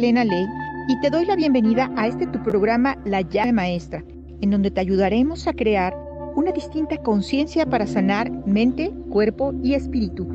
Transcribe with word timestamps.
Magdalena 0.00 0.24
Ley 0.24 0.46
y 0.88 0.98
te 1.02 1.10
doy 1.10 1.26
la 1.26 1.36
bienvenida 1.36 1.90
a 1.94 2.06
este 2.06 2.26
tu 2.26 2.42
programa 2.42 2.96
La 3.04 3.20
llave 3.20 3.52
maestra, 3.52 4.02
en 4.40 4.50
donde 4.50 4.70
te 4.70 4.80
ayudaremos 4.80 5.46
a 5.46 5.52
crear 5.52 5.94
una 6.34 6.52
distinta 6.52 6.96
conciencia 7.02 7.66
para 7.66 7.86
sanar 7.86 8.30
mente, 8.46 8.90
cuerpo 9.10 9.52
y 9.62 9.74
espíritu. 9.74 10.26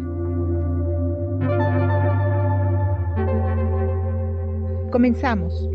Comenzamos. 4.91 5.67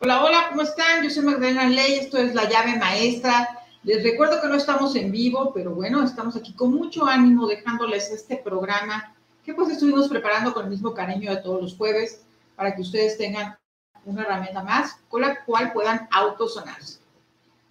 Hola, 0.00 0.24
hola, 0.24 0.46
¿cómo 0.48 0.62
están? 0.62 1.04
Yo 1.04 1.10
soy 1.10 1.24
Magdalena 1.24 1.68
Ley, 1.68 2.00
esto 2.00 2.18
es 2.18 2.34
La 2.34 2.48
llave 2.48 2.76
maestra 2.76 3.57
les 3.84 4.02
recuerdo 4.02 4.40
que 4.40 4.48
no 4.48 4.54
estamos 4.54 4.96
en 4.96 5.10
vivo, 5.10 5.52
pero 5.54 5.70
bueno, 5.72 6.02
estamos 6.02 6.36
aquí 6.36 6.52
con 6.52 6.74
mucho 6.74 7.06
ánimo 7.06 7.46
dejándoles 7.46 8.10
este 8.10 8.36
programa 8.36 9.14
que 9.44 9.54
pues 9.54 9.70
estuvimos 9.70 10.08
preparando 10.08 10.52
con 10.52 10.64
el 10.64 10.70
mismo 10.70 10.92
cariño 10.92 11.30
de 11.30 11.40
todos 11.40 11.62
los 11.62 11.76
jueves 11.76 12.22
para 12.56 12.74
que 12.74 12.82
ustedes 12.82 13.16
tengan 13.16 13.56
una 14.04 14.22
herramienta 14.22 14.62
más 14.62 14.96
con 15.08 15.22
la 15.22 15.44
cual 15.44 15.72
puedan 15.72 16.08
autosonarse. 16.10 16.98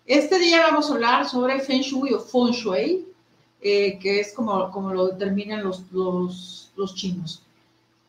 Este 0.06 0.40
día 0.40 0.62
vamos 0.62 0.90
a 0.90 0.94
hablar 0.94 1.28
sobre 1.28 1.60
Feng 1.60 1.82
Shui 1.82 2.14
o 2.14 2.20
Feng 2.20 2.52
Shui, 2.52 3.06
eh, 3.62 4.00
que 4.00 4.22
es 4.22 4.34
como, 4.34 4.72
como 4.72 4.94
lo 4.94 5.08
determinan 5.10 5.64
los, 5.64 5.84
los, 5.92 6.96
chinos. 6.96 7.44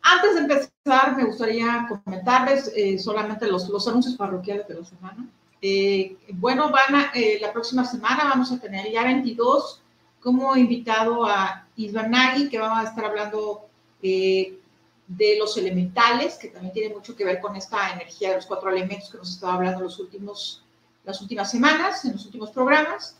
Antes 0.02 0.34
de 0.34 0.40
empezar, 0.40 1.16
me 1.16 1.24
gustaría 1.24 1.88
comentarles 1.88 2.72
eh, 2.76 2.98
solamente 2.98 3.48
los, 3.48 3.68
los 3.68 3.88
anuncios 3.88 4.14
parroquiales 4.14 4.68
de 4.68 4.74
la 4.74 4.84
semana. 4.84 5.28
Eh, 5.60 6.16
bueno, 6.34 6.70
van 6.70 6.94
a, 6.94 7.10
eh, 7.14 7.38
la 7.40 7.52
próxima 7.52 7.84
semana 7.84 8.24
vamos 8.24 8.52
a 8.52 8.60
tener 8.60 8.90
ya 8.92 9.02
22 9.04 9.82
como 10.20 10.56
invitado 10.56 11.26
a 11.26 11.66
Isvan 11.76 12.12
que 12.48 12.58
vamos 12.58 12.78
a 12.78 12.88
estar 12.88 13.04
hablando 13.04 13.66
eh, 14.02 14.58
de 15.06 15.36
los 15.38 15.56
elementales, 15.56 16.36
que 16.36 16.48
también 16.48 16.72
tiene 16.72 16.94
mucho 16.94 17.16
que 17.16 17.24
ver 17.24 17.40
con 17.40 17.56
esta 17.56 17.92
energía 17.92 18.30
de 18.30 18.36
los 18.36 18.46
cuatro 18.46 18.70
elementos 18.70 19.10
que 19.10 19.18
nos 19.18 19.32
estaba 19.32 19.54
hablando 19.54 19.84
las 19.84 19.98
últimas 21.20 21.50
semanas, 21.50 22.04
en 22.04 22.12
los 22.12 22.26
últimos 22.26 22.50
programas. 22.50 23.16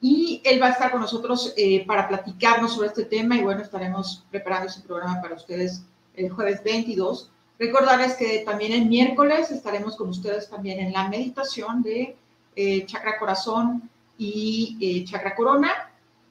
Y 0.00 0.40
él 0.44 0.60
va 0.60 0.66
a 0.68 0.70
estar 0.70 0.90
con 0.90 1.00
nosotros 1.00 1.54
para 1.86 2.08
platicarnos 2.08 2.74
sobre 2.74 2.88
este 2.88 3.04
tema 3.04 3.36
y 3.36 3.42
bueno, 3.42 3.62
estaremos 3.62 4.24
preparando 4.30 4.68
ese 4.68 4.80
programa 4.80 5.20
para 5.20 5.34
ustedes 5.34 5.82
el 6.14 6.30
jueves 6.30 6.62
22 6.62 7.30
Recordarles 7.58 8.14
que 8.14 8.40
también 8.40 8.72
el 8.72 8.86
miércoles 8.86 9.50
estaremos 9.50 9.96
con 9.96 10.10
ustedes 10.10 10.48
también 10.50 10.78
en 10.78 10.92
la 10.92 11.08
meditación 11.08 11.82
de 11.82 12.14
eh, 12.54 12.84
chakra 12.84 13.18
corazón 13.18 13.88
y 14.18 14.76
eh, 14.80 15.04
chakra 15.04 15.34
corona. 15.34 15.70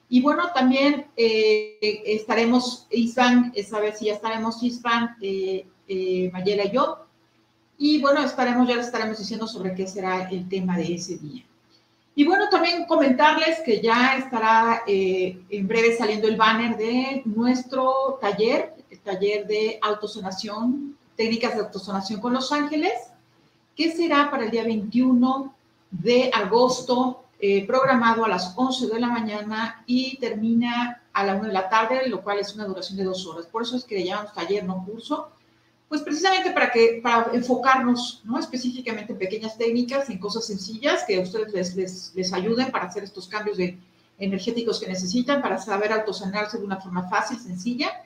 Y 0.08 0.22
bueno, 0.22 0.52
también 0.54 1.06
eh, 1.16 1.78
estaremos, 2.06 2.86
Isvan, 2.90 3.52
esa 3.56 3.80
vez 3.80 3.98
sí 3.98 4.06
ya 4.06 4.14
estaremos 4.14 4.62
Isvan, 4.62 5.16
Mayela 5.18 6.64
y 6.64 6.70
yo. 6.72 7.06
Y 7.76 8.00
bueno, 8.00 8.22
estaremos, 8.22 8.68
ya 8.68 8.76
les 8.76 8.86
estaremos 8.86 9.18
diciendo 9.18 9.48
sobre 9.48 9.74
qué 9.74 9.86
será 9.88 10.28
el 10.30 10.48
tema 10.48 10.78
de 10.78 10.94
ese 10.94 11.18
día. 11.18 11.44
Y 12.14 12.24
bueno, 12.24 12.48
también 12.48 12.86
comentarles 12.86 13.60
que 13.60 13.80
ya 13.80 14.16
estará 14.16 14.84
en 14.86 15.66
breve 15.68 15.96
saliendo 15.96 16.28
el 16.28 16.36
banner 16.36 16.76
de 16.76 17.22
nuestro 17.24 18.16
taller, 18.20 18.74
el 18.88 19.00
taller 19.00 19.46
de 19.46 19.78
autosonación 19.82 20.96
técnicas 21.16 21.54
de 21.54 21.60
autosonación 21.60 22.20
con 22.20 22.32
Los 22.32 22.52
Ángeles, 22.52 22.92
que 23.74 23.92
será 23.92 24.30
para 24.30 24.44
el 24.44 24.50
día 24.50 24.64
21 24.64 25.54
de 25.90 26.30
agosto, 26.32 27.24
eh, 27.38 27.66
programado 27.66 28.24
a 28.24 28.28
las 28.28 28.54
11 28.56 28.86
de 28.86 29.00
la 29.00 29.08
mañana 29.08 29.82
y 29.86 30.16
termina 30.18 31.02
a 31.12 31.24
la 31.24 31.34
1 31.34 31.48
de 31.48 31.52
la 31.52 31.68
tarde, 31.68 32.08
lo 32.08 32.22
cual 32.22 32.38
es 32.38 32.54
una 32.54 32.64
duración 32.64 32.96
de 32.96 33.04
dos 33.04 33.26
horas. 33.26 33.46
Por 33.46 33.62
eso 33.62 33.76
es 33.76 33.84
que 33.84 33.96
le 33.96 34.04
llamamos 34.04 34.32
taller, 34.32 34.64
no 34.64 34.84
curso, 34.84 35.30
pues 35.88 36.02
precisamente 36.02 36.50
para, 36.50 36.70
que, 36.72 37.00
para 37.02 37.30
enfocarnos 37.32 38.22
¿no? 38.24 38.38
específicamente 38.38 39.12
en 39.12 39.18
pequeñas 39.18 39.56
técnicas, 39.56 40.08
en 40.10 40.18
cosas 40.18 40.46
sencillas 40.46 41.04
que 41.04 41.16
a 41.16 41.20
ustedes 41.20 41.74
les, 41.74 42.12
les, 42.14 42.32
ayuden 42.32 42.70
para 42.70 42.86
hacer 42.86 43.04
estos 43.04 43.28
cambios 43.28 43.56
de, 43.56 43.78
energéticos 44.18 44.80
que 44.80 44.88
necesitan, 44.88 45.42
para 45.42 45.58
saber 45.58 45.92
autosanarse 45.92 46.58
de 46.58 46.64
una 46.64 46.80
forma 46.80 47.08
fácil, 47.08 47.38
sencilla 47.38 48.05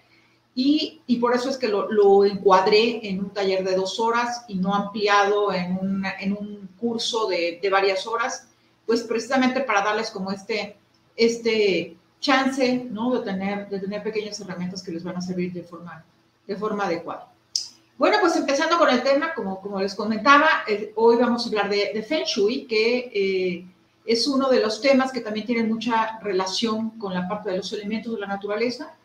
y, 0.54 1.00
y, 1.06 1.16
por 1.16 1.34
eso 1.34 1.48
es 1.48 1.56
que 1.56 1.68
lo, 1.68 1.90
lo, 1.90 2.24
encuadré 2.24 3.08
en 3.08 3.20
un 3.20 3.30
taller 3.30 3.62
de 3.62 3.76
dos 3.76 4.00
horas 4.00 4.44
y 4.48 4.56
no 4.56 4.74
ampliado 4.74 5.52
en, 5.52 5.78
una, 5.80 6.18
en 6.18 6.32
un 6.32 6.68
curso 6.78 7.28
de, 7.28 7.60
de, 7.62 7.70
varias 7.70 8.06
horas, 8.06 8.48
pues 8.84 9.02
precisamente 9.04 9.60
para 9.60 9.82
darles 9.82 10.10
como 10.10 10.32
este, 10.32 10.76
este 11.16 11.96
chance, 12.18 12.84
¿no? 12.90 13.16
De 13.16 13.24
tener, 13.24 13.68
de 13.68 13.78
tener 13.78 14.02
pequeñas 14.02 14.40
herramientas 14.40 14.82
que 14.82 14.90
les 14.90 15.04
van 15.04 15.16
a 15.16 15.20
servir 15.20 15.52
de 15.52 15.62
forma, 15.62 16.04
de 16.46 16.56
forma 16.56 16.84
adecuada. 16.86 17.32
Bueno, 17.96 18.16
pues 18.20 18.34
empezando 18.34 18.76
con 18.76 18.88
el 18.88 19.02
tema, 19.04 19.34
como, 19.34 19.60
como 19.60 19.80
les 19.80 19.94
comentaba, 19.94 20.48
eh, 20.66 20.92
hoy 20.96 21.16
vamos 21.16 21.44
a 21.44 21.48
hablar 21.48 21.68
de, 21.68 21.92
de 21.94 22.02
Feng 22.02 22.24
Shui, 22.24 22.66
que 22.66 23.10
eh, 23.14 23.66
es 24.04 24.26
uno 24.26 24.48
de 24.48 24.60
los 24.60 24.80
temas 24.80 25.12
que 25.12 25.20
también 25.20 25.46
tienen 25.46 25.68
mucha 25.68 26.18
relación 26.20 26.98
con 26.98 27.14
la 27.14 27.28
parte 27.28 27.50
de 27.50 27.58
los 27.58 27.72
elementos 27.72 28.14
de 28.14 28.20
la 28.20 28.26
naturaleza 28.26 28.96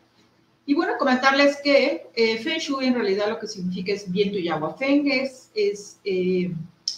y 0.66 0.74
bueno, 0.74 0.94
comentarles 0.98 1.58
que 1.62 2.08
eh, 2.12 2.38
Feng 2.38 2.58
Shui 2.58 2.86
en 2.86 2.94
realidad 2.94 3.28
lo 3.28 3.38
que 3.38 3.46
significa 3.46 3.92
es 3.92 4.10
viento 4.10 4.36
y 4.36 4.48
agua. 4.48 4.74
Feng 4.74 5.06
es, 5.06 5.48
eh, 5.54 6.52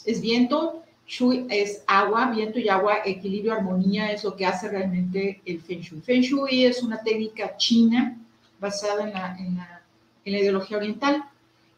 es 0.06 0.20
viento, 0.22 0.82
Shui 1.06 1.46
es 1.50 1.82
agua, 1.86 2.30
viento 2.30 2.58
y 2.58 2.70
agua, 2.70 3.00
equilibrio, 3.04 3.52
armonía 3.52 4.10
es 4.10 4.24
lo 4.24 4.34
que 4.34 4.46
hace 4.46 4.70
realmente 4.70 5.42
el 5.44 5.60
Feng 5.60 5.80
Shui. 5.80 6.00
Feng 6.00 6.22
Shui 6.22 6.64
es 6.64 6.82
una 6.82 7.02
técnica 7.02 7.58
china 7.58 8.16
basada 8.58 9.06
en 9.06 9.12
la, 9.12 9.36
en 9.38 9.56
la, 9.58 9.82
en 10.24 10.32
la 10.32 10.38
ideología 10.38 10.78
oriental. 10.78 11.24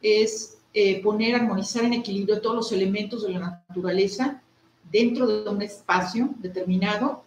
Es 0.00 0.58
eh, 0.72 1.02
poner, 1.02 1.34
armonizar 1.34 1.82
en 1.82 1.94
equilibrio 1.94 2.40
todos 2.40 2.54
los 2.54 2.72
elementos 2.72 3.24
de 3.24 3.30
la 3.30 3.62
naturaleza 3.68 4.40
dentro 4.92 5.26
de 5.26 5.50
un 5.50 5.60
espacio 5.62 6.30
determinado 6.38 7.24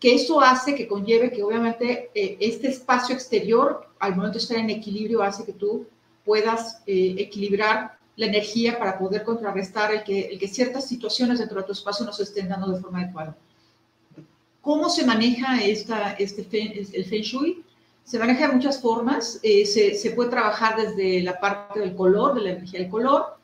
que 0.00 0.14
eso 0.14 0.40
hace 0.40 0.74
que 0.74 0.86
conlleve 0.86 1.30
que 1.30 1.42
obviamente 1.42 2.10
eh, 2.14 2.36
este 2.40 2.68
espacio 2.68 3.14
exterior, 3.14 3.88
al 3.98 4.14
momento 4.14 4.38
de 4.38 4.42
estar 4.42 4.58
en 4.58 4.70
equilibrio, 4.70 5.22
hace 5.22 5.44
que 5.44 5.52
tú 5.52 5.86
puedas 6.24 6.82
eh, 6.86 7.14
equilibrar 7.18 7.96
la 8.16 8.26
energía 8.26 8.78
para 8.78 8.98
poder 8.98 9.24
contrarrestar 9.24 9.94
el 9.94 10.02
que, 10.02 10.26
el 10.26 10.38
que 10.38 10.48
ciertas 10.48 10.88
situaciones 10.88 11.38
dentro 11.38 11.60
de 11.60 11.66
tu 11.66 11.72
espacio 11.72 12.04
no 12.04 12.12
se 12.12 12.24
estén 12.24 12.48
dando 12.48 12.72
de 12.72 12.80
forma 12.80 13.00
adecuada. 13.00 13.36
¿Cómo 14.60 14.88
se 14.90 15.06
maneja 15.06 15.62
esta, 15.62 16.12
este 16.12 16.42
el 16.96 17.04
Feng 17.04 17.22
Shui? 17.22 17.62
Se 18.04 18.18
maneja 18.18 18.48
de 18.48 18.54
muchas 18.54 18.80
formas. 18.80 19.38
Eh, 19.42 19.64
se, 19.64 19.94
se, 19.94 20.10
puede 20.10 20.30
trabajar 20.30 20.76
desde 20.76 21.22
la 21.22 21.38
parte 21.38 21.80
del 21.80 21.94
color, 21.94 22.34
de 22.34 22.40
la 22.40 22.50
energía 22.50 22.80
del 22.80 22.90
color, 22.90 23.36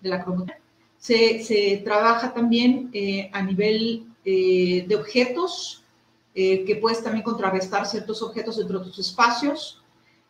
de 0.00 0.08
la 0.08 0.22
cromática. 0.22 0.58
Se, 0.98 1.42
se 1.44 1.82
trabaja 1.84 2.32
también 2.32 2.90
a 3.32 3.42
nivel 3.42 4.06
eh, 4.24 4.86
de 4.88 4.96
objetos, 4.96 5.84
eh, 6.34 6.64
que 6.64 6.76
puedes 6.76 7.02
también 7.02 7.22
contrarrestar 7.22 7.86
ciertos 7.86 8.22
objetos 8.22 8.56
dentro 8.56 8.78
de 8.78 8.86
tus 8.86 8.98
espacios. 8.98 9.82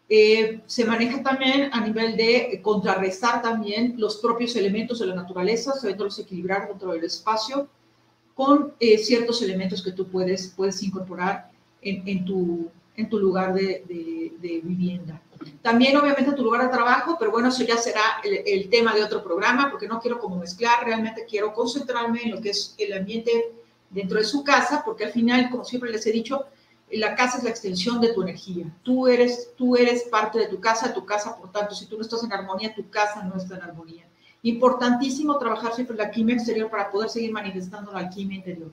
Eh, 0.09 0.61
se 0.67 0.85
maneja 0.85 1.23
también 1.23 1.71
a 1.73 1.81
nivel 1.81 2.17
de 2.17 2.61
contrarrestar 2.63 3.41
también 3.41 3.95
los 3.97 4.17
propios 4.17 4.57
elementos 4.57 4.99
de 4.99 5.07
la 5.07 5.15
naturaleza, 5.15 5.73
sabiéndolos 5.75 6.19
equilibrar 6.19 6.69
dentro 6.69 6.93
del 6.93 7.05
espacio 7.05 7.69
con 8.35 8.75
ciertos 8.81 9.41
elementos 9.43 9.81
que 9.81 9.93
tú 9.93 10.09
puedes, 10.09 10.49
puedes 10.57 10.83
incorporar 10.83 11.53
en, 11.81 12.03
en, 12.09 12.25
tu, 12.25 12.69
en 12.97 13.09
tu 13.09 13.21
lugar 13.21 13.55
de, 13.55 13.85
de, 13.89 14.33
de, 14.41 14.61
vivienda. 14.61 15.23
También, 15.63 15.97
obviamente, 15.97 16.33
tu 16.33 16.43
lugar 16.43 16.63
de 16.63 16.69
trabajo, 16.69 17.17
pero 17.17 17.31
bueno, 17.31 17.49
eso 17.49 17.63
ya 17.63 17.77
será 17.77 18.03
el, 18.25 18.41
el, 18.45 18.69
tema 18.69 18.93
de 18.93 19.05
otro 19.05 19.23
programa, 19.23 19.71
porque 19.71 19.87
no 19.87 20.01
quiero 20.01 20.19
como 20.19 20.37
mezclar, 20.37 20.85
realmente 20.85 21.27
quiero 21.31 21.55
concentrarme 21.55 22.23
en 22.25 22.33
lo 22.33 22.41
que 22.41 22.51
es 22.51 22.75
el 22.77 22.93
ambiente 22.93 23.53
dentro 23.95 24.19
de 24.19 24.25
su 24.25 24.43
casa, 24.43 24.83
porque 24.85 25.05
al 25.05 25.13
final, 25.13 25.49
como 25.51 25.65
siempre 25.65 25.91
les 25.91 26.05
he 26.07 26.13
dicho, 26.13 26.47
la 26.91 27.15
casa 27.15 27.39
es 27.39 27.45
la 27.45 27.51
extensión 27.51 28.01
de 28.01 28.13
tu 28.13 28.23
energía. 28.23 28.67
Tú 28.83 29.07
eres, 29.07 29.53
tú 29.57 29.77
eres 29.77 30.03
parte 30.05 30.39
de 30.39 30.49
tu 30.49 30.61
casa, 30.61 30.93
tu 30.93 31.07
casa, 31.07 31.37
por 31.37 31.51
tanto, 31.51 31.75
si 31.75 31.87
tú 31.87 31.97
no 31.97 32.03
estás 32.03 32.23
en 32.25 32.33
armonía, 32.33 32.75
tu 32.75 32.91
casa 32.91 33.23
no 33.23 33.37
está 33.37 33.57
en 33.57 33.63
armonía. 33.63 34.05
Importantísimo 34.43 35.39
trabajar 35.39 35.75
siempre 35.75 35.97
la 35.97 36.11
química 36.11 36.39
exterior 36.39 36.69
para 36.69 36.91
poder 36.91 37.09
seguir 37.09 37.33
manifestando 37.33 37.93
la 37.93 38.01
alquimia 38.01 38.39
interior. 38.39 38.73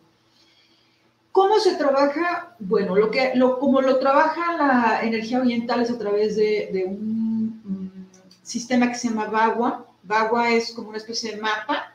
¿Cómo 1.31 1.59
se 1.59 1.75
trabaja? 1.75 2.55
Bueno, 2.59 2.95
lo 2.95 3.09
que, 3.09 3.31
lo, 3.35 3.57
como 3.57 3.81
lo 3.81 3.99
trabaja 3.99 4.57
la 4.57 5.01
energía 5.03 5.39
oriental 5.39 5.81
es 5.81 5.91
a 5.91 5.97
través 5.97 6.35
de, 6.35 6.69
de 6.73 6.83
un, 6.83 7.61
un, 7.63 8.07
sistema 8.43 8.89
que 8.89 8.95
se 8.95 9.07
llama 9.07 9.27
Bagua. 9.27 9.85
Bagua 10.03 10.49
es 10.49 10.73
como 10.73 10.89
una 10.89 10.97
especie 10.97 11.31
de 11.31 11.41
mapa 11.41 11.90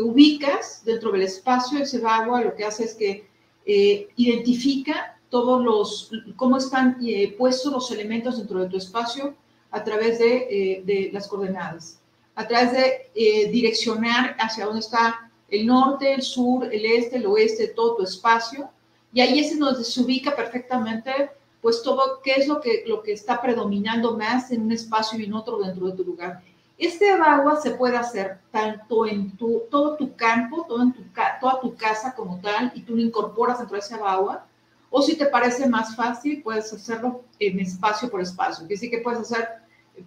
ubicas 0.00 0.82
dentro 0.84 1.12
del 1.12 1.22
espacio, 1.22 1.78
ese 1.78 2.02
agua 2.06 2.42
lo 2.42 2.54
que 2.54 2.64
hace 2.64 2.84
es 2.84 2.94
que 2.94 3.28
eh, 3.66 4.08
identifica 4.16 5.20
todos 5.30 5.64
los, 5.64 6.10
cómo 6.36 6.58
están 6.58 6.98
eh, 7.02 7.34
puestos 7.38 7.72
los 7.72 7.90
elementos 7.90 8.36
dentro 8.36 8.60
de 8.60 8.68
tu 8.68 8.76
espacio 8.76 9.34
a 9.70 9.82
través 9.82 10.18
de, 10.18 10.82
eh, 10.86 11.10
las 11.12 11.28
coordenadas, 11.28 12.00
a 12.34 12.46
través 12.46 12.72
de 12.72 13.10
eh, 13.14 13.50
direccionar 13.50 14.36
hacia 14.38 14.66
dónde 14.66 14.80
está 14.80 15.30
el 15.48 15.66
norte, 15.66 16.12
el 16.12 16.22
sur, 16.22 16.68
el 16.72 16.84
este, 16.84 17.16
el 17.16 17.26
oeste, 17.26 17.68
todo 17.68 17.96
tu 17.96 18.02
espacio, 18.02 18.70
Y 19.12 19.20
ahí 19.20 19.40
es 19.40 19.58
donde 19.58 19.82
se 19.84 20.00
ubica 20.00 20.36
perfectamente, 20.36 21.30
pues 21.60 21.82
todo, 21.82 22.20
qué 22.22 22.34
es 22.36 22.46
lo 22.46 22.60
que, 22.60 22.84
lo 22.86 23.02
que 23.02 23.12
está 23.12 23.40
predominando 23.42 24.16
más 24.16 24.52
en 24.52 24.62
un 24.62 24.72
espacio 24.72 25.18
y 25.18 25.24
en 25.24 25.34
otro 25.34 25.58
dentro 25.58 25.86
de 25.86 25.96
tu 25.96 26.04
lugar. 26.04 26.42
Este 26.80 27.10
agua 27.10 27.60
se 27.60 27.72
puede 27.72 27.98
hacer 27.98 28.38
tanto 28.50 29.04
en 29.04 29.36
tu, 29.36 29.64
todo 29.70 29.96
tu 29.96 30.16
campo, 30.16 30.64
todo 30.66 30.82
en 30.82 30.94
tu, 30.94 31.04
toda 31.38 31.60
tu 31.60 31.76
casa 31.76 32.14
como 32.14 32.40
tal, 32.40 32.72
y 32.74 32.80
tú 32.80 32.96
lo 32.96 33.02
incorporas 33.02 33.58
dentro 33.58 33.74
de 33.74 33.80
ese 33.80 33.96
agua, 33.96 34.46
o 34.88 35.02
si 35.02 35.14
te 35.14 35.26
parece 35.26 35.68
más 35.68 35.94
fácil, 35.94 36.42
puedes 36.42 36.72
hacerlo 36.72 37.22
en 37.38 37.60
espacio 37.60 38.10
por 38.10 38.22
espacio. 38.22 38.66
Que 38.66 38.78
sí 38.78 38.88
que 38.88 39.02
puedes 39.02 39.20
hacer 39.20 39.46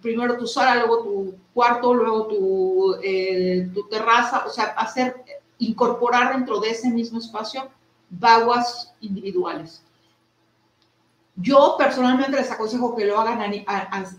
primero 0.02 0.36
tu 0.36 0.48
sala, 0.48 0.84
luego 0.84 1.04
tu 1.04 1.34
cuarto, 1.54 1.94
luego 1.94 2.26
tu, 2.26 2.96
eh, 3.04 3.70
tu 3.72 3.86
terraza, 3.88 4.44
o 4.44 4.50
sea, 4.50 4.64
hacer, 4.76 5.14
incorporar 5.58 6.34
dentro 6.34 6.58
de 6.58 6.70
ese 6.70 6.90
mismo 6.90 7.20
espacio 7.20 7.70
vaguas 8.10 8.92
individuales. 9.00 9.83
Yo 11.36 11.74
personalmente 11.76 12.36
les 12.36 12.50
aconsejo 12.50 12.94
que 12.94 13.06
lo 13.06 13.18
hagan 13.18 13.64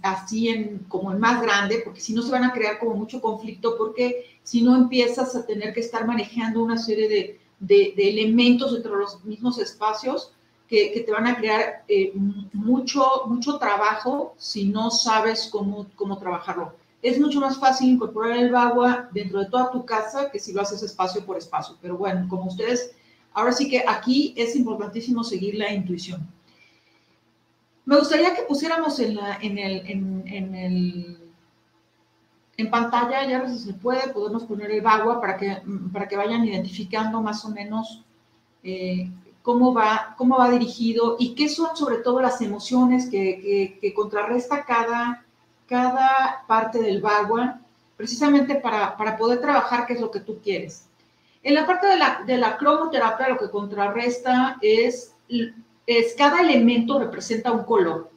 así 0.03 0.81
como 0.89 1.13
en 1.13 1.19
más 1.19 1.41
grande, 1.41 1.81
porque 1.83 2.01
si 2.01 2.13
no 2.13 2.21
se 2.21 2.31
van 2.31 2.43
a 2.43 2.51
crear 2.51 2.77
como 2.77 2.95
mucho 2.95 3.21
conflicto, 3.21 3.77
porque 3.77 4.37
si 4.43 4.61
no 4.61 4.75
empiezas 4.75 5.33
a 5.35 5.45
tener 5.45 5.73
que 5.73 5.79
estar 5.79 6.05
manejando 6.05 6.61
una 6.61 6.77
serie 6.77 7.07
de, 7.07 7.39
de, 7.59 7.93
de 7.95 8.09
elementos 8.09 8.73
dentro 8.73 8.93
de 8.93 8.99
los 8.99 9.23
mismos 9.23 9.57
espacios 9.59 10.33
que, 10.67 11.03
te 11.05 11.11
van 11.11 11.27
a 11.27 11.37
crear 11.37 11.83
eh, 11.87 12.11
mucho, 12.53 13.23
mucho 13.27 13.57
trabajo 13.57 14.33
si 14.37 14.65
no 14.65 14.89
sabes 14.91 15.49
cómo, 15.51 15.87
cómo 15.95 16.17
trabajarlo. 16.17 16.73
Es 17.01 17.19
mucho 17.19 17.39
más 17.39 17.59
fácil 17.59 17.89
incorporar 17.89 18.37
el 18.37 18.55
agua 18.55 19.09
dentro 19.13 19.39
de 19.39 19.45
toda 19.45 19.71
tu 19.71 19.85
casa 19.85 20.31
que 20.31 20.39
si 20.39 20.53
lo 20.53 20.61
haces 20.61 20.81
espacio 20.81 21.23
por 21.25 21.37
espacio. 21.37 21.77
Pero 21.81 21.97
bueno, 21.97 22.25
como 22.27 22.45
ustedes, 22.45 22.91
ahora 23.33 23.51
sí 23.51 23.69
que 23.69 23.83
aquí 23.87 24.33
es 24.35 24.55
importantísimo 24.55 25.23
seguir 25.23 25.55
la 25.55 25.71
intuición. 25.71 26.27
Me 27.85 27.97
gustaría 27.97 28.35
que 28.35 28.43
pusiéramos 28.43 28.99
en, 28.99 29.15
la, 29.15 29.37
en, 29.41 29.57
el, 29.59 29.87
en, 29.87 30.23
en, 30.27 30.55
el, 30.55 31.17
en 32.57 32.69
pantalla, 32.71 33.25
ya 33.27 33.47
si 33.47 33.59
se 33.59 33.73
puede, 33.73 34.11
podemos 34.11 34.43
poner 34.45 34.71
el 34.71 34.85
agua 34.85 35.21
para 35.21 35.37
que, 35.37 35.61
para 35.93 36.07
que 36.07 36.17
vayan 36.17 36.45
identificando 36.45 37.21
más 37.21 37.45
o 37.45 37.49
menos 37.49 38.03
eh, 38.63 39.11
cómo 39.43 39.71
va, 39.75 40.15
cómo 40.17 40.39
va 40.39 40.49
dirigido 40.49 41.17
y 41.19 41.35
qué 41.35 41.47
son 41.47 41.77
sobre 41.77 41.97
todo 41.97 42.19
las 42.19 42.41
emociones 42.41 43.07
que, 43.07 43.77
que, 43.79 43.93
contrarresta 43.93 44.65
cada, 44.65 45.23
cada 45.67 46.43
parte 46.47 46.81
del 46.81 46.99
bagua, 46.99 47.59
precisamente 47.95 48.55
para, 48.55 48.97
para, 48.97 49.15
poder 49.15 49.41
trabajar 49.41 49.85
qué 49.85 49.93
es 49.93 50.01
lo 50.01 50.09
que 50.09 50.21
tú 50.21 50.39
quieres. 50.41 50.87
En 51.43 51.53
la 51.53 51.67
parte 51.67 51.85
de 51.85 51.97
la, 51.97 52.23
de 52.25 52.37
la 52.37 52.57
cromoterapia 52.57 53.29
lo 53.29 53.37
que 53.37 53.51
contrarresta 53.51 54.57
es, 54.61 55.13
es 55.87 56.15
cada 56.17 56.41
elemento 56.41 56.99
representa 56.99 57.51
un 57.51 57.63
color. 57.63 58.09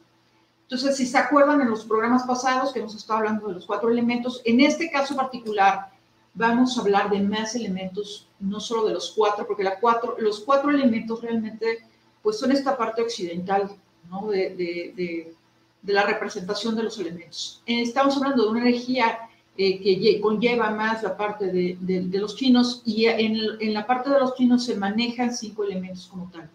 Entonces, 0.63 0.97
si 0.97 1.05
se 1.05 1.17
acuerdan 1.17 1.61
en 1.61 1.69
los 1.69 1.85
programas 1.85 2.23
pasados 2.23 2.71
que 2.71 2.79
hemos 2.79 2.95
estado 2.95 3.19
hablando 3.19 3.47
de 3.47 3.55
los 3.55 3.65
cuatro 3.65 3.89
elementos, 3.89 4.41
en 4.45 4.61
este 4.61 4.91
caso 4.91 5.15
particular, 5.15 5.89
vamos 6.33 6.77
a 6.77 6.81
hablar 6.81 7.09
de 7.09 7.21
más 7.21 7.55
elementos, 7.55 8.27
no 8.39 8.59
solo 8.59 8.85
de 8.87 8.93
los 8.93 9.11
cuatro, 9.11 9.47
porque 9.47 9.63
la 9.63 9.79
cuatro, 9.79 10.15
los 10.19 10.41
cuatro 10.41 10.69
elementos 10.69 11.21
realmente 11.21 11.79
pues 12.21 12.37
son 12.37 12.51
esta 12.51 12.77
parte 12.77 13.01
occidental 13.01 13.71
¿no? 14.09 14.27
de, 14.27 14.55
de, 14.55 15.33
de, 15.81 15.93
la 15.93 16.03
representación 16.03 16.75
de 16.75 16.83
los 16.83 16.99
elementos. 16.99 17.63
Estamos 17.65 18.17
hablando 18.17 18.43
de 18.43 18.49
una 18.49 18.61
energía 18.61 19.17
eh, 19.57 19.81
que 19.81 20.21
conlleva 20.21 20.69
más 20.69 21.01
la 21.01 21.17
parte 21.17 21.47
de, 21.47 22.09
los 22.13 22.35
chinos 22.35 22.81
y 22.85 23.05
en, 23.05 23.37
en, 23.59 23.73
la 23.73 23.87
parte 23.87 24.09
de 24.09 24.19
los 24.19 24.35
chinos 24.35 24.65
se 24.65 24.75
manejan 24.75 25.33
cinco 25.33 25.63
elementos 25.63 26.07
como 26.07 26.29
tal. 26.31 26.49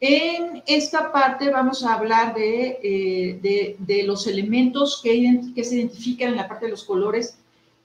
En 0.00 0.62
esta 0.66 1.10
parte 1.10 1.50
vamos 1.50 1.84
a 1.84 1.94
hablar 1.94 2.34
de, 2.34 2.78
eh, 2.82 4.04
los 4.06 4.26
elementos 4.26 5.00
que, 5.02 5.40
que 5.54 5.64
se 5.64 5.76
identifican 5.76 6.30
en 6.30 6.36
la 6.36 6.46
parte 6.46 6.66
de 6.66 6.70
los 6.70 6.84
colores 6.84 7.38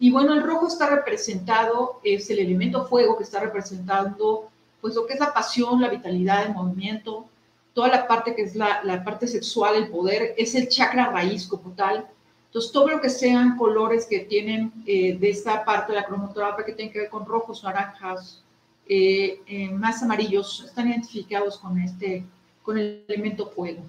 y 0.03 0.11
bueno, 0.11 0.33
el 0.33 0.43
rojo 0.43 0.67
está 0.67 0.89
representado, 0.89 2.01
es 2.03 2.29
el 2.29 2.39
elemento 2.39 2.85
fuego 2.85 3.17
que 3.17 3.23
está 3.23 3.39
representando, 3.39 4.49
pues 4.81 4.95
lo 4.95 5.05
que 5.05 5.13
es 5.13 5.19
la 5.21 5.33
pasión, 5.33 5.79
la 5.79 5.89
vitalidad, 5.89 6.45
el 6.45 6.53
movimiento, 6.53 7.25
toda 7.73 7.87
la 7.87 8.05
parte 8.05 8.35
que 8.35 8.41
es 8.41 8.53
la, 8.53 8.83
la 8.83 9.03
parte 9.03 9.27
sexual, 9.27 9.75
el 9.75 9.89
poder, 9.89 10.35
es 10.37 10.55
el 10.55 10.67
chakra 10.67 11.09
raíz 11.09 11.47
como 11.47 11.71
tal. 11.73 12.05
Entonces, 12.47 12.71
todo 12.71 12.89
lo 12.89 13.01
que 13.01 13.09
sean 13.09 13.57
colores 13.57 14.05
que 14.05 14.19
tienen 14.19 14.73
eh, 14.85 15.17
de 15.17 15.29
esta 15.29 15.63
parte 15.63 15.93
de 15.93 15.99
la 15.99 16.05
cromoterapia 16.05 16.65
que 16.65 16.73
tienen 16.73 16.91
que 16.93 16.99
ver 16.99 17.09
con 17.09 17.25
rojos, 17.25 17.63
naranjas, 17.63 18.42
eh, 18.87 19.41
eh, 19.47 19.69
más 19.69 20.03
amarillos, 20.03 20.63
están 20.65 20.89
identificados 20.89 21.57
con, 21.57 21.79
este, 21.79 22.25
con 22.61 22.77
el 22.77 23.03
elemento 23.07 23.47
fuego. 23.47 23.81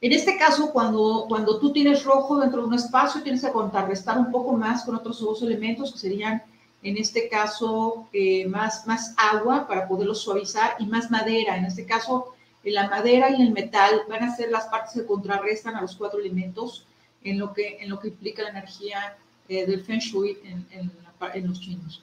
En 0.00 0.12
este 0.12 0.36
caso, 0.36 0.70
cuando, 0.70 1.24
cuando 1.28 1.58
tú 1.58 1.72
tienes 1.72 2.04
rojo 2.04 2.38
dentro 2.38 2.60
de 2.60 2.68
un 2.68 2.74
espacio, 2.74 3.22
tienes 3.22 3.42
que 3.42 3.50
contrarrestar 3.50 4.18
un 4.18 4.30
poco 4.30 4.52
más 4.52 4.84
con 4.84 4.94
otros 4.94 5.20
dos 5.20 5.42
elementos 5.42 5.92
que 5.92 5.98
serían, 5.98 6.42
en 6.82 6.98
este 6.98 7.28
caso, 7.28 8.06
eh, 8.12 8.46
más, 8.46 8.86
más 8.86 9.14
agua 9.16 9.66
para 9.66 9.88
poderlo 9.88 10.14
suavizar 10.14 10.76
y 10.78 10.84
más 10.84 11.10
madera. 11.10 11.56
En 11.56 11.64
este 11.64 11.86
caso, 11.86 12.34
la 12.62 12.88
madera 12.88 13.30
y 13.30 13.40
el 13.40 13.52
metal 13.52 14.02
van 14.08 14.24
a 14.24 14.36
ser 14.36 14.50
las 14.50 14.66
partes 14.66 14.92
que 14.92 15.06
contrarrestan 15.06 15.76
a 15.76 15.80
los 15.80 15.96
cuatro 15.96 16.20
elementos 16.20 16.86
en 17.22 17.38
lo 17.38 17.52
que, 17.52 17.78
en 17.80 17.88
lo 17.88 17.98
que 17.98 18.08
implica 18.08 18.42
la 18.42 18.50
energía 18.50 19.16
eh, 19.48 19.66
del 19.66 19.82
Feng 19.82 19.98
Shui 19.98 20.38
en, 20.44 20.66
en, 20.70 20.92
en, 21.32 21.48
los 21.48 21.60
chinos. 21.60 22.02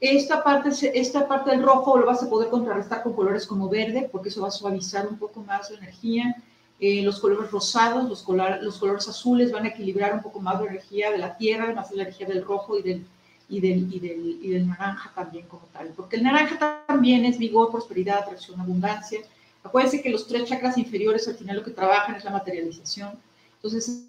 Esta 0.00 0.44
parte, 0.44 0.70
esta 0.98 1.26
parte 1.26 1.50
del 1.50 1.62
rojo 1.62 1.98
lo 1.98 2.06
vas 2.06 2.22
a 2.22 2.30
poder 2.30 2.50
contrarrestar 2.50 3.02
con 3.02 3.14
colores 3.14 3.46
como 3.46 3.68
verde, 3.68 4.08
porque 4.10 4.28
eso 4.28 4.42
va 4.42 4.48
a 4.48 4.52
suavizar 4.52 5.08
un 5.08 5.18
poco 5.18 5.42
más 5.42 5.70
la 5.70 5.78
energía 5.78 6.36
eh, 6.80 7.02
los 7.02 7.18
colores 7.18 7.50
rosados, 7.50 8.08
los, 8.08 8.24
los, 8.62 8.78
colores 8.78 9.08
azules 9.08 9.50
van 9.50 9.64
a 9.64 9.68
equilibrar 9.68 10.14
un 10.14 10.22
poco 10.22 10.38
más 10.38 10.60
la 10.60 10.68
energía 10.68 11.10
de 11.10 11.18
la 11.18 11.36
tierra, 11.36 11.66
de 11.66 11.74
la 11.74 11.84
energía 11.90 12.28
del 12.28 12.44
rojo 12.44 12.78
y 12.78 12.82
del, 12.82 13.04
y 13.48 13.60
del, 13.60 13.92
y 13.92 13.98
del, 13.98 14.38
y 14.40 14.50
del 14.50 14.68
naranja 14.68 15.12
también 15.12 15.48
como 15.48 15.66
tal. 15.72 15.88
Porque 15.96 16.16
el 16.16 16.22
naranja 16.22 16.84
también 16.86 17.24
es 17.24 17.36
vigor, 17.36 17.72
prosperidad, 17.72 18.18
atracción, 18.18 18.60
abundancia. 18.60 19.20
Acuérdense 19.64 20.00
que 20.00 20.10
los 20.10 20.28
tres 20.28 20.48
chakras 20.48 20.78
inferiores 20.78 21.26
al 21.26 21.34
final 21.34 21.56
lo 21.56 21.64
que 21.64 21.72
trabajan 21.72 22.14
es 22.14 22.22
la 22.22 22.30
materialización. 22.30 23.18
Entonces, 23.56 24.04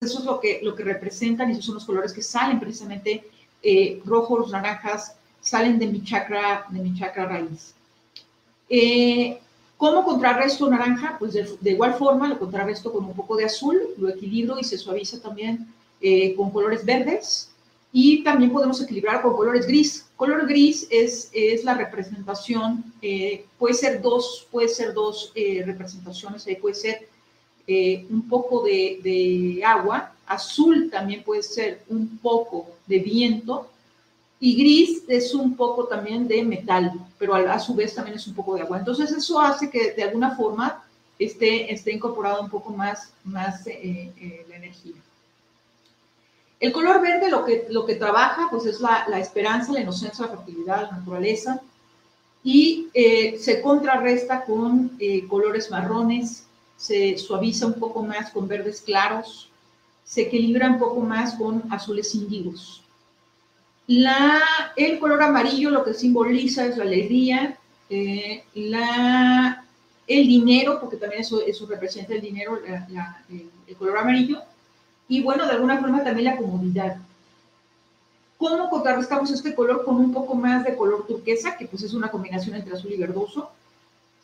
eso 0.00 0.18
es 0.18 0.24
lo 0.24 0.40
que, 0.40 0.58
lo 0.64 0.74
que 0.74 0.82
representan 0.82 1.50
y 1.50 1.52
esos 1.52 1.66
son 1.66 1.74
los 1.74 1.84
colores 1.84 2.12
que 2.12 2.22
salen 2.22 2.58
precisamente 2.58 3.30
eh, 3.62 4.00
rojos, 4.04 4.50
naranjas, 4.50 5.16
salen 5.40 5.78
de 5.78 5.86
mi 5.86 6.02
chakra, 6.04 6.66
de 6.70 6.80
mi 6.80 6.94
chakra 6.94 7.26
raíz. 7.26 7.74
Eh, 8.68 9.38
¿Cómo 9.76 10.04
contrarresto 10.04 10.68
naranja? 10.68 11.16
Pues 11.18 11.32
de, 11.32 11.70
igual 11.70 11.94
forma 11.94 12.28
lo 12.28 12.38
contrarresto 12.38 12.92
con 12.92 13.04
un 13.04 13.14
poco 13.14 13.36
de 13.36 13.46
azul, 13.46 13.80
lo 13.96 14.10
equilibro 14.10 14.58
y 14.58 14.64
se 14.64 14.76
suaviza 14.76 15.20
también 15.20 15.66
eh, 16.00 16.34
con 16.34 16.50
colores 16.50 16.84
verdes. 16.84 17.50
Y 17.92 18.22
también 18.22 18.52
podemos 18.52 18.80
equilibrar 18.80 19.22
con 19.22 19.34
colores 19.34 19.66
gris. 19.66 20.06
Color 20.16 20.46
gris 20.46 20.86
es, 20.90 21.30
es 21.32 21.64
la 21.64 21.74
representación, 21.74 22.84
eh, 23.02 23.46
puede 23.58 23.74
ser 23.74 24.00
dos, 24.00 24.46
puede 24.52 24.68
ser 24.68 24.92
dos 24.92 25.32
representaciones, 25.34 26.46
puede 26.60 26.74
ser 26.74 27.08
un 28.10 28.28
poco 28.28 28.62
de 28.62 29.62
agua, 29.64 30.12
azul 30.30 30.88
también 30.90 31.22
puede 31.24 31.42
ser 31.42 31.82
un 31.88 32.18
poco 32.18 32.68
de 32.86 33.00
viento, 33.00 33.68
y 34.42 34.56
gris 34.56 35.02
es 35.06 35.34
un 35.34 35.54
poco 35.54 35.84
también 35.84 36.26
de 36.26 36.42
metal, 36.42 36.92
pero 37.18 37.34
a, 37.34 37.58
su 37.58 37.74
vez 37.74 37.94
también 37.94 38.16
es 38.16 38.26
un 38.26 38.34
poco 38.34 38.54
de 38.54 38.62
agua. 38.62 38.78
Entonces 38.78 39.12
eso 39.12 39.38
hace 39.38 39.68
que 39.68 39.92
de 39.92 40.02
alguna 40.02 40.34
forma 40.34 40.82
esté, 41.18 41.70
esté 41.70 41.92
incorporado 41.92 42.40
un 42.40 42.48
poco 42.48 42.70
más, 42.70 43.12
más 43.22 43.66
eh, 43.66 44.10
eh, 44.18 44.46
la 44.48 44.56
energía. 44.56 44.94
El 46.58 46.72
color 46.72 47.02
verde 47.02 47.30
lo 47.30 47.44
que, 47.44 47.66
lo 47.68 47.84
que 47.84 47.96
trabaja 47.96 48.48
pues 48.50 48.64
es 48.64 48.80
la, 48.80 49.04
la 49.08 49.18
esperanza, 49.18 49.72
la 49.72 49.80
inocencia, 49.80 50.24
la 50.24 50.36
fertilidad, 50.36 50.90
la 50.90 50.98
naturaleza 50.98 51.60
y 52.42 52.88
eh, 52.94 53.38
se 53.38 53.60
contrarresta 53.60 54.44
con 54.46 54.98
colores 55.28 55.70
marrones, 55.70 56.46
se 56.78 57.18
suaviza 57.18 57.66
un 57.66 57.74
poco 57.74 58.02
más 58.02 58.30
con 58.30 58.48
verdes 58.48 58.80
claros, 58.80 59.49
se 60.10 60.22
equilibra 60.22 60.68
un 60.68 60.78
poco 60.80 61.00
más 61.02 61.34
con 61.34 61.62
azules 61.70 62.12
índigos. 62.16 62.82
El 63.86 64.98
color 64.98 65.22
amarillo 65.22 65.70
lo 65.70 65.84
que 65.84 65.94
simboliza 65.94 66.66
es 66.66 66.76
la 66.76 66.82
alegría, 66.82 67.56
eh, 67.88 68.42
el 68.52 70.26
dinero, 70.26 70.80
porque 70.80 70.96
también 70.96 71.20
eso, 71.22 71.40
eso 71.46 71.64
representa 71.66 72.14
el 72.14 72.22
dinero, 72.22 72.58
el, 73.68 73.76
color 73.76 73.98
amarillo, 73.98 74.42
y 75.08 75.22
bueno, 75.22 75.46
de 75.46 75.52
alguna 75.52 75.78
forma 75.78 76.02
también 76.02 76.24
la 76.24 76.36
comodidad. 76.36 76.96
¿Cómo 78.36 78.68
contrarrestamos 78.68 79.30
este 79.30 79.54
color 79.54 79.84
con 79.84 79.94
un 79.94 80.12
poco 80.12 80.34
más 80.34 80.64
de 80.64 80.74
color 80.74 81.06
turquesa, 81.06 81.56
que 81.56 81.66
pues 81.66 81.84
es 81.84 81.94
una 81.94 82.10
combinación 82.10 82.56
entre 82.56 82.74
azul 82.74 82.92
y 82.92 82.98
verdoso? 82.98 83.52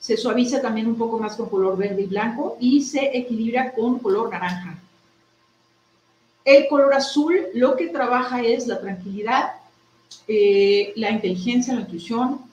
Se 0.00 0.16
suaviza 0.16 0.60
también 0.60 0.88
un 0.88 0.96
poco 0.96 1.16
más 1.16 1.36
con 1.36 1.48
color 1.48 1.76
verde 1.76 2.02
y 2.02 2.06
blanco 2.06 2.56
y 2.58 2.82
se 2.82 3.16
equilibra 3.16 3.70
con 3.72 4.00
color 4.00 4.30
naranja. 4.30 4.80
El 6.46 6.66
color 6.68 6.94
azul 6.94 7.48
lo 7.52 7.76
que 7.76 7.88
trabaja 7.88 8.40
es 8.40 8.66
la 8.66 8.80
tranquilidad, 8.80 9.56
eh, 10.26 10.94
la 10.96 11.10
inteligencia, 11.10 11.74
la 11.74 11.82
intuición, 11.82 12.46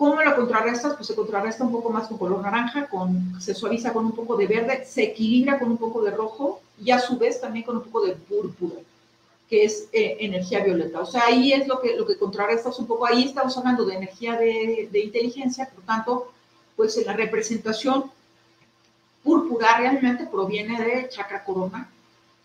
¿Cómo 0.00 0.22
lo 0.22 0.34
contrarrestas? 0.34 0.94
Pues 0.94 1.08
se 1.08 1.14
contrarresta 1.14 1.62
un 1.62 1.72
poco 1.72 1.90
más 1.90 2.08
con 2.08 2.16
color 2.16 2.40
naranja, 2.40 2.86
con, 2.86 3.38
se 3.38 3.54
suaviza 3.54 3.92
con 3.92 4.06
un 4.06 4.12
poco 4.12 4.34
de 4.34 4.46
verde, 4.46 4.86
se 4.86 5.02
equilibra 5.02 5.58
con 5.58 5.70
un 5.70 5.76
poco 5.76 6.00
de 6.00 6.10
rojo 6.10 6.62
y 6.82 6.90
a 6.90 6.98
su 6.98 7.18
vez 7.18 7.38
también 7.38 7.66
con 7.66 7.76
un 7.76 7.82
poco 7.82 8.06
de 8.06 8.14
púrpura, 8.14 8.76
que 9.46 9.64
es 9.64 9.88
eh, 9.92 10.16
energía 10.20 10.64
violeta. 10.64 11.00
O 11.00 11.04
sea, 11.04 11.26
ahí 11.26 11.52
es 11.52 11.68
lo 11.68 11.82
que, 11.82 11.98
lo 11.98 12.06
que 12.06 12.16
contrarrestas 12.16 12.78
un 12.78 12.86
poco. 12.86 13.04
Ahí 13.04 13.24
estamos 13.24 13.58
hablando 13.58 13.84
de 13.84 13.96
energía 13.96 14.36
de, 14.36 14.88
de 14.90 15.00
inteligencia, 15.00 15.68
por 15.68 15.84
tanto, 15.84 16.32
pues 16.76 16.96
la 17.04 17.12
representación 17.12 18.10
púrpura 19.22 19.76
realmente 19.76 20.26
proviene 20.28 20.82
de 20.82 21.10
chakra 21.10 21.44
corona, 21.44 21.90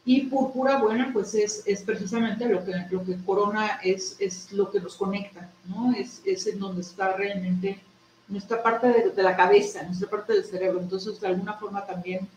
y 0.07 0.21
púrpura, 0.27 0.77
bueno, 0.77 1.09
pues 1.11 1.33
es, 1.33 1.63
es, 1.65 1.81
precisamente 1.81 2.47
lo 2.47 2.63
que, 2.63 2.73
lo 2.91 3.03
que 3.03 3.17
corona 3.25 3.79
es, 3.83 4.15
es 4.19 4.51
lo 4.51 4.69
que 4.69 4.79
nos 4.79 4.95
conecta, 4.95 5.49
¿no? 5.67 5.93
Es, 5.93 6.21
es 6.23 6.45
en 6.45 6.59
donde 6.59 6.81
está 6.81 7.13
realmente 7.13 7.79
nuestra 8.27 8.61
parte 8.61 8.87
de, 8.87 9.09
de, 9.09 9.23
la 9.23 9.35
cabeza, 9.35 9.81
nuestra 9.81 10.07
parte 10.07 10.33
del 10.33 10.45
cerebro. 10.45 10.79
Entonces, 10.79 11.19
de 11.19 11.27
alguna 11.27 11.53
forma 11.53 11.83
también 11.83 12.27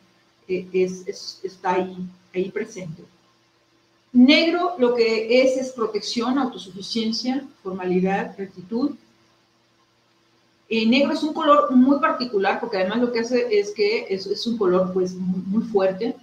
eh, 0.49 0.67
es, 0.73 1.07
es, 1.07 1.41
está 1.43 1.75
ahí, 1.75 1.95
ahí 2.35 2.51
presente. 2.51 3.03
Negro 4.13 4.75
lo 4.79 4.95
que 4.95 5.43
es 5.43 5.59
es 5.59 5.73
protección, 5.73 6.39
autosuficiencia, 6.39 7.47
formalidad, 7.63 8.35
rectitud. 8.39 8.93
Eh, 10.71 10.87
negro 10.87 11.13
es 11.13 11.23
un 11.23 11.35
color 11.35 11.71
muy 11.75 11.99
particular 12.01 12.61
porque 12.61 12.79
además 12.79 12.99
lo 13.01 13.13
que 13.13 13.21
hace 13.21 13.59
es 13.59 13.73
que 13.73 14.07
es, 14.09 14.27
es 14.27 14.47
un 14.47 14.57
color 14.57 14.93
pues 14.95 15.13
muy, 15.15 15.41
muy 15.43 15.63
fuerte, 15.65 16.17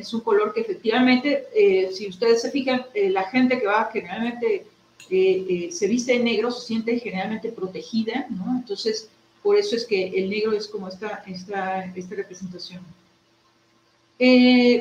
es 0.00 0.14
un 0.14 0.20
color 0.20 0.52
que 0.52 0.60
efectivamente, 0.60 1.46
eh, 1.54 1.90
si 1.92 2.08
ustedes 2.08 2.42
se 2.42 2.50
fijan, 2.50 2.86
eh, 2.94 3.10
la 3.10 3.24
gente 3.24 3.58
que 3.58 3.66
va 3.66 3.90
generalmente 3.92 4.66
eh, 5.10 5.68
se 5.72 5.86
viste 5.86 6.12
de 6.12 6.20
negro 6.20 6.50
se 6.50 6.66
siente 6.66 6.98
generalmente 6.98 7.50
protegida. 7.50 8.26
Entonces, 8.56 9.08
por 9.42 9.56
eso 9.56 9.76
es 9.76 9.84
que 9.84 10.08
el 10.08 10.30
negro 10.30 10.52
es 10.52 10.68
como 10.68 10.88
esta, 10.88 11.22
esta, 11.26 11.84
esta 11.84 12.14
representación. 12.14 12.82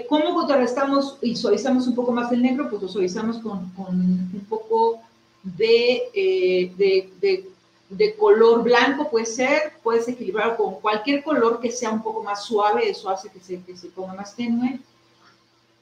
¿Cómo 0.10 0.34
contrarrestamos 0.34 1.18
y 1.22 1.36
suavizamos 1.36 1.88
un 1.88 1.94
poco 1.94 2.12
más 2.12 2.32
el 2.32 2.42
negro? 2.42 2.70
Pues 2.70 2.82
lo 2.82 2.88
suavizamos 2.88 3.38
con, 3.38 3.70
con 3.72 3.96
un 3.96 4.46
poco 4.50 5.00
de, 5.44 6.72
de, 6.76 7.46
de, 7.90 8.16
color 8.16 8.64
blanco, 8.64 9.10
puede 9.12 9.28
ser, 9.28 9.74
puedes 9.84 10.08
equilibrar 10.08 10.58
con 10.58 10.82
cualquier 10.82 11.24
color 11.24 11.60
que 11.60 11.72
sea 11.72 11.92
un 11.92 12.02
poco 12.02 12.24
más 12.24 12.44
suave, 12.46 12.90
eso 12.90 13.10
hace 13.10 13.30
que 13.30 13.40
se, 13.40 13.62
que 13.62 13.78
se 13.78 13.90
ponga 13.90 14.16
más 14.16 14.36
tenue. 14.36 14.80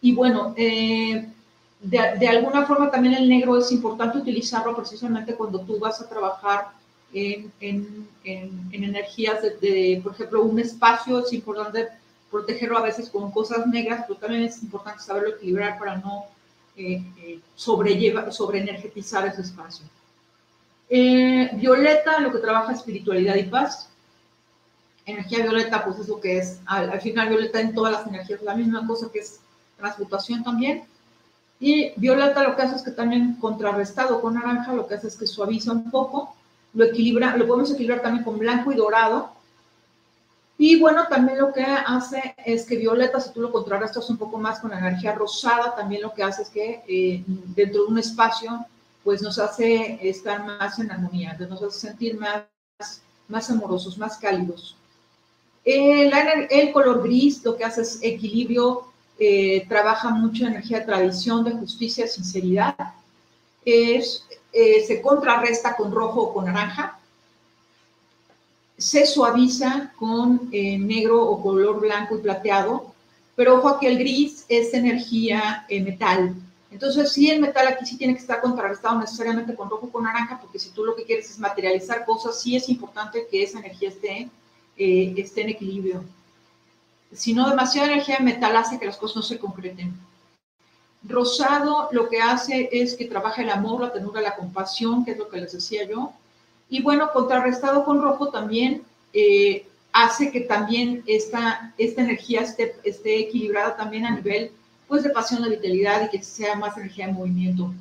Y 0.01 0.13
bueno, 0.13 0.53
eh, 0.57 1.27
de, 1.79 1.99
de, 2.19 2.27
alguna 2.27 2.65
forma 2.65 2.91
también 2.91 3.15
el 3.15 3.29
negro 3.29 3.57
es 3.57 3.71
importante 3.71 4.17
utilizarlo 4.17 4.75
precisamente 4.75 5.35
cuando 5.35 5.59
tú 5.61 5.79
vas 5.79 6.01
a 6.01 6.09
trabajar 6.09 6.67
en, 7.13 7.51
en, 7.59 8.07
en, 8.23 8.69
en 8.71 8.83
energías 8.83 9.41
de, 9.41 10.01
por 10.03 10.13
ejemplo, 10.13 10.43
un 10.43 10.59
espacio, 10.59 11.19
es 11.19 11.31
importante 11.33 11.87
protegerlo 12.29 12.77
a 12.77 12.81
veces 12.81 13.09
con 13.09 13.31
cosas 13.31 13.65
negras, 13.67 14.03
pero 14.07 14.19
también 14.19 14.43
es 14.43 14.61
importante 14.61 15.01
saberlo 15.01 15.29
equilibrar 15.29 15.79
para 15.79 15.97
no 15.97 16.25
eh, 16.75 17.01
eh, 17.21 17.39
sobrelleva, 17.55 18.29
sobreenergetizar 18.31 19.25
ese 19.27 19.41
espacio. 19.41 19.85
Eh, 20.89 21.49
violeta, 21.53 22.19
lo 22.19 22.31
que 22.31 22.39
trabaja 22.39 22.73
espiritualidad 22.73 23.35
y 23.35 23.43
paz. 23.43 23.89
Energía 25.05 25.43
violeta, 25.43 25.85
pues 25.85 25.99
es 25.99 26.07
lo 26.09 26.19
que 26.19 26.39
es, 26.39 26.59
al, 26.65 26.89
al 26.89 26.99
final 26.99 27.29
violeta 27.29 27.61
en 27.61 27.73
todas 27.73 27.93
las 27.93 28.07
energías, 28.07 28.41
la 28.41 28.55
misma 28.55 28.85
cosa 28.85 29.09
que 29.11 29.19
es 29.19 29.39
transmutación 29.77 30.43
también. 30.43 30.83
Y 31.59 31.91
violeta 31.95 32.43
lo 32.43 32.55
que 32.55 32.63
hace 32.63 32.75
es 32.75 32.81
que 32.81 32.91
también 32.91 33.35
contrarrestado 33.35 34.21
con 34.21 34.33
naranja, 34.33 34.73
lo 34.73 34.87
que 34.87 34.95
hace 34.95 35.07
es 35.07 35.15
que 35.15 35.27
suaviza 35.27 35.71
un 35.71 35.89
poco, 35.89 36.35
lo 36.73 36.85
equilibra, 36.85 37.37
lo 37.37 37.47
podemos 37.47 37.71
equilibrar 37.71 38.01
también 38.01 38.23
con 38.23 38.37
blanco 38.37 38.71
y 38.71 38.75
dorado. 38.75 39.31
Y 40.57 40.79
bueno, 40.79 41.07
también 41.09 41.39
lo 41.39 41.51
que 41.51 41.63
hace 41.63 42.35
es 42.45 42.65
que 42.65 42.77
violeta, 42.77 43.19
si 43.19 43.31
tú 43.31 43.41
lo 43.41 43.51
contrarrestas 43.51 44.09
un 44.09 44.17
poco 44.17 44.37
más 44.37 44.59
con 44.59 44.71
la 44.71 44.79
energía 44.79 45.13
rosada, 45.13 45.75
también 45.75 46.01
lo 46.01 46.13
que 46.13 46.23
hace 46.23 46.43
es 46.43 46.49
que 46.49 46.83
eh, 46.87 47.23
dentro 47.27 47.83
de 47.83 47.87
un 47.89 47.99
espacio, 47.99 48.65
pues 49.03 49.21
nos 49.21 49.37
hace 49.37 49.99
estar 50.01 50.43
más 50.43 50.79
en 50.79 50.91
armonía, 50.91 51.37
nos 51.49 51.61
hace 51.61 51.79
sentir 51.79 52.17
más, 52.17 52.43
más 53.27 53.49
amorosos, 53.49 53.97
más 53.97 54.17
cálidos. 54.17 54.75
El, 55.63 56.11
el 56.49 56.71
color 56.71 57.01
gris 57.03 57.43
lo 57.43 57.55
que 57.55 57.65
hace 57.65 57.81
es 57.81 57.99
equilibrio 58.01 58.85
eh, 59.17 59.65
trabaja 59.69 60.09
mucho 60.09 60.45
energía 60.45 60.85
tradición, 60.85 61.43
de 61.43 61.51
justicia, 61.51 62.07
sinceridad. 62.07 62.75
Es, 63.63 64.25
eh, 64.51 64.83
se 64.85 65.01
contrarresta 65.01 65.75
con 65.75 65.91
rojo 65.91 66.21
o 66.21 66.33
con 66.33 66.45
naranja. 66.45 66.99
Se 68.77 69.05
suaviza 69.05 69.93
con 69.97 70.49
eh, 70.51 70.77
negro 70.77 71.23
o 71.23 71.41
color 71.41 71.79
blanco 71.79 72.17
y 72.17 72.21
plateado. 72.21 72.93
Pero 73.35 73.55
ojo 73.55 73.69
aquí, 73.69 73.87
el 73.87 73.97
gris 73.97 74.45
es 74.49 74.73
energía 74.73 75.65
metal. 75.69 76.35
Entonces, 76.71 77.11
sí, 77.11 77.29
el 77.29 77.41
metal 77.41 77.67
aquí 77.67 77.85
sí 77.85 77.97
tiene 77.97 78.13
que 78.13 78.21
estar 78.21 78.41
contrarrestado 78.41 78.99
necesariamente 78.99 79.55
con 79.55 79.69
rojo 79.69 79.87
o 79.87 79.91
con 79.91 80.03
naranja, 80.03 80.39
porque 80.41 80.59
si 80.59 80.69
tú 80.69 80.85
lo 80.85 80.95
que 80.95 81.03
quieres 81.03 81.29
es 81.29 81.39
materializar 81.39 82.05
cosas, 82.05 82.39
sí 82.39 82.55
es 82.55 82.69
importante 82.69 83.27
que 83.29 83.43
esa 83.43 83.59
energía 83.59 83.89
esté, 83.89 84.29
esté 84.77 85.41
en 85.41 85.49
equilibrio 85.49 86.03
sino 87.13 87.49
demasiada 87.49 87.91
energía 87.91 88.17
de 88.17 88.23
metal 88.23 88.55
hace 88.55 88.79
que 88.79 88.85
las 88.85 88.97
cosas 88.97 89.17
no 89.17 89.21
se 89.21 89.39
concreten. 89.39 89.93
Rosado 91.03 91.89
lo 91.91 92.09
que 92.09 92.19
hace 92.19 92.69
es 92.71 92.95
que 92.95 93.05
trabaja 93.05 93.43
el 93.43 93.49
amor, 93.49 93.81
la 93.81 93.93
ternura, 93.93 94.21
la 94.21 94.35
compasión, 94.35 95.05
que 95.05 95.11
es 95.11 95.17
lo 95.17 95.29
que 95.29 95.39
les 95.39 95.53
decía 95.53 95.87
yo. 95.87 96.13
Y 96.69 96.81
bueno, 96.81 97.11
contrarrestado 97.13 97.85
con 97.85 98.01
rojo 98.01 98.29
también 98.29 98.83
eh, 99.13 99.67
hace 99.93 100.31
que 100.31 100.41
también 100.41 101.03
esta, 101.05 101.73
esta 101.77 102.01
energía 102.01 102.41
esté, 102.41 102.75
esté, 102.83 103.19
equilibrada 103.19 103.77
también 103.77 104.05
a 104.05 104.15
nivel 104.15 104.51
pues, 104.87 105.03
de 105.03 105.09
pasión, 105.11 105.43
de 105.43 105.51
vitalidad 105.51 106.05
y 106.05 106.09
que 106.09 106.23
sea 106.23 106.55
más 106.55 106.75
energía 106.75 107.07
de 107.07 107.13
movimiento. 107.13 107.71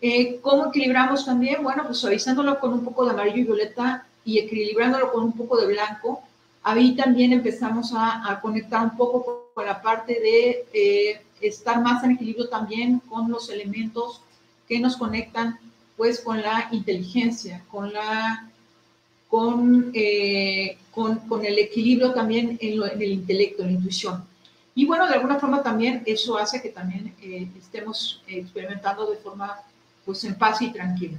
Eh, 0.00 0.38
¿Cómo 0.42 0.66
equilibramos 0.66 1.24
también? 1.24 1.62
Bueno, 1.62 1.84
pues 1.86 1.98
suavizándolo 1.98 2.60
con 2.60 2.74
un 2.74 2.84
poco 2.84 3.06
de 3.06 3.12
amarillo 3.12 3.38
y 3.38 3.44
violeta 3.44 4.06
y 4.24 4.38
equilibrándolo 4.38 5.10
con 5.10 5.24
un 5.24 5.32
poco 5.32 5.56
de 5.56 5.66
blanco 5.66 6.22
ahí 6.66 6.96
también 6.96 7.32
empezamos 7.32 7.92
a, 7.94 8.40
conectar 8.42 8.82
un 8.82 8.96
poco 8.96 9.50
con 9.54 9.64
la 9.64 9.80
parte 9.80 10.14
de 10.14 10.66
eh, 10.72 11.22
estar 11.40 11.80
más 11.80 12.02
en 12.02 12.12
equilibrio 12.12 12.48
también 12.48 12.98
con 13.08 13.30
los 13.30 13.48
elementos 13.50 14.20
que 14.68 14.80
nos 14.80 14.96
conectan 14.96 15.60
pues 15.96 16.20
con 16.20 16.42
la 16.42 16.68
inteligencia, 16.72 17.62
con 17.70 17.92
la 17.92 18.50
con, 19.28 19.90
eh, 19.94 20.76
con, 20.90 21.16
con, 21.28 21.44
el 21.44 21.58
equilibrio 21.58 22.12
también 22.12 22.58
en, 22.60 22.82
el 22.82 23.12
intelecto, 23.12 23.62
en 23.62 23.68
la 23.68 23.74
intuición. 23.74 24.24
Y 24.74 24.86
bueno, 24.86 25.06
de 25.06 25.14
alguna 25.14 25.38
forma 25.38 25.62
también 25.62 26.02
eso 26.04 26.36
hace 26.36 26.60
que 26.60 26.70
también 26.70 27.14
eh, 27.22 27.48
estemos 27.58 28.22
experimentando 28.26 29.08
de 29.10 29.16
forma 29.18 29.60
pues 30.04 30.22
en 30.24 30.36
paz 30.36 30.62
y 30.62 30.72
tranquila. 30.72 31.18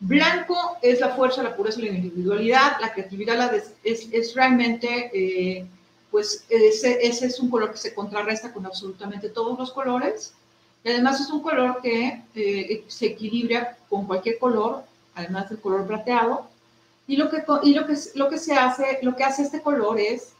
Blanco 0.00 0.76
es 0.82 1.00
la 1.00 1.14
fuerza, 1.14 1.42
la 1.42 1.56
pureza, 1.56 1.80
la 1.80 1.86
individualidad, 1.86 2.78
la 2.80 2.92
creatividad 2.92 3.38
la 3.38 3.52
es, 3.82 4.34
realmente, 4.34 5.10
eh, 5.14 5.66
pues 6.10 6.44
ese, 6.48 7.06
es 7.06 7.40
un 7.40 7.48
color 7.48 7.72
que 7.72 7.78
se 7.78 7.94
contrarresta 7.94 8.52
con 8.52 8.66
absolutamente 8.66 9.28
todos 9.28 9.58
los 9.58 9.72
colores. 9.72 10.34
Y 10.82 10.90
además 10.90 11.20
es 11.20 11.30
un 11.30 11.40
color 11.40 11.80
que 11.80 12.22
eh, 12.34 12.84
se 12.88 13.06
equilibra 13.06 13.78
con 13.88 14.06
cualquier 14.06 14.38
color, 14.38 14.84
además 15.14 15.48
del 15.48 15.60
color 15.60 15.86
plateado. 15.86 16.48
Y 17.06 17.16
lo 17.16 17.30
que, 17.30 17.42
y 17.62 17.74
lo 17.74 17.86
que, 17.86 17.94
lo 18.14 18.28
que 18.28 18.38
se 18.38 18.54
hace, 18.54 18.98
lo 19.02 19.16
que 19.16 19.24
hace 19.24 19.42
este 19.42 19.62
color 19.62 19.98
es, 19.98 20.32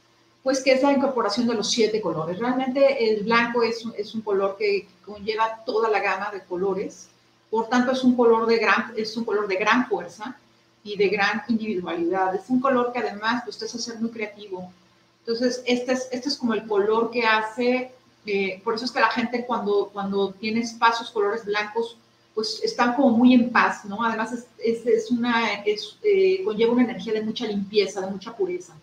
pues 0.42 0.62
que 0.62 0.72
es 0.72 0.82
la 0.82 0.92
incorporación 0.92 1.46
de 1.46 1.54
los 1.54 1.70
siete 1.70 2.02
colores. 2.02 2.38
Realmente 2.38 3.10
el 3.10 3.24
blanco 3.24 3.62
es, 3.62 3.82
es 3.96 4.14
un 4.14 4.20
color 4.20 4.56
que 4.58 4.86
conlleva 5.06 5.64
toda 5.64 5.88
la 5.88 6.00
gama 6.00 6.30
de 6.30 6.42
colores 6.42 7.08
por 7.50 7.68
tanto, 7.68 7.92
es 7.92 8.02
un 8.02 8.16
color 8.16 8.46
de 8.46 8.58
gran, 8.58 8.92
es 8.96 9.16
un 9.16 9.24
color 9.24 9.46
de 9.46 9.56
gran 9.56 9.86
fuerza 9.86 10.36
y 10.82 10.96
de 10.96 11.08
gran 11.08 11.42
individualidad. 11.48 12.34
Es 12.34 12.48
un 12.48 12.60
color 12.60 12.92
que 12.92 12.98
además 12.98 13.42
pues, 13.44 13.58
te 13.58 13.64
hace 13.64 13.78
ser 13.78 14.00
muy 14.00 14.10
creativo. 14.10 14.72
Entonces, 15.20 15.62
este 15.66 15.92
es, 15.92 16.08
este 16.12 16.28
es 16.28 16.36
como 16.36 16.54
el 16.54 16.66
color 16.66 17.10
que 17.10 17.24
hace, 17.24 17.92
eh, 18.26 18.60
por 18.62 18.74
eso 18.74 18.84
es 18.84 18.92
que 18.92 19.00
la 19.00 19.10
gente 19.10 19.46
cuando, 19.46 19.90
cuando 19.92 20.32
tiene 20.32 20.60
espacios 20.60 21.10
colores 21.10 21.44
blancos, 21.44 21.96
pues 22.34 22.60
están 22.62 22.94
como 22.94 23.10
muy 23.10 23.32
en 23.32 23.50
paz, 23.50 23.84
¿no? 23.84 24.04
Además, 24.04 24.32
es, 24.32 24.46
es, 24.58 24.86
es 24.86 25.10
una, 25.10 25.62
eh, 25.64 26.42
conlleva 26.44 26.72
una 26.72 26.82
energía 26.82 27.12
de 27.12 27.22
mucha 27.22 27.46
limpieza, 27.46 28.00
de 28.00 28.10
mucha 28.10 28.36
pureza. 28.36 28.74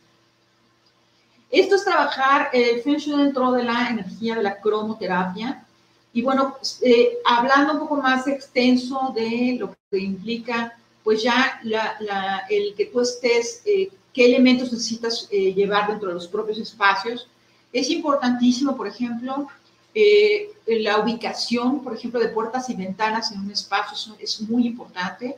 Esto 1.51 1.75
es 1.75 1.83
trabajar 1.83 2.49
el 2.53 2.77
eh, 2.77 2.81
Feng 2.81 2.95
Shui 2.95 3.21
dentro 3.21 3.51
de 3.51 3.63
la 3.65 3.89
energía 3.89 4.35
de 4.35 4.43
la 4.43 4.57
cromoterapia. 4.61 5.65
Y 6.13 6.21
bueno, 6.21 6.57
eh, 6.81 7.17
hablando 7.25 7.73
un 7.73 7.79
poco 7.79 7.95
más 7.97 8.27
extenso 8.27 9.13
de 9.15 9.57
lo 9.59 9.75
que 9.89 9.97
implica, 9.99 10.77
pues 11.03 11.23
ya 11.23 11.59
la, 11.63 11.95
la, 11.99 12.43
el 12.49 12.73
que 12.75 12.87
tú 12.87 12.99
estés, 13.01 13.61
eh, 13.65 13.89
qué 14.13 14.25
elementos 14.25 14.71
necesitas 14.71 15.27
eh, 15.31 15.53
llevar 15.53 15.87
dentro 15.87 16.09
de 16.09 16.15
los 16.15 16.27
propios 16.27 16.57
espacios. 16.57 17.27
Es 17.71 17.89
importantísimo, 17.89 18.75
por 18.75 18.87
ejemplo, 18.87 19.47
eh, 19.95 20.51
la 20.67 20.99
ubicación, 20.99 21.83
por 21.83 21.93
ejemplo, 21.95 22.19
de 22.19 22.29
puertas 22.29 22.69
y 22.69 22.75
ventanas 22.75 23.31
en 23.31 23.39
un 23.41 23.51
espacio 23.51 24.15
es, 24.19 24.41
es 24.41 24.41
muy 24.49 24.67
importante. 24.67 25.37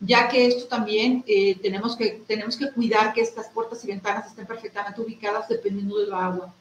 ya 0.00 0.28
que 0.28 0.46
esto 0.46 0.66
también 0.66 1.24
eh, 1.26 1.56
tenemos, 1.62 1.96
que, 1.96 2.22
tenemos 2.26 2.56
que 2.56 2.70
cuidar 2.70 3.14
que 3.14 3.22
estas 3.22 3.48
puertas 3.48 3.82
y 3.84 3.88
ventanas 3.88 4.26
estén 4.26 4.46
perfectamente 4.46 5.00
ubicadas 5.00 5.48
dependiendo 5.48 5.98
del 5.98 6.12
agua. 6.12 6.52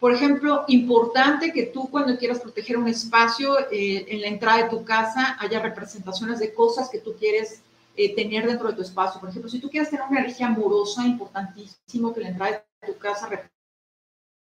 Por 0.00 0.14
ejemplo, 0.14 0.64
importante 0.68 1.52
que 1.52 1.66
tú 1.66 1.90
cuando 1.90 2.16
quieras 2.16 2.40
proteger 2.40 2.78
un 2.78 2.88
espacio 2.88 3.58
eh, 3.70 4.06
en 4.08 4.22
la 4.22 4.28
entrada 4.28 4.62
de 4.62 4.70
tu 4.70 4.82
casa 4.82 5.36
haya 5.38 5.60
representaciones 5.60 6.38
de 6.38 6.54
cosas 6.54 6.88
que 6.88 7.00
tú 7.00 7.14
quieres 7.18 7.60
eh, 7.96 8.14
tener 8.14 8.46
dentro 8.46 8.68
de 8.68 8.74
tu 8.74 8.80
espacio. 8.80 9.20
Por 9.20 9.28
ejemplo, 9.28 9.50
si 9.50 9.60
tú 9.60 9.68
quieres 9.68 9.90
tener 9.90 10.06
una 10.08 10.20
energía 10.20 10.46
amorosa, 10.46 11.06
importantísimo 11.06 12.14
que 12.14 12.22
la 12.22 12.28
entrada 12.30 12.64
de 12.80 12.92
tu 12.92 12.98
casa 12.98 13.28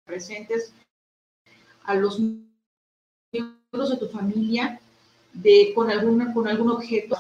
representes 0.05 0.73
a 1.85 1.95
los 1.95 2.19
miembros 2.19 3.91
de 3.91 3.97
tu 3.97 4.09
familia 4.09 4.81
de, 5.33 5.71
con, 5.73 5.89
alguna, 5.89 6.35
con 6.35 6.49
algún 6.49 6.71
objeto. 6.71 7.17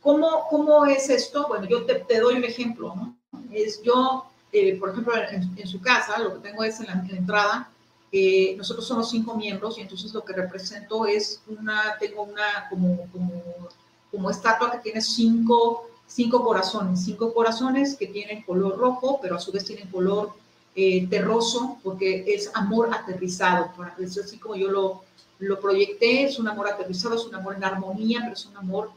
¿Cómo, 0.00 0.46
¿Cómo 0.48 0.86
es 0.86 1.10
esto? 1.10 1.46
Bueno, 1.46 1.66
yo 1.66 1.84
te, 1.84 1.96
te 1.96 2.20
doy 2.20 2.36
un 2.36 2.44
ejemplo, 2.44 2.94
¿no? 2.96 3.18
Es 3.50 3.82
yo 3.82 4.30
eh, 4.52 4.76
por 4.78 4.90
ejemplo, 4.90 5.12
en, 5.30 5.66
su 5.66 5.80
casa, 5.80 6.18
lo 6.18 6.34
que 6.34 6.48
tengo 6.48 6.64
es 6.64 6.80
en 6.80 6.86
la, 6.86 7.04
entrada, 7.10 7.70
eh, 8.10 8.54
nosotros 8.56 8.86
somos 8.86 9.10
cinco 9.10 9.34
miembros 9.34 9.76
y 9.76 9.82
entonces 9.82 10.12
lo 10.14 10.24
que 10.24 10.32
represento 10.32 11.06
es 11.06 11.42
una, 11.46 11.96
tengo 12.00 12.22
una 12.22 12.66
como, 12.70 13.06
como, 13.12 13.42
como 14.10 14.30
estatua 14.30 14.72
que 14.72 14.78
tiene 14.78 15.02
cinco, 15.02 15.90
cinco 16.06 16.42
corazones, 16.42 17.04
cinco 17.04 17.34
corazones 17.34 17.96
que 17.96 18.06
tienen 18.06 18.42
color 18.42 18.78
rojo, 18.78 19.18
pero 19.20 19.36
a 19.36 19.40
su 19.40 19.52
vez 19.52 19.66
tienen 19.66 19.88
color 19.88 20.32
eh, 20.74 21.06
terroso, 21.08 21.76
porque 21.82 22.24
es 22.26 22.50
amor 22.54 22.88
aterrizado, 22.94 23.70
es 23.98 24.16
así 24.16 24.38
como 24.38 24.56
yo 24.56 24.70
lo, 24.70 25.02
lo 25.40 25.60
proyecté, 25.60 26.24
es 26.24 26.38
un 26.38 26.48
amor 26.48 26.68
aterrizado, 26.68 27.16
es 27.16 27.26
un 27.26 27.34
amor 27.34 27.56
en 27.56 27.64
armonía, 27.64 28.20
pero 28.22 28.32
es 28.32 28.46
un 28.46 28.56
amor 28.56 28.90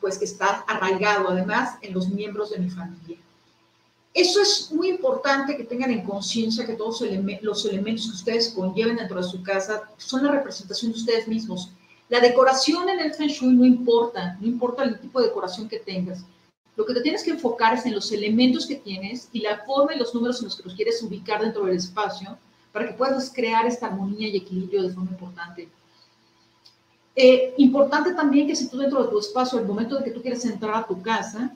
pues 0.00 0.18
que 0.18 0.24
está 0.24 0.64
arraigado 0.66 1.28
además 1.28 1.76
en 1.82 1.92
los 1.92 2.08
miembros 2.08 2.50
de 2.50 2.58
mi 2.58 2.70
familia. 2.70 3.18
Eso 4.16 4.40
es 4.40 4.72
muy 4.72 4.88
importante 4.88 5.58
que 5.58 5.64
tengan 5.64 5.90
en 5.90 6.02
conciencia 6.02 6.64
que 6.64 6.72
todos 6.72 7.02
los 7.42 7.66
elementos 7.66 8.06
que 8.06 8.14
ustedes 8.14 8.48
conlleven 8.48 8.96
dentro 8.96 9.18
de 9.18 9.28
su 9.28 9.42
casa 9.42 9.90
son 9.98 10.24
la 10.24 10.32
representación 10.32 10.90
de 10.90 10.98
ustedes 10.98 11.28
mismos. 11.28 11.70
La 12.08 12.20
decoración 12.20 12.88
en 12.88 12.98
el 13.00 13.12
Feng 13.12 13.28
Shui 13.28 13.52
no 13.54 13.66
importa, 13.66 14.38
no 14.40 14.46
importa 14.46 14.84
el 14.84 14.98
tipo 14.98 15.20
de 15.20 15.26
decoración 15.26 15.68
que 15.68 15.80
tengas. 15.80 16.24
Lo 16.76 16.86
que 16.86 16.94
te 16.94 17.02
tienes 17.02 17.24
que 17.24 17.32
enfocar 17.32 17.74
es 17.74 17.84
en 17.84 17.94
los 17.94 18.10
elementos 18.10 18.64
que 18.64 18.76
tienes 18.76 19.28
y 19.34 19.40
la 19.40 19.58
forma 19.66 19.94
y 19.94 19.98
los 19.98 20.14
números 20.14 20.38
en 20.38 20.46
los 20.46 20.56
que 20.56 20.62
los 20.62 20.74
quieres 20.74 21.02
ubicar 21.02 21.42
dentro 21.42 21.66
del 21.66 21.76
espacio 21.76 22.38
para 22.72 22.88
que 22.88 22.94
puedas 22.94 23.30
crear 23.30 23.66
esta 23.66 23.88
armonía 23.88 24.28
y 24.28 24.38
equilibrio 24.38 24.82
de 24.82 24.94
forma 24.94 25.10
importante. 25.10 25.68
Eh, 27.14 27.52
importante 27.58 28.14
también 28.14 28.46
que 28.46 28.56
si 28.56 28.70
tú 28.70 28.78
dentro 28.78 29.04
de 29.04 29.10
tu 29.10 29.18
espacio, 29.18 29.58
el 29.58 29.66
momento 29.66 29.98
de 29.98 30.04
que 30.04 30.10
tú 30.10 30.22
quieres 30.22 30.42
entrar 30.46 30.74
a 30.74 30.86
tu 30.86 31.02
casa, 31.02 31.54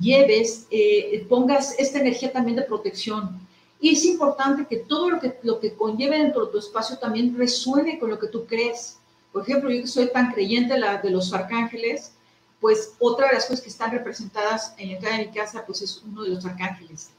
lleves, 0.00 0.66
eh, 0.70 1.24
pongas 1.28 1.74
esta 1.78 2.00
energía 2.00 2.32
también 2.32 2.56
de 2.56 2.62
protección. 2.62 3.40
Y 3.80 3.90
es 3.90 4.04
importante 4.04 4.66
que 4.68 4.76
todo 4.76 5.10
lo 5.10 5.20
que, 5.20 5.38
lo 5.42 5.58
que 5.58 5.74
conlleve 5.74 6.18
dentro 6.18 6.46
de 6.46 6.52
tu 6.52 6.58
espacio 6.58 6.98
también 6.98 7.36
resuene 7.36 7.98
con 7.98 8.10
lo 8.10 8.18
que 8.18 8.28
tú 8.28 8.44
crees. 8.46 8.98
Por 9.32 9.42
ejemplo, 9.42 9.70
yo 9.70 9.80
que 9.80 9.86
soy 9.86 10.10
tan 10.12 10.32
creyente 10.32 10.76
la, 10.76 10.98
de 10.98 11.10
los 11.10 11.32
arcángeles, 11.32 12.12
pues 12.60 12.94
otra 12.98 13.28
de 13.28 13.34
las 13.34 13.46
cosas 13.46 13.62
que 13.62 13.70
están 13.70 13.90
representadas 13.90 14.74
en 14.76 14.88
la 14.88 14.94
entrada 14.94 15.16
de 15.16 15.26
mi 15.26 15.32
casa, 15.32 15.64
pues 15.64 15.80
es 15.80 16.02
uno 16.06 16.24
de 16.24 16.30
los 16.30 16.44
arcángeles. 16.44 17.10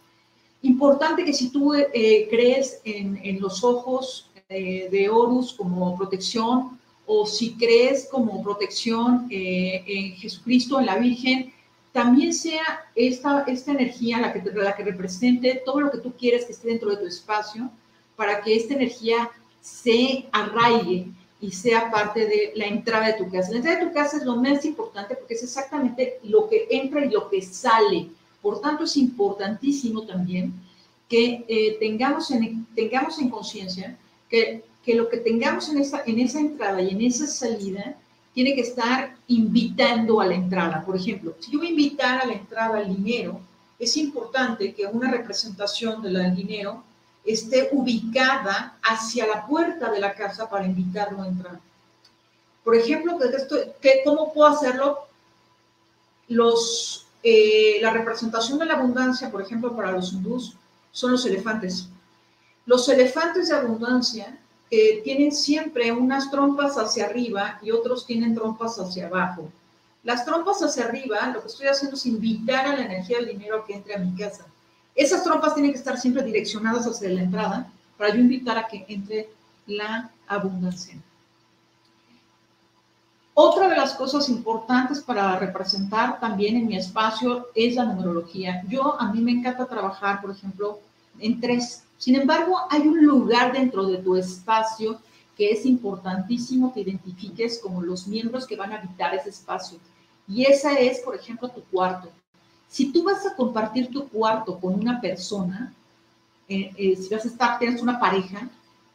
Importante 0.62 1.26
que 1.26 1.34
si 1.34 1.50
tú 1.50 1.74
eh, 1.74 2.28
crees 2.30 2.80
en, 2.84 3.42
los 3.42 3.64
ojos 3.64 4.30
eh, 4.50 4.88
de 4.92 5.10
Horus 5.10 5.54
como 5.54 5.98
protección, 5.98 6.80
o 7.08 7.26
si 7.26 7.56
crees 7.56 8.08
como 8.12 8.44
protección 8.44 9.28
en 9.30 10.14
Jesucristo, 10.14 10.80
en 10.80 10.86
la 10.86 10.98
Virgen, 10.98 11.52
también 11.92 12.34
sea 12.34 12.86
esta, 12.96 13.44
esta 13.48 13.72
energía 13.72 14.20
la 14.20 14.32
que, 14.32 14.42
la 14.52 14.76
que 14.76 14.84
represente 14.84 15.62
todo 15.66 15.82
lo 15.82 15.92
que 15.92 15.98
tú 15.98 16.14
quieres 16.18 16.46
que 16.46 16.54
esté 16.54 16.70
dentro 16.70 16.90
de 16.90 16.98
tu 16.98 17.06
espacio, 17.06 17.70
para 18.16 18.42
que 18.42 18.56
esta 18.56 18.74
energía 18.74 19.30
se 19.60 20.26
arraigue 20.32 21.08
y 21.40 21.52
sea 21.52 21.90
parte 21.90 22.26
de 22.28 22.52
la 22.56 22.66
entrada 22.66 23.08
de 23.08 23.14
tu 23.14 23.30
casa. 23.30 23.52
La 23.52 23.58
entrada 23.58 23.80
de 23.80 23.86
tu 23.88 23.94
casa 23.94 24.18
es 24.18 24.26
lo 24.26 24.36
más 24.36 24.64
importante 24.64 25.16
porque 25.16 25.34
es 25.34 25.44
exactamente 25.44 26.20
lo 26.24 26.48
que 26.48 26.68
entra 26.70 27.04
y 27.04 27.10
lo 27.10 27.30
que 27.30 27.42
sale. 27.42 28.10
Por 28.42 28.62
tanto, 28.62 28.84
es 28.84 28.96
importantísimo 28.96 30.04
también 30.04 30.54
que 31.10 31.44
eh, 31.48 31.78
tengamos, 31.80 32.32
en, 32.32 32.66
tengamos 32.76 33.20
en 33.20 33.30
conciencia 33.30 33.98
que, 34.30 34.64
que, 34.84 34.96
lo 34.96 35.10
que 35.10 35.18
tengamos 35.18 35.68
en 35.70 35.80
esa, 35.80 36.04
en 36.06 36.20
esa 36.20 36.40
entrada 36.40 36.82
y 36.82 36.92
en 36.92 37.02
esa 37.02 37.28
salida 37.28 37.98
tiene 38.34 38.56
que 38.56 38.62
estar 38.62 39.16
invitando 39.28 40.22
a 40.22 40.26
la 40.26 40.36
entrada. 40.36 40.84
Por 40.86 40.96
ejemplo, 40.96 41.36
si 41.40 41.52
yo 41.52 41.60
voy 41.60 41.68
a 41.68 41.72
invitar 41.72 42.22
a 42.22 42.26
la 42.26 42.34
entrada 42.34 42.78
al 42.78 42.96
dinero, 42.96 43.42
es 43.78 43.98
importante 43.98 44.74
que 44.74 44.86
una 44.86 45.12
representación 45.12 46.02
del 46.02 46.36
dinero 46.36 46.84
esté 47.26 47.70
ubicada 47.72 48.78
hacia 48.82 49.28
la 49.28 49.46
puerta 49.46 49.92
de 49.92 50.00
la 50.00 50.14
casa 50.14 50.50
para 50.50 50.66
invitarlo 50.66 51.22
a 51.22 51.28
entrar. 51.28 51.60
Por 52.64 52.76
ejemplo, 52.76 53.18
¿cómo 54.06 54.34
puedo 54.34 54.50
hacerlo? 54.50 55.00
Los, 56.28 57.08
eh, 57.24 57.80
la 57.82 57.92
representación 57.92 58.60
de 58.60 58.66
la 58.66 58.76
abundancia, 58.76 59.30
por 59.32 59.42
ejemplo, 59.42 59.76
para 59.76 59.92
los 59.92 60.14
hindús, 60.14 60.56
son 60.92 61.12
los 61.12 61.26
elefantes. 61.26 61.88
Los 62.66 62.88
elefantes 62.88 63.50
de 63.50 63.56
abundancia 63.56 64.40
tienen 65.04 65.34
siempre 65.34 65.92
unas 65.92 66.32
trompas 66.32 66.78
hacia 66.78 67.06
arriba 67.06 67.60
y 67.62 67.72
otros 67.72 68.06
tienen 68.06 68.34
trompas 68.34 68.80
hacia 68.80 69.08
abajo. 69.08 69.50
Las 70.04 70.24
trompas 70.24 70.64
hacia 70.64 70.86
arriba, 70.86 71.28
lo 71.28 71.42
que 71.42 71.48
estoy 71.48 71.68
haciendo 71.68 71.98
es 71.98 72.06
invitar 72.06 72.66
a 72.66 72.78
la 72.78 72.86
energía 72.86 73.18
del 73.18 73.28
dinero 73.28 73.58
a 73.58 73.66
que 73.66 73.74
entre 73.74 73.96
a 73.96 74.00
mi 74.00 74.16
casa. 74.16 74.46
Esas 74.96 75.24
trompas 75.24 75.56
tienen 75.56 75.74
que 75.74 75.78
estar 75.78 75.98
siempre 75.98 76.24
direccionadas 76.24 76.88
hacia 76.88 77.10
la 77.10 77.22
entrada 77.22 77.72
para 77.98 78.14
yo 78.14 78.22
invitar 78.22 78.58
a 78.58 78.68
que 78.68 78.86
entre 78.88 79.30
la 79.68 80.10
abundancia. 80.26 80.96
Otra 83.34 83.68
de 83.68 83.76
las 83.76 83.94
cosas 83.94 84.30
importantes 84.30 85.02
para 85.02 85.38
representar 85.38 86.20
también 86.20 86.56
en 86.56 86.68
mi 86.68 86.78
espacio 86.78 87.48
es 87.56 87.76
la 87.76 87.86
numerología. 87.86 88.64
Yo, 88.70 89.00
a 89.00 89.12
mí 89.12 89.22
me 89.22 89.32
encanta 89.32 89.66
trabajar, 89.66 90.22
por 90.22 90.32
ejemplo, 90.32 90.80
en 91.20 91.42
tres 91.42 91.84
sin 92.02 92.16
embargo, 92.16 92.58
hay 92.72 92.88
un 92.88 93.06
lugar 93.06 93.54
dentro 93.54 93.86
de 93.86 94.00
tu 94.00 94.16
espacio 94.16 95.00
que 95.38 95.52
es 95.52 95.68
importantísimo 95.68 96.74
que 96.74 96.80
identifiques 96.80 97.60
como 97.60 97.84
los 97.84 98.08
miembros 98.08 98.48
que 98.48 98.56
van 98.56 98.72
a 98.72 98.80
habitar 98.80 99.14
ese 99.14 99.30
espacio. 99.30 99.78
Y 100.28 100.44
esa 100.46 100.80
es, 100.80 101.02
por 101.02 101.14
ejemplo, 101.14 101.48
tu 101.50 101.62
cuarto. 101.66 102.10
Si 102.68 102.92
tú 102.92 103.04
vas 103.04 103.24
a 103.28 103.36
compartir 103.36 103.92
tu 103.92 104.10
cuarto 104.10 104.60
con 104.60 104.74
una 104.74 105.00
persona, 105.00 105.76
eh, 106.50 106.72
eh, 106.76 106.96
si 106.96 107.14
vas 107.14 107.24
a 107.24 107.28
estar, 107.28 107.60
tienes 107.60 107.84
una 107.84 108.00
pareja, 108.00 108.50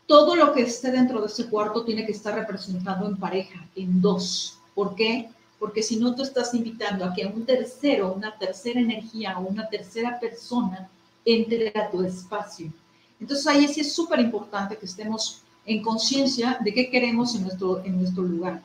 todo 0.09 0.35
lo 0.35 0.53
que 0.53 0.63
esté 0.63 0.91
dentro 0.91 1.21
de 1.21 1.29
ese 1.29 1.49
cuarto 1.49 1.85
tiene 1.85 2.05
que 2.07 2.13
estar 2.13 2.35
representado 2.35 3.07
en 3.07 3.19
pareja, 3.19 3.65
en 3.77 4.01
dos. 4.01 4.59
¿Por 4.75 4.97
qué? 4.97 5.31
Porque 5.61 5.85
si 5.85 5.95
no, 5.95 6.13
tú 6.17 6.25
estás 6.25 6.53
invitando 6.55 7.05
a 7.05 7.15
que 7.15 7.25
un 7.25 7.47
tercero, 7.47 8.13
una 8.13 8.37
tercera 8.37 8.81
energía 8.81 9.39
o 9.39 9.43
una 9.43 9.69
tercera 9.69 10.19
persona 10.19 10.89
entre 11.25 11.69
a 11.69 11.89
tu 11.89 12.03
espacio. 12.03 12.73
Entonces 13.21 13.47
ahí 13.47 13.69
sí 13.69 13.81
es 13.81 13.93
súper 13.93 14.21
importante 14.21 14.77
que 14.77 14.87
estemos 14.87 15.43
en 15.65 15.83
conciencia 15.83 16.59
de 16.61 16.73
qué 16.73 16.91
queremos 16.91 17.35
en 17.35 17.43
nuestro, 17.43 17.85
en 17.85 17.99
nuestro 17.99 18.23
lugar. 18.23 18.63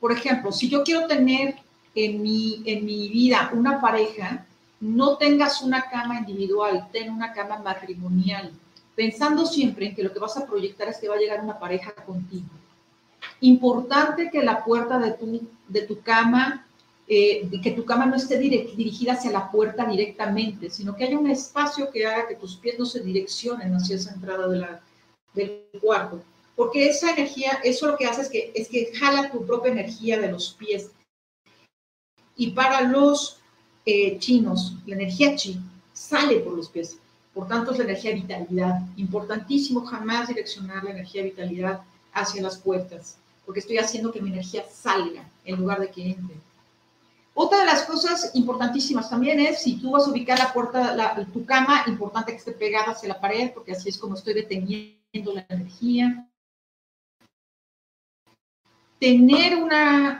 Por 0.00 0.12
ejemplo, 0.12 0.52
si 0.52 0.68
yo 0.68 0.82
quiero 0.84 1.06
tener 1.06 1.56
en 1.94 2.22
mi, 2.22 2.62
en 2.64 2.84
mi 2.84 3.08
vida 3.08 3.50
una 3.52 3.80
pareja, 3.80 4.46
no 4.80 5.16
tengas 5.16 5.62
una 5.62 5.88
cama 5.90 6.18
individual, 6.18 6.88
ten 6.92 7.10
una 7.10 7.32
cama 7.32 7.58
matrimonial, 7.58 8.52
pensando 8.94 9.44
siempre 9.44 9.86
en 9.86 9.94
que 9.94 10.04
lo 10.04 10.12
que 10.12 10.20
vas 10.20 10.36
a 10.36 10.46
proyectar 10.46 10.88
es 10.88 10.98
que 10.98 11.08
va 11.08 11.16
a 11.16 11.18
llegar 11.18 11.42
una 11.42 11.58
pareja 11.58 11.92
contigo. 11.92 12.46
Importante 13.40 14.30
que 14.30 14.42
la 14.42 14.64
puerta 14.64 14.98
de 14.98 15.12
tu, 15.12 15.48
de 15.68 15.82
tu 15.82 16.00
cama 16.00 16.66
eh, 17.10 17.48
que 17.62 17.70
tu 17.70 17.86
cama 17.86 18.04
no 18.04 18.16
esté 18.16 18.38
dirigida 18.38 19.14
hacia 19.14 19.30
la 19.30 19.50
puerta 19.50 19.86
directamente, 19.86 20.68
sino 20.68 20.94
que 20.94 21.04
haya 21.04 21.18
un 21.18 21.30
espacio 21.30 21.90
que 21.90 22.06
haga 22.06 22.28
que 22.28 22.34
tus 22.34 22.56
pies 22.56 22.78
no 22.78 22.84
se 22.84 23.00
direccionen 23.00 23.74
hacia 23.74 23.96
esa 23.96 24.12
entrada 24.12 24.46
de 24.46 24.58
la, 24.58 24.80
del 25.32 25.64
cuarto. 25.80 26.22
Porque 26.54 26.88
esa 26.88 27.12
energía, 27.12 27.60
eso 27.64 27.86
lo 27.86 27.96
que 27.96 28.06
hace 28.06 28.22
es 28.22 28.28
que, 28.28 28.52
es 28.54 28.68
que 28.68 28.92
jala 28.94 29.30
tu 29.30 29.46
propia 29.46 29.72
energía 29.72 30.20
de 30.20 30.30
los 30.30 30.52
pies. 30.52 30.90
Y 32.36 32.50
para 32.50 32.82
los 32.82 33.38
eh, 33.86 34.18
chinos, 34.18 34.74
la 34.84 34.96
energía 34.96 35.34
chi 35.34 35.58
sale 35.94 36.40
por 36.40 36.52
los 36.52 36.68
pies. 36.68 36.98
Por 37.32 37.48
tanto, 37.48 37.72
es 37.72 37.78
la 37.78 37.84
energía 37.84 38.14
vitalidad. 38.14 38.80
Importantísimo 38.96 39.86
jamás 39.86 40.28
direccionar 40.28 40.84
la 40.84 40.90
energía 40.90 41.22
vitalidad 41.22 41.80
hacia 42.12 42.42
las 42.42 42.58
puertas, 42.58 43.16
porque 43.46 43.60
estoy 43.60 43.78
haciendo 43.78 44.12
que 44.12 44.20
mi 44.20 44.30
energía 44.30 44.64
salga 44.70 45.26
en 45.44 45.56
lugar 45.56 45.80
de 45.80 45.90
que 45.90 46.10
entre. 46.10 46.47
Otra 47.40 47.60
de 47.60 47.66
las 47.66 47.84
cosas 47.84 48.32
importantísimas 48.34 49.08
también 49.08 49.38
es 49.38 49.62
si 49.62 49.76
tú 49.76 49.92
vas 49.92 50.08
a 50.08 50.10
ubicar 50.10 50.36
la 50.36 50.52
puerta, 50.52 50.92
la, 50.96 51.24
tu 51.32 51.44
cama, 51.46 51.84
importante 51.86 52.32
que 52.32 52.38
esté 52.38 52.50
pegada 52.50 52.90
hacia 52.90 53.10
la 53.10 53.20
pared, 53.20 53.52
porque 53.54 53.70
así 53.70 53.88
es 53.88 53.96
como 53.96 54.16
estoy 54.16 54.34
deteniendo 54.34 55.32
la 55.32 55.46
energía. 55.48 56.26
tener 58.98 59.54
una, 59.54 60.18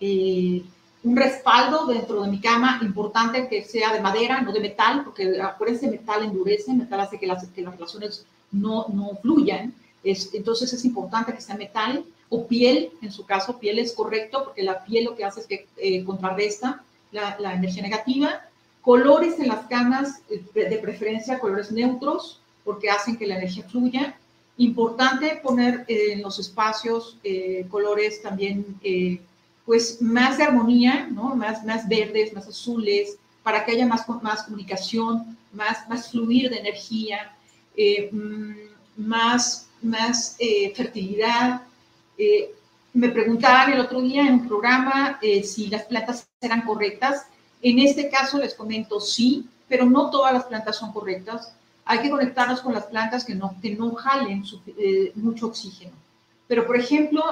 eh, 0.00 0.62
un 1.02 1.16
respaldo 1.16 1.86
dentro 1.86 2.22
de 2.22 2.30
mi 2.30 2.40
cama, 2.40 2.78
importante 2.82 3.48
que 3.48 3.64
sea 3.64 3.92
de 3.92 4.00
madera, 4.00 4.42
no 4.42 4.52
de 4.52 4.60
metal, 4.60 5.02
porque 5.02 5.42
por 5.58 5.70
ese 5.70 5.90
metal 5.90 6.22
endurece, 6.22 6.72
metal 6.72 7.00
hace 7.00 7.18
que 7.18 7.26
las, 7.26 7.44
que 7.48 7.62
las 7.62 7.74
relaciones 7.74 8.24
no, 8.52 8.86
no 8.94 9.16
fluyan, 9.20 9.74
es, 10.04 10.32
entonces 10.32 10.72
es 10.72 10.84
importante 10.84 11.34
que 11.34 11.40
sea 11.40 11.56
metal 11.56 12.04
o 12.34 12.46
piel, 12.46 12.90
en 13.02 13.12
su 13.12 13.26
caso 13.26 13.58
piel 13.58 13.78
es 13.78 13.92
correcto, 13.92 14.44
porque 14.44 14.62
la 14.62 14.84
piel 14.84 15.04
lo 15.04 15.14
que 15.14 15.24
hace 15.24 15.40
es 15.40 15.46
que 15.46 15.66
eh, 15.76 16.02
contrarresta 16.04 16.82
la, 17.10 17.36
la, 17.38 17.54
energía 17.54 17.82
negativa, 17.82 18.40
colores 18.80 19.38
en 19.38 19.48
las 19.48 19.66
camas, 19.66 20.22
eh, 20.30 20.42
de 20.54 20.78
preferencia 20.78 21.38
colores 21.38 21.70
neutros, 21.70 22.40
porque 22.64 22.90
hacen 22.90 23.16
que 23.16 23.26
la 23.26 23.36
energía 23.36 23.64
fluya, 23.64 24.16
Importante 24.58 25.40
poner 25.42 25.84
en 25.88 26.20
los 26.20 26.38
espacios 26.38 27.16
eh, 27.24 27.66
colores 27.70 28.20
también, 28.20 28.78
eh, 28.82 29.20
pues 29.64 30.02
más 30.02 30.36
de 30.36 30.44
armonía, 30.44 31.08
¿no? 31.10 31.34
Más, 31.34 31.64
más 31.64 31.88
verdes, 31.88 32.34
más 32.34 32.46
azules, 32.46 33.16
para 33.42 33.64
que 33.64 33.72
haya 33.72 33.86
más, 33.86 34.06
más 34.22 34.42
comunicación, 34.42 35.38
más, 35.52 35.88
más 35.88 36.10
fluir 36.10 36.50
de 36.50 36.58
energía, 36.58 37.34
eh, 37.76 38.10
mm, 38.12 38.52
más, 38.98 39.68
más 39.80 40.36
fertilidad. 40.76 41.62
Me 42.94 43.08
preguntaban 43.08 43.72
el 43.72 43.80
otro 43.80 44.00
día 44.00 44.22
en 44.22 44.34
un 44.34 44.48
programa 44.48 45.18
si 45.42 45.68
las 45.68 45.84
plantas 45.84 46.28
eran 46.40 46.62
correctas. 46.62 47.26
En 47.62 47.78
este 47.78 48.08
caso 48.08 48.38
les 48.38 48.54
comento 48.54 49.00
sí, 49.00 49.46
pero 49.68 49.86
no 49.86 50.10
todas 50.10 50.32
las 50.32 50.44
plantas 50.44 50.76
son 50.76 50.92
correctas 50.92 51.52
hay 51.84 52.00
que 52.00 52.10
conectarnos 52.10 52.60
con 52.60 52.72
las 52.72 52.86
plantas 52.86 53.24
que 53.24 53.34
no, 53.34 53.54
que 53.60 53.74
no 53.74 53.94
jalen 53.94 54.44
eh, 54.78 55.12
mucho 55.16 55.46
oxígeno. 55.46 55.92
Pero, 56.46 56.66
por 56.66 56.76
ejemplo, 56.76 57.24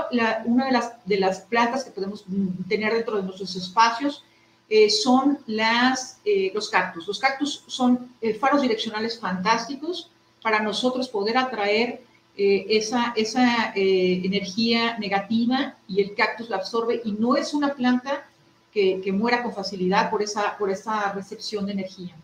una 0.44 0.66
de 0.66 0.72
las, 0.72 1.06
de 1.06 1.18
las 1.18 1.40
plantas 1.40 1.84
que 1.84 1.90
podemos 1.90 2.24
tener 2.68 2.94
dentro 2.94 3.16
de 3.16 3.22
nuestros 3.22 3.54
espacios 3.54 4.24
eh, 4.68 4.88
son 4.88 5.38
las, 5.46 6.18
eh, 6.24 6.50
los 6.54 6.70
cactus. 6.70 7.06
Los 7.06 7.18
cactus 7.18 7.64
son 7.66 8.12
faros 8.40 8.62
direccionales 8.62 9.18
fantásticos 9.18 10.10
para 10.42 10.60
nosotros 10.60 11.08
poder 11.08 11.36
atraer 11.36 12.02
esa, 12.42 13.12
esa 13.16 13.72
energía 13.74 14.98
negativa 14.98 15.76
y 15.86 16.00
el 16.00 16.14
cactus 16.14 16.48
la 16.48 16.56
absorbe 16.56 17.00
y 17.04 17.12
no 17.12 17.36
es 17.36 17.52
una 17.52 17.74
planta 17.74 18.24
que, 18.72 19.00
que 19.02 19.12
muera 19.12 19.42
con 19.42 19.52
facilidad 19.52 20.10
por 20.10 20.22
esa, 20.22 20.56
por 20.56 20.70
esa 20.70 21.12
recepción 21.12 21.66
de 21.66 21.72
energía 21.72 22.14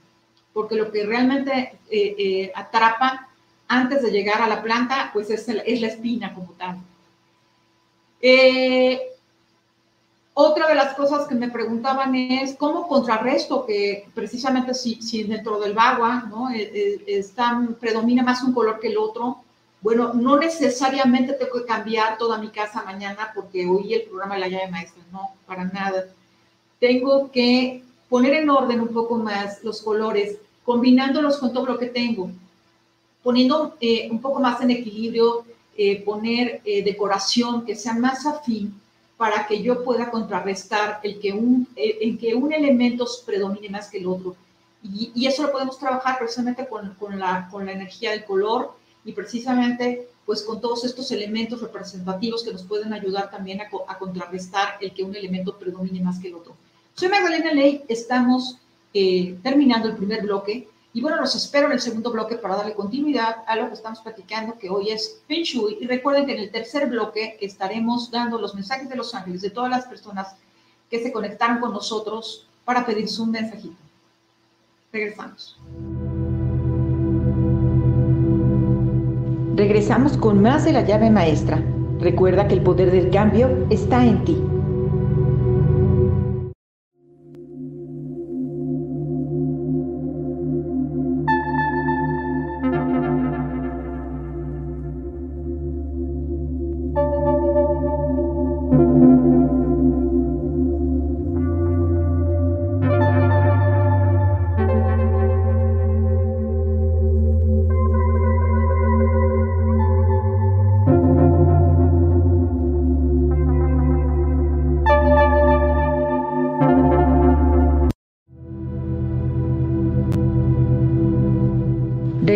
porque 0.56 0.74
lo 0.74 0.90
que 0.90 1.04
realmente 1.04 1.78
eh, 1.90 2.14
eh, 2.18 2.52
atrapa 2.54 3.28
antes 3.68 4.00
de 4.00 4.10
llegar 4.10 4.40
a 4.40 4.48
la 4.48 4.62
planta, 4.62 5.10
pues 5.12 5.28
es, 5.28 5.46
es 5.46 5.80
la 5.82 5.88
espina 5.88 6.32
como 6.32 6.52
tal. 6.52 6.78
Eh, 8.22 8.98
otra 10.32 10.66
de 10.66 10.74
las 10.74 10.94
cosas 10.94 11.28
que 11.28 11.34
me 11.34 11.50
preguntaban 11.50 12.14
es 12.14 12.54
cómo 12.54 12.88
contrarresto 12.88 13.66
que 13.66 14.08
precisamente 14.14 14.72
si, 14.72 14.94
si 15.02 15.24
dentro 15.24 15.60
del 15.60 15.74
bagua 15.74 16.24
¿no? 16.30 16.48
Está, 16.48 17.62
predomina 17.78 18.22
más 18.22 18.42
un 18.42 18.54
color 18.54 18.80
que 18.80 18.88
el 18.88 18.96
otro, 18.96 19.42
bueno, 19.86 20.12
no 20.14 20.36
necesariamente 20.36 21.34
tengo 21.34 21.58
que 21.60 21.64
cambiar 21.64 22.18
toda 22.18 22.38
mi 22.38 22.48
casa 22.48 22.82
mañana 22.82 23.30
porque 23.32 23.68
oí 23.68 23.94
el 23.94 24.02
programa 24.02 24.34
de 24.34 24.40
la 24.40 24.48
llave 24.48 24.68
maestra, 24.68 25.00
no, 25.12 25.30
para 25.46 25.62
nada. 25.62 26.08
Tengo 26.80 27.30
que 27.30 27.84
poner 28.08 28.34
en 28.34 28.50
orden 28.50 28.80
un 28.80 28.88
poco 28.88 29.14
más 29.14 29.62
los 29.62 29.80
colores 29.80 30.38
combinándolos 30.64 31.36
con 31.36 31.52
todo 31.52 31.66
lo 31.66 31.78
que 31.78 31.86
tengo, 31.86 32.32
poniendo 33.22 33.76
eh, 33.80 34.08
un 34.10 34.20
poco 34.20 34.40
más 34.40 34.60
en 34.60 34.72
equilibrio, 34.72 35.44
eh, 35.76 36.02
poner 36.02 36.62
eh, 36.64 36.82
decoración 36.82 37.64
que 37.64 37.76
sea 37.76 37.94
más 37.94 38.26
afín 38.26 38.74
para 39.16 39.46
que 39.46 39.62
yo 39.62 39.84
pueda 39.84 40.10
contrarrestar 40.10 40.98
el 41.04 41.20
que 41.20 41.32
un, 41.32 41.68
en 41.76 42.18
que 42.18 42.34
un 42.34 42.52
elemento 42.52 43.06
predomine 43.24 43.68
más 43.68 43.88
que 43.88 43.98
el 43.98 44.08
otro. 44.08 44.34
Y, 44.82 45.12
y 45.14 45.28
eso 45.28 45.44
lo 45.44 45.52
podemos 45.52 45.78
trabajar 45.78 46.18
precisamente 46.18 46.66
con, 46.66 46.94
con, 46.94 47.20
la, 47.20 47.48
con 47.52 47.66
la 47.66 47.70
energía 47.70 48.10
del 48.10 48.24
color 48.24 48.75
y 49.06 49.12
precisamente 49.12 50.08
pues 50.26 50.42
con 50.42 50.60
todos 50.60 50.84
estos 50.84 51.10
elementos 51.12 51.62
representativos 51.62 52.42
que 52.42 52.52
nos 52.52 52.64
pueden 52.64 52.92
ayudar 52.92 53.30
también 53.30 53.60
a, 53.60 53.98
contrarrestar 53.98 54.76
el 54.80 54.92
que 54.92 55.04
un 55.04 55.14
elemento 55.14 55.56
predomine 55.56 56.00
más 56.00 56.18
que 56.18 56.28
el 56.28 56.34
otro. 56.34 56.56
Soy 56.94 57.08
Magdalena 57.08 57.52
Ley, 57.52 57.84
estamos 57.86 58.58
eh, 58.92 59.38
terminando 59.42 59.88
el 59.88 59.96
primer 59.96 60.22
bloque. 60.22 60.68
Y 60.92 61.00
bueno, 61.00 61.20
los 61.20 61.36
espero 61.36 61.66
en 61.66 61.74
el 61.74 61.80
segundo 61.80 62.10
bloque 62.10 62.36
para 62.36 62.56
darle 62.56 62.74
continuidad 62.74 63.44
a 63.46 63.54
lo 63.54 63.68
que 63.68 63.74
estamos 63.74 64.00
platicando, 64.00 64.58
que 64.58 64.68
hoy 64.68 64.90
es 64.90 65.20
Feng. 65.28 65.44
Y 65.78 65.86
recuerden 65.86 66.26
que 66.26 66.32
en 66.32 66.40
el 66.40 66.50
tercer 66.50 66.88
bloque 66.88 67.36
estaremos 67.40 68.10
dando 68.10 68.38
los 68.38 68.54
mensajes 68.54 68.88
de 68.88 68.96
los 68.96 69.14
ángeles 69.14 69.42
de 69.42 69.50
todas 69.50 69.70
las 69.70 69.84
personas 69.84 70.34
que 70.90 71.02
se 71.02 71.12
conectaron 71.12 71.60
con 71.60 71.72
nosotros 71.72 72.48
para 72.64 72.84
pedirse 72.84 73.22
un 73.22 73.30
mensajito. 73.30 73.76
Regresamos. 74.90 75.56
Regresamos 79.56 80.18
con 80.18 80.42
más 80.42 80.66
de 80.66 80.72
la 80.72 80.82
llave 80.82 81.10
maestra. 81.10 81.62
Recuerda 81.98 82.46
que 82.46 82.52
el 82.52 82.60
poder 82.60 82.90
del 82.90 83.08
cambio 83.08 83.66
está 83.70 84.04
en 84.04 84.22
ti. 84.22 84.36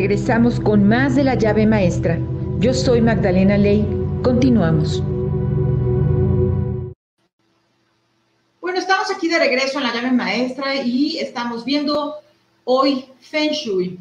Regresamos 0.01 0.59
con 0.59 0.89
más 0.89 1.15
de 1.15 1.25
la 1.25 1.35
llave 1.35 1.67
maestra. 1.67 2.19
Yo 2.59 2.73
soy 2.73 3.03
Magdalena 3.03 3.59
Ley. 3.59 3.87
Continuamos. 4.23 5.03
Bueno, 8.63 8.79
estamos 8.79 9.11
aquí 9.11 9.29
de 9.29 9.39
regreso 9.39 9.77
en 9.77 9.85
la 9.85 9.93
llave 9.93 10.11
maestra 10.11 10.75
y 10.77 11.19
estamos 11.19 11.67
viendo 11.67 12.15
hoy 12.65 13.11
Feng 13.21 13.51
Shui. 13.51 14.01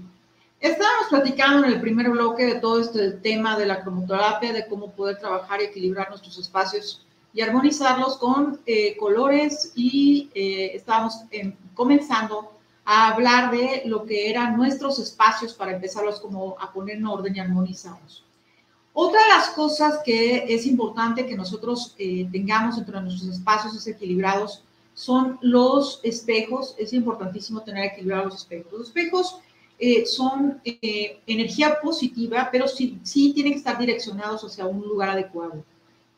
Estábamos 0.62 1.08
platicando 1.10 1.68
en 1.68 1.74
el 1.74 1.82
primer 1.82 2.10
bloque 2.12 2.46
de 2.46 2.62
todo 2.62 2.80
este 2.80 3.12
tema 3.12 3.58
de 3.58 3.66
la 3.66 3.82
cromoterapia, 3.82 4.54
de 4.54 4.68
cómo 4.68 4.92
poder 4.92 5.18
trabajar 5.18 5.60
y 5.60 5.66
equilibrar 5.66 6.08
nuestros 6.08 6.38
espacios 6.38 7.06
y 7.34 7.42
armonizarlos 7.42 8.16
con 8.16 8.62
eh, 8.66 8.96
colores 8.96 9.74
y 9.76 10.30
eh, 10.34 10.72
estábamos 10.76 11.26
eh, 11.32 11.54
comenzando 11.74 12.54
a 12.92 13.10
hablar 13.10 13.52
de 13.52 13.84
lo 13.86 14.04
que 14.04 14.32
eran 14.32 14.58
nuestros 14.58 14.98
espacios 14.98 15.54
para 15.54 15.76
empezarlos 15.76 16.20
como 16.20 16.56
a 16.60 16.74
poner 16.74 16.98
en 16.98 17.06
orden 17.06 17.36
y 17.36 17.40
armonizarlos. 17.40 18.26
Otra 18.94 19.22
de 19.22 19.28
las 19.28 19.50
cosas 19.50 20.00
que 20.04 20.52
es 20.52 20.66
importante 20.66 21.28
que 21.28 21.36
nosotros 21.36 21.94
eh, 22.00 22.28
tengamos 22.32 22.78
dentro 22.78 22.98
de 22.98 23.04
nuestros 23.04 23.32
espacios 23.32 23.86
equilibrados 23.86 24.64
son 24.96 25.38
los 25.44 26.00
espejos. 26.02 26.74
Es 26.80 26.92
importantísimo 26.92 27.62
tener 27.62 27.86
equilibrados 27.86 28.34
los 28.34 28.42
espejos. 28.42 28.74
Los 28.74 28.88
espejos 28.88 29.40
eh, 29.78 30.08
son 30.08 30.60
eh, 30.66 31.20
energía 31.28 31.80
positiva, 31.84 32.50
pero 32.52 32.68
sí, 32.68 32.98
sí, 33.04 33.34
tienen 33.36 33.54
que 33.54 33.60
estar 33.60 33.78
direccionados 33.78 34.44
hacia 34.44 34.66
un 34.66 34.82
lugar 34.82 35.10
adecuado. 35.10 35.64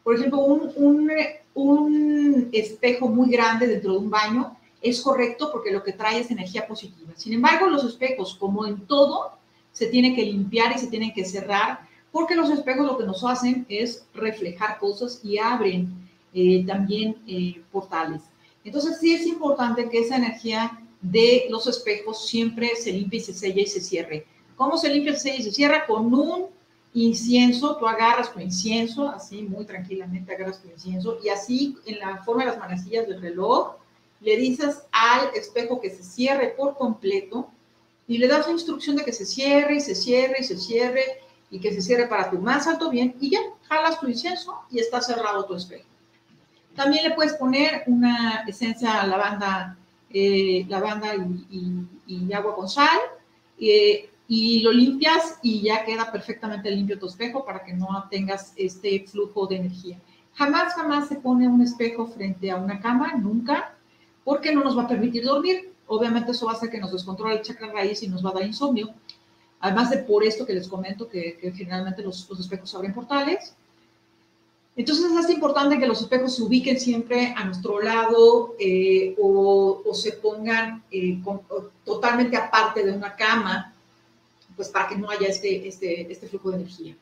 Por 0.05 0.15
ejemplo, 0.15 0.39
un, 0.39 0.71
un, 0.77 1.11
un 1.53 2.49
espejo 2.53 3.09
muy 3.09 3.29
grande 3.29 3.67
dentro 3.67 3.91
de 3.91 3.97
un 3.97 4.09
baño 4.09 4.55
es 4.81 5.01
correcto 5.01 5.51
porque 5.51 5.71
lo 5.71 5.83
que 5.83 5.93
trae 5.93 6.19
es 6.19 6.31
energía 6.31 6.67
positiva. 6.67 7.13
Sin 7.15 7.33
embargo, 7.33 7.67
los 7.67 7.83
espejos, 7.83 8.35
como 8.35 8.65
en 8.65 8.87
todo, 8.87 9.31
se 9.71 9.87
tienen 9.87 10.15
que 10.15 10.25
limpiar 10.25 10.75
y 10.75 10.79
se 10.79 10.87
tienen 10.87 11.13
que 11.13 11.23
cerrar 11.23 11.87
porque 12.11 12.35
los 12.35 12.49
espejos 12.49 12.85
lo 12.85 12.97
que 12.97 13.05
nos 13.05 13.23
hacen 13.23 13.65
es 13.69 14.05
reflejar 14.13 14.79
cosas 14.79 15.21
y 15.23 15.37
abren 15.37 16.09
eh, 16.33 16.65
también 16.65 17.17
eh, 17.27 17.61
portales. 17.71 18.21
Entonces 18.63 18.97
sí 18.99 19.13
es 19.13 19.25
importante 19.25 19.89
que 19.89 19.99
esa 19.99 20.17
energía 20.17 20.79
de 21.01 21.45
los 21.49 21.67
espejos 21.67 22.27
siempre 22.27 22.75
se 22.75 22.91
limpie 22.91 23.19
y 23.19 23.23
se 23.23 23.33
sella 23.33 23.61
y 23.61 23.65
se 23.65 23.81
cierre. 23.81 24.25
¿Cómo 24.55 24.77
se 24.77 24.89
limpia, 24.89 25.13
se 25.13 25.19
sella 25.19 25.35
y 25.37 25.43
se 25.43 25.51
cierra? 25.51 25.85
Con 25.87 26.13
un 26.13 26.47
incienso, 26.93 27.77
tú 27.77 27.87
agarras 27.87 28.33
tu 28.33 28.39
incienso, 28.39 29.07
así 29.07 29.43
muy 29.43 29.65
tranquilamente 29.65 30.33
agarras 30.33 30.61
tu 30.61 30.69
incienso 30.69 31.17
y 31.23 31.29
así 31.29 31.77
en 31.85 31.99
la 31.99 32.23
forma 32.23 32.43
de 32.43 32.51
las 32.51 32.59
manecillas 32.59 33.07
del 33.07 33.21
reloj, 33.21 33.75
le 34.21 34.37
dices 34.37 34.83
al 34.91 35.35
espejo 35.35 35.81
que 35.81 35.89
se 35.89 36.03
cierre 36.03 36.49
por 36.49 36.77
completo 36.77 37.49
y 38.07 38.17
le 38.17 38.27
das 38.27 38.45
la 38.45 38.53
instrucción 38.53 38.95
de 38.95 39.03
que 39.03 39.13
se 39.13 39.25
cierre 39.25 39.75
y 39.75 39.81
se 39.81 39.95
cierre 39.95 40.37
y 40.39 40.43
se 40.43 40.57
cierre 40.57 41.03
y 41.49 41.59
que 41.59 41.73
se 41.73 41.81
cierre 41.81 42.07
para 42.07 42.29
tu 42.29 42.39
más 42.39 42.67
alto 42.67 42.89
bien 42.89 43.15
y 43.19 43.31
ya, 43.31 43.39
jalas 43.67 43.99
tu 43.99 44.07
incienso 44.07 44.55
y 44.69 44.79
está 44.79 45.01
cerrado 45.01 45.45
tu 45.45 45.55
espejo. 45.55 45.87
También 46.75 47.03
le 47.03 47.15
puedes 47.15 47.33
poner 47.33 47.83
una 47.87 48.45
esencia 48.47 49.05
lavanda, 49.05 49.77
eh, 50.09 50.65
lavanda 50.69 51.13
y, 51.15 52.33
agua 52.33 52.55
con 52.55 52.69
sal 52.69 52.97
eh, 53.59 54.09
y 54.27 54.61
lo 54.61 54.71
limpias 54.71 55.39
y 55.41 55.61
ya 55.61 55.83
queda 55.83 56.11
perfectamente 56.11 56.71
limpio 56.71 56.97
tu 56.97 57.07
espejo 57.07 57.43
para 57.43 57.63
que 57.65 57.73
no 57.73 58.07
tengas 58.09 58.53
este 58.55 59.05
flujo 59.05 59.47
de 59.47 59.57
energía. 59.57 59.99
Jamás, 60.35 60.73
jamás 60.75 61.09
se 61.09 61.15
pone 61.15 61.47
un 61.47 61.61
espejo 61.61 62.07
frente 62.07 62.49
a 62.51 62.55
una 62.55 62.79
cama, 62.79 63.13
nunca, 63.15 63.75
porque 64.23 64.53
no 64.53 64.63
nos 64.63 64.77
va 64.77 64.83
a 64.83 64.87
permitir 64.87 65.23
dormir. 65.23 65.71
Obviamente 65.87 66.31
eso 66.31 66.45
va 66.45 66.53
a 66.53 66.55
hacer 66.55 66.69
que 66.69 66.79
nos 66.79 66.91
descontrole 66.91 67.35
el 67.35 67.41
chakra 67.41 67.71
raíz 67.71 68.01
y 68.03 68.07
nos 68.07 68.25
va 68.25 68.29
a 68.29 68.33
dar 68.33 68.45
insomnio. 68.45 68.93
Además 69.59 69.89
de 69.89 69.97
por 69.97 70.23
esto 70.23 70.45
que 70.45 70.53
les 70.53 70.67
comento, 70.67 71.07
que, 71.07 71.37
que 71.37 71.51
generalmente 71.51 72.01
los, 72.01 72.27
espejos 72.39 72.73
abren 72.73 72.93
portales. 72.93 73.55
Entonces 74.75 75.11
es 75.11 75.29
importante 75.29 75.77
que 75.77 75.87
los 75.87 76.01
espejos 76.01 76.35
se 76.35 76.43
ubiquen 76.43 76.79
siempre 76.79 77.33
a 77.35 77.43
nuestro 77.43 77.81
lado 77.81 78.55
eh, 78.57 79.15
o, 79.21 79.83
o, 79.85 79.93
se 79.93 80.13
pongan 80.13 80.81
eh, 80.89 81.21
totalmente 81.83 82.37
aparte 82.37 82.83
de 82.83 82.93
una 82.93 83.15
cama, 83.15 83.73
pues 84.55 84.69
para 84.69 84.87
que 84.87 84.95
no 84.95 85.09
haya 85.09 85.27
este, 85.27 85.67
este, 85.67 86.09
este 86.11 86.27
flujo 86.27 86.51
de 86.51 86.57
energía. 86.57 86.95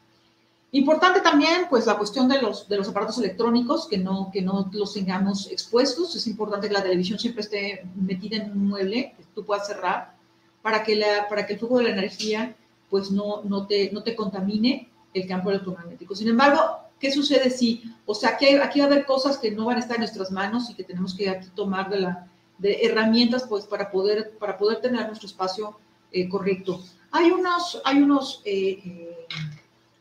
Importante 0.72 1.22
también, 1.22 1.66
pues, 1.68 1.88
la 1.88 1.98
cuestión 1.98 2.28
de 2.28 2.40
los, 2.42 2.70
de 2.70 2.78
los 2.78 2.88
aparatos 2.88 3.18
electrónicos, 3.18 3.88
que 3.88 3.98
no, 3.98 4.30
que 4.32 4.42
no 4.44 4.70
los 4.72 4.94
tengamos 4.94 5.50
expuestos. 5.52 6.16
Es 6.16 6.28
importante 6.28 6.68
que 6.68 6.74
la 6.74 6.84
televisión 6.84 7.18
siempre 7.18 7.42
esté 7.42 7.84
metida 7.96 8.38
en 8.38 8.52
un 8.52 8.68
mueble 8.68 9.16
que 9.18 9.24
tú 9.34 9.44
puedas 9.44 9.66
cerrar 9.66 10.14
para 10.62 10.84
que, 10.84 10.96
la, 10.96 11.28
para 11.28 11.48
que 11.48 11.54
el 11.54 11.60
flujo 11.60 11.80
de 11.80 11.86
la 11.86 11.90
energía, 11.92 12.56
pues, 12.90 13.10
no, 13.10 13.42
no, 13.44 13.66
te, 13.66 13.90
no 13.92 14.04
te 14.04 14.16
contamine 14.16 14.90
el 15.12 15.28
campo 15.28 15.50
electromagnético. 15.50 16.16
Sin 16.16 16.28
embargo, 16.28 16.62
¿qué 17.00 17.12
sucede 17.12 17.50
si, 17.50 17.84
o 18.06 18.14
sea, 18.14 18.30
aquí, 18.30 18.50
aquí 18.50 18.80
va 18.80 18.86
a 18.86 18.90
haber 18.90 19.06
cosas 19.06 19.40
que 19.40 19.50
no 19.50 19.66
van 19.66 19.78
a 19.78 19.80
estar 19.80 19.96
en 19.96 20.02
nuestras 20.02 20.30
manos 20.30 20.70
y 20.70 20.76
que 20.76 20.84
tenemos 20.84 21.16
que 21.16 21.30
aquí 21.30 21.48
tomar 21.56 21.90
de, 21.90 22.02
la, 22.02 22.28
de 22.60 22.86
herramientas, 22.86 23.44
pues, 23.50 23.66
para 23.66 23.90
poder, 23.90 24.38
para 24.38 24.56
poder 24.56 24.82
tener 24.82 25.08
nuestro 25.08 25.28
espacio 25.28 25.80
eh, 26.12 26.30
correcto? 26.30 26.80
Hay 27.10 27.32
unos, 27.32 27.82
hay 27.86 28.04
unos 28.04 28.44
eh, 28.46 28.80
eh, 28.86 29.28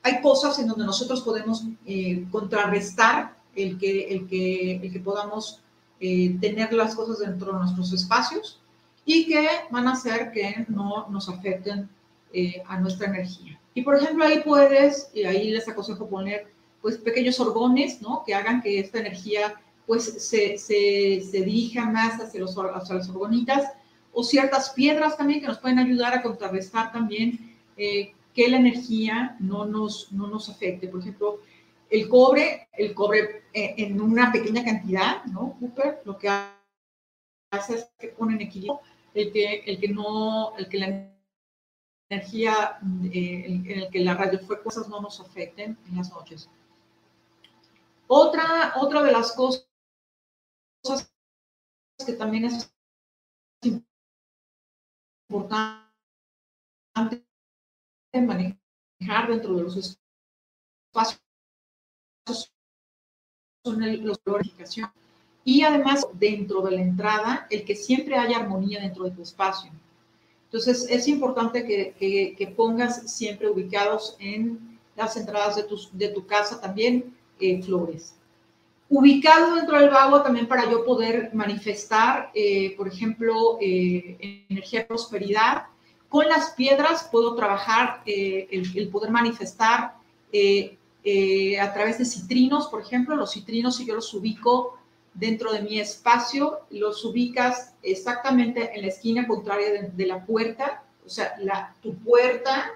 hay 0.02 0.20
cosas 0.20 0.58
en 0.58 0.68
donde 0.68 0.84
nosotros 0.84 1.22
podemos 1.22 1.64
eh, 1.86 2.24
contrarrestar 2.30 3.36
el 3.54 3.78
que, 3.78 4.08
el 4.08 4.26
que, 4.26 4.76
el 4.76 4.92
que 4.92 5.00
podamos 5.00 5.60
eh, 6.00 6.36
tener 6.40 6.72
las 6.72 6.94
cosas 6.94 7.18
dentro 7.18 7.52
de 7.52 7.58
nuestros 7.58 7.92
espacios 7.92 8.60
y 9.04 9.26
que 9.26 9.48
van 9.70 9.88
a 9.88 9.92
hacer 9.92 10.30
que 10.32 10.66
no 10.68 11.08
nos 11.08 11.28
afecten 11.28 11.88
eh, 12.32 12.62
a 12.66 12.78
nuestra 12.78 13.08
energía. 13.08 13.58
Y 13.74 13.82
por 13.82 13.96
ejemplo, 13.96 14.24
ahí 14.24 14.40
puedes, 14.44 15.10
y 15.14 15.24
ahí 15.24 15.50
les 15.50 15.68
aconsejo 15.68 16.08
poner 16.08 16.46
pues 16.80 16.98
pequeños 16.98 17.40
orgones, 17.40 18.00
¿no? 18.00 18.22
Que 18.24 18.34
hagan 18.34 18.62
que 18.62 18.78
esta 18.78 18.98
energía 18.98 19.54
pues 19.86 20.04
se, 20.04 20.58
se, 20.58 21.22
se 21.22 21.40
dirija 21.42 21.86
más 21.86 22.20
hacia, 22.20 22.40
los, 22.40 22.56
hacia 22.56 22.94
las 22.96 23.08
orgonitas 23.08 23.72
o 24.12 24.22
ciertas 24.22 24.70
piedras 24.70 25.16
también 25.16 25.40
que 25.40 25.46
nos 25.46 25.58
pueden 25.58 25.78
ayudar 25.78 26.14
a 26.14 26.22
contrarrestar 26.22 26.92
también 26.92 27.56
que 28.38 28.48
la 28.48 28.58
energía 28.58 29.36
no 29.40 29.64
nos, 29.64 30.12
no 30.12 30.28
nos 30.28 30.48
afecte. 30.48 30.86
Por 30.86 31.00
ejemplo, 31.00 31.40
el 31.90 32.08
cobre, 32.08 32.68
el 32.72 32.94
cobre 32.94 33.42
eh, 33.52 33.74
en 33.78 34.00
una 34.00 34.30
pequeña 34.30 34.64
cantidad, 34.64 35.24
¿no? 35.24 35.56
Cooper, 35.58 36.02
lo 36.04 36.16
que 36.16 36.28
hace 37.50 37.74
es 37.74 37.90
que 37.98 38.08
pone 38.10 38.34
en 38.34 38.42
equilibrio 38.42 38.80
el 39.12 39.32
que, 39.32 39.64
el 39.66 39.80
que 39.80 39.88
no, 39.88 40.56
el 40.56 40.68
que 40.68 40.78
la 40.78 41.12
energía, 42.08 42.78
eh, 43.12 43.44
en 43.44 43.80
el 43.80 43.90
que 43.90 44.04
las 44.04 44.16
radiofuerzas 44.16 44.88
no 44.88 45.00
nos 45.00 45.18
afecten 45.18 45.76
en 45.88 45.96
las 45.96 46.12
noches. 46.12 46.48
Otra, 48.06 48.74
otra 48.76 49.02
de 49.02 49.10
las 49.10 49.32
cosas 49.32 49.66
que 52.06 52.12
también 52.12 52.44
es 52.44 52.72
importante 55.28 55.88
manejar 58.14 59.28
dentro 59.28 59.54
de 59.54 59.62
los 59.62 59.76
espacios 59.76 61.20
son 63.64 63.82
el, 63.82 64.02
los 64.02 64.22
glorificación. 64.24 64.90
Y 65.44 65.62
además, 65.62 66.06
dentro 66.14 66.60
de 66.62 66.72
la 66.72 66.82
entrada, 66.82 67.46
el 67.50 67.64
que 67.64 67.74
siempre 67.74 68.16
haya 68.16 68.38
armonía 68.38 68.80
dentro 68.80 69.04
de 69.04 69.10
tu 69.12 69.22
espacio. 69.22 69.70
Entonces, 70.44 70.86
es 70.88 71.08
importante 71.08 71.64
que, 71.64 72.34
que, 72.36 72.46
pongas 72.48 73.10
siempre 73.12 73.48
ubicados 73.48 74.16
en 74.18 74.78
las 74.96 75.16
entradas 75.16 75.56
de 75.56 75.64
tu, 75.64 75.78
de 75.92 76.08
tu 76.08 76.26
casa 76.26 76.60
también 76.60 77.14
eh, 77.38 77.62
flores. 77.62 78.14
Ubicado 78.90 79.56
dentro 79.56 79.78
del 79.78 79.90
vago 79.90 80.22
también 80.22 80.48
para 80.48 80.70
yo 80.70 80.84
poder 80.84 81.30
manifestar, 81.34 82.30
eh, 82.34 82.74
por 82.76 82.88
ejemplo, 82.88 83.58
eh, 83.60 84.44
energía 84.48 84.80
de 84.80 84.86
prosperidad, 84.86 85.66
con 86.08 86.26
las 86.26 86.50
piedras 86.52 87.08
puedo 87.10 87.34
trabajar 87.34 88.02
eh, 88.06 88.48
el, 88.50 88.88
poder 88.88 89.10
manifestar 89.10 89.94
eh, 90.32 90.76
eh, 91.04 91.60
a 91.60 91.72
través 91.72 91.98
de 91.98 92.04
citrinos, 92.04 92.68
por 92.68 92.80
ejemplo, 92.80 93.14
los 93.14 93.32
citrinos 93.32 93.76
si 93.76 93.86
yo 93.86 93.94
los 93.94 94.12
ubico 94.14 94.78
dentro 95.14 95.52
de 95.52 95.62
mi 95.62 95.78
espacio, 95.80 96.60
los 96.70 97.04
ubicas 97.04 97.74
exactamente 97.82 98.70
en 98.74 98.82
la 98.82 98.88
esquina 98.88 99.26
contraria 99.26 99.90
de, 99.90 100.06
la 100.06 100.24
puerta, 100.24 100.82
o 101.04 101.10
sea, 101.10 101.34
la, 101.40 101.74
tu 101.82 101.94
puerta, 101.96 102.70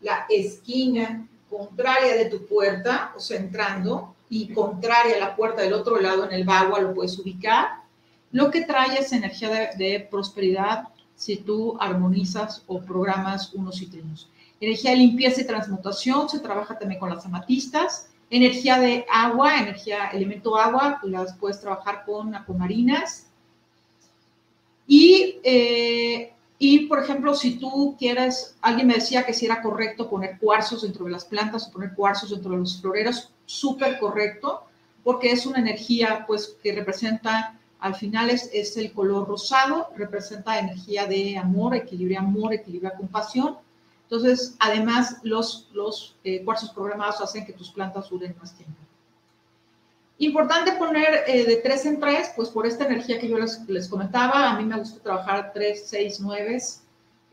la 0.00 0.26
esquina 0.28 1.26
contraria 1.48 2.14
de 2.14 2.26
tu 2.26 2.46
puerta, 2.46 3.12
o 3.16 3.20
sea, 3.20 3.38
entrando, 3.38 4.14
y 4.28 4.52
contraria 4.52 5.16
a 5.16 5.20
la 5.20 5.36
puerta 5.36 5.62
del 5.62 5.72
otro 5.72 6.00
lado 6.00 6.24
en 6.24 6.32
el 6.32 6.44
bagua 6.44 6.80
lo 6.80 6.94
puedes 6.94 7.18
ubicar. 7.18 7.68
Lo 8.32 8.50
que 8.50 8.62
trae 8.62 8.98
es 8.98 9.12
energía 9.12 9.48
de, 9.48 9.84
de 9.84 10.00
prosperidad, 10.00 10.88
si 11.16 11.38
tú 11.38 11.76
armonizas 11.80 12.62
o 12.66 12.80
programas 12.80 13.52
unos 13.54 13.78
citrinos. 13.78 14.28
Energía 14.60 14.92
de 14.92 14.98
limpieza 14.98 15.40
y 15.40 15.46
transmutación, 15.46 16.28
se 16.28 16.40
trabaja 16.40 16.78
también 16.78 17.00
con 17.00 17.10
las 17.10 17.24
amatistas. 17.26 18.08
Energía 18.30 18.78
de 18.78 19.06
agua, 19.10 19.58
energía, 19.58 20.08
elemento 20.08 20.56
agua, 20.56 21.00
las 21.02 21.36
puedes 21.36 21.60
trabajar 21.60 22.04
con 22.04 22.34
acuamarinas. 22.34 23.26
Y, 24.86 25.40
eh, 25.42 26.32
y, 26.58 26.86
por 26.86 27.02
ejemplo, 27.02 27.34
si 27.34 27.58
tú 27.58 27.96
quieres, 27.98 28.56
alguien 28.60 28.86
me 28.86 28.94
decía 28.94 29.24
que 29.24 29.34
si 29.34 29.46
era 29.46 29.62
correcto 29.62 30.08
poner 30.08 30.38
cuarzos 30.38 30.82
dentro 30.82 31.04
de 31.04 31.10
las 31.10 31.24
plantas 31.24 31.68
o 31.68 31.72
poner 31.72 31.94
cuarzos 31.94 32.30
dentro 32.30 32.52
de 32.52 32.58
los 32.58 32.80
floreros, 32.80 33.30
súper 33.44 33.98
correcto, 33.98 34.64
porque 35.04 35.32
es 35.32 35.46
una 35.46 35.58
energía 35.58 36.24
pues 36.26 36.56
que 36.62 36.72
representa 36.72 37.58
al 37.80 37.94
final 37.94 38.30
es, 38.30 38.76
el 38.76 38.92
color 38.92 39.28
rosado, 39.28 39.90
representa 39.96 40.58
energía 40.58 41.06
de 41.06 41.36
amor, 41.36 41.74
equilibra 41.74 42.20
amor, 42.20 42.54
equilibra 42.54 42.94
compasión. 42.94 43.56
Entonces, 44.04 44.56
además, 44.58 45.18
los, 45.22 45.68
los 45.72 46.16
eh, 46.24 46.42
cuarzos 46.44 46.70
programados 46.70 47.20
hacen 47.20 47.44
que 47.44 47.52
tus 47.52 47.70
plantas 47.70 48.08
duren 48.08 48.34
más 48.40 48.54
tiempo. 48.54 48.76
Importante 50.18 50.72
poner 50.72 51.24
eh, 51.26 51.44
de 51.44 51.56
tres 51.56 51.84
en 51.84 52.00
tres, 52.00 52.32
pues 52.34 52.48
por 52.48 52.66
esta 52.66 52.86
energía 52.86 53.18
que 53.18 53.28
yo 53.28 53.36
les, 53.36 53.60
les 53.68 53.88
comentaba, 53.88 54.50
a 54.50 54.58
mí 54.58 54.64
me 54.64 54.78
gusta 54.78 55.02
trabajar 55.02 55.50
tres, 55.52 55.86
seis, 55.86 56.18
nueve, 56.20 56.58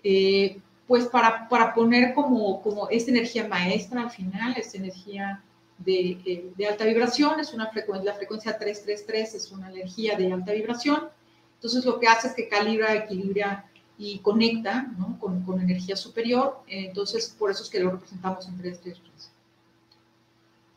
eh, 0.03 0.60
pues 0.86 1.06
para, 1.06 1.47
para 1.47 1.73
poner 1.73 2.13
como, 2.13 2.62
como 2.62 2.89
esta 2.89 3.12
energía 3.12 3.47
maestra 3.47 4.01
al 4.01 4.12
final, 4.12 4.53
esta 4.58 4.77
energía 4.77 5.41
eh, 5.86 6.51
de, 6.55 6.67
alta 6.67 6.86
vibración, 6.86 7.39
es 7.39 7.53
una 7.53 7.67
frecuencia, 7.67 8.12
la 8.12 8.17
frecuencia 8.17 8.57
333 8.57 9.36
es 9.36 9.51
una 9.51 9.69
energía 9.69 10.17
de 10.17 10.31
alta 10.31 10.53
vibración, 10.53 11.09
entonces 11.55 11.86
lo 11.86 11.99
que 11.99 12.07
hace 12.07 12.27
es 12.27 12.33
que 12.33 12.47
calibra, 12.47 12.93
equilibra 12.95 13.69
y 13.97 14.19
conecta 14.19 14.91
¿no? 14.97 15.17
con, 15.19 15.43
con, 15.43 15.62
energía 15.62 15.95
superior, 15.95 16.62
entonces 16.67 17.36
por 17.38 17.51
eso 17.51 17.63
es 17.63 17.69
que 17.69 17.79
lo 17.79 17.91
representamos 17.91 18.47
en 18.47 18.57
333. 18.57 19.31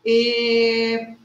Eh, 0.08 1.16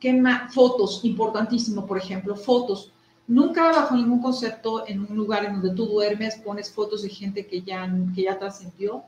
¿Qué 0.00 0.12
más? 0.12 0.52
Fotos, 0.54 1.04
importantísimo, 1.04 1.86
por 1.86 1.98
ejemplo, 1.98 2.36
fotos. 2.36 2.90
Nunca 3.26 3.72
bajo 3.72 3.94
ningún 3.94 4.20
concepto 4.20 4.86
en 4.86 5.00
un 5.00 5.16
lugar 5.16 5.44
en 5.44 5.60
donde 5.60 5.74
tú 5.74 5.86
duermes 5.86 6.36
pones 6.36 6.70
fotos 6.70 7.02
de 7.02 7.08
gente 7.08 7.46
que 7.46 7.62
ya, 7.62 7.90
que 8.14 8.22
ya 8.22 8.38
trascendió 8.38 9.04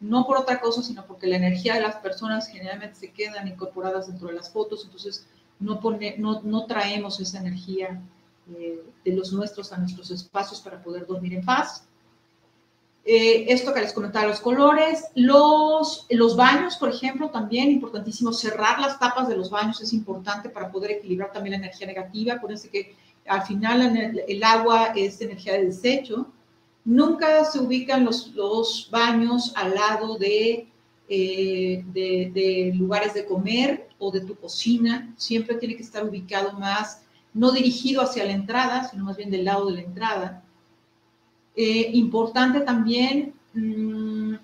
no 0.00 0.26
por 0.26 0.38
otra 0.38 0.60
cosa, 0.60 0.82
sino 0.82 1.06
porque 1.06 1.26
la 1.26 1.36
energía 1.36 1.74
de 1.74 1.82
las 1.82 1.96
personas 1.96 2.48
generalmente 2.48 2.96
se 2.96 3.12
quedan 3.12 3.46
incorporadas 3.46 4.06
dentro 4.06 4.28
de 4.28 4.34
las 4.34 4.50
fotos, 4.50 4.84
entonces 4.84 5.26
no, 5.58 5.78
pone, 5.78 6.16
no, 6.18 6.40
no 6.42 6.64
traemos 6.66 7.20
esa 7.20 7.38
energía 7.38 8.00
eh, 8.56 8.82
de 9.04 9.12
los 9.12 9.32
nuestros 9.32 9.72
a 9.72 9.78
nuestros 9.78 10.10
espacios 10.10 10.60
para 10.60 10.82
poder 10.82 11.06
dormir 11.06 11.34
en 11.34 11.44
paz. 11.44 11.84
Eh, 13.04 13.46
esto 13.48 13.72
que 13.72 13.80
les 13.80 13.92
comentaba, 13.92 14.26
los 14.26 14.40
colores, 14.40 15.06
los, 15.14 16.06
los 16.10 16.36
baños, 16.36 16.76
por 16.76 16.90
ejemplo, 16.90 17.30
también 17.30 17.70
importantísimo, 17.70 18.32
cerrar 18.32 18.78
las 18.78 18.98
tapas 18.98 19.28
de 19.28 19.36
los 19.36 19.50
baños 19.50 19.80
es 19.80 19.92
importante 19.92 20.50
para 20.50 20.70
poder 20.70 20.92
equilibrar 20.92 21.32
también 21.32 21.52
la 21.52 21.66
energía 21.66 21.86
negativa. 21.86 22.34
Acuérdense 22.34 22.68
que 22.68 22.94
al 23.26 23.42
final 23.42 23.96
el, 24.26 24.42
agua 24.44 24.92
es 24.94 25.20
energía 25.20 25.54
de 25.54 25.66
desecho, 25.66 26.26
Nunca 26.84 27.44
se 27.44 27.58
ubican 27.58 28.04
los, 28.04 28.28
los 28.34 28.88
baños 28.90 29.52
al 29.54 29.74
lado 29.74 30.16
de, 30.16 30.68
eh, 31.08 31.84
de, 31.92 32.30
de, 32.32 32.72
lugares 32.74 33.14
de 33.14 33.26
comer 33.26 33.88
o 33.98 34.10
de 34.10 34.22
tu 34.22 34.34
cocina. 34.34 35.12
Siempre 35.16 35.56
tiene 35.56 35.76
que 35.76 35.82
estar 35.82 36.04
ubicado 36.04 36.52
más, 36.58 37.02
no 37.34 37.52
dirigido 37.52 38.02
hacia 38.02 38.24
la 38.24 38.32
entrada, 38.32 38.88
sino 38.88 39.04
más 39.04 39.16
bien 39.16 39.30
del 39.30 39.44
lado 39.44 39.66
de 39.66 39.74
la 39.74 39.82
entrada. 39.82 40.42
Eh, 41.54 41.90
importante 41.92 42.60
también 42.60 43.34
mmm, 43.52 44.34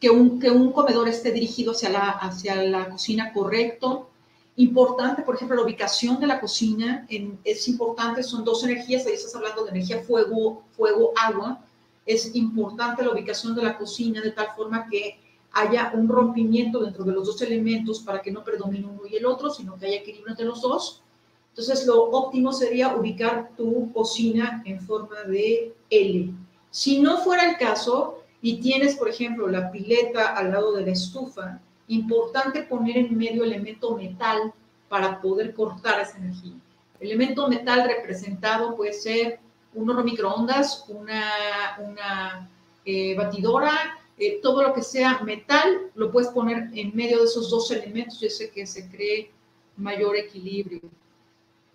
que, 0.00 0.10
un, 0.10 0.40
que 0.40 0.50
un 0.50 0.72
comedor 0.72 1.08
esté 1.08 1.30
dirigido 1.30 1.72
hacia 1.72 1.90
la, 1.90 2.10
hacia 2.10 2.56
la 2.64 2.88
cocina 2.88 3.32
correcto. 3.32 4.10
Importante, 4.56 5.22
por 5.22 5.36
ejemplo, 5.36 5.56
la 5.56 5.62
ubicación 5.62 6.20
de 6.20 6.26
la 6.26 6.40
cocina 6.40 7.06
es 7.44 7.68
importante, 7.68 8.22
son 8.22 8.44
dos 8.44 8.62
energías, 8.62 9.04
ahí 9.06 9.14
estás 9.14 9.34
hablando 9.34 9.64
de 9.64 9.70
energía 9.70 10.00
fuego, 10.00 10.62
fuego, 10.76 11.12
agua. 11.16 11.60
Es 12.06 12.34
importante 12.34 13.02
la 13.02 13.12
ubicación 13.12 13.54
de 13.54 13.62
la 13.62 13.78
cocina 13.78 14.20
de 14.20 14.32
tal 14.32 14.48
forma 14.56 14.88
que 14.88 15.18
haya 15.52 15.92
un 15.94 16.08
rompimiento 16.08 16.80
dentro 16.80 17.04
de 17.04 17.12
los 17.12 17.26
dos 17.26 17.40
elementos 17.42 18.00
para 18.00 18.20
que 18.20 18.32
no 18.32 18.42
predomine 18.42 18.86
uno 18.86 19.06
y 19.08 19.16
el 19.16 19.26
otro, 19.26 19.50
sino 19.50 19.78
que 19.78 19.86
haya 19.86 19.96
equilibrio 19.96 20.30
entre 20.30 20.46
los 20.46 20.60
dos. 20.60 21.02
Entonces, 21.50 21.86
lo 21.86 22.10
óptimo 22.10 22.52
sería 22.52 22.96
ubicar 22.96 23.50
tu 23.56 23.92
cocina 23.92 24.62
en 24.66 24.80
forma 24.80 25.22
de 25.22 25.72
L. 25.88 26.34
Si 26.70 27.00
no 27.00 27.18
fuera 27.18 27.48
el 27.48 27.56
caso 27.56 28.24
y 28.42 28.60
tienes, 28.60 28.96
por 28.96 29.08
ejemplo, 29.08 29.46
la 29.46 29.70
pileta 29.70 30.34
al 30.34 30.50
lado 30.50 30.72
de 30.72 30.84
la 30.84 30.90
estufa, 30.90 31.60
importante 31.86 32.64
poner 32.64 32.96
en 32.96 33.16
medio 33.16 33.44
elemento 33.44 33.96
metal 33.96 34.52
para 34.88 35.20
poder 35.20 35.54
cortar 35.54 36.00
esa 36.00 36.18
energía. 36.18 36.54
Elemento 36.98 37.48
metal 37.48 37.86
representado 37.86 38.74
puede 38.74 38.92
ser 38.92 39.38
un 39.74 39.90
horno 39.90 40.04
microondas, 40.04 40.84
una, 40.88 41.76
una 41.78 42.48
eh, 42.84 43.14
batidora, 43.16 43.98
eh, 44.16 44.40
todo 44.42 44.62
lo 44.62 44.72
que 44.72 44.82
sea 44.82 45.20
metal, 45.20 45.90
lo 45.94 46.12
puedes 46.12 46.30
poner 46.30 46.70
en 46.74 46.94
medio 46.94 47.18
de 47.18 47.24
esos 47.24 47.50
dos 47.50 47.70
elementos 47.70 48.22
y 48.22 48.26
hace 48.26 48.50
que 48.50 48.66
se 48.66 48.88
cree 48.88 49.30
mayor 49.76 50.16
equilibrio. 50.16 50.80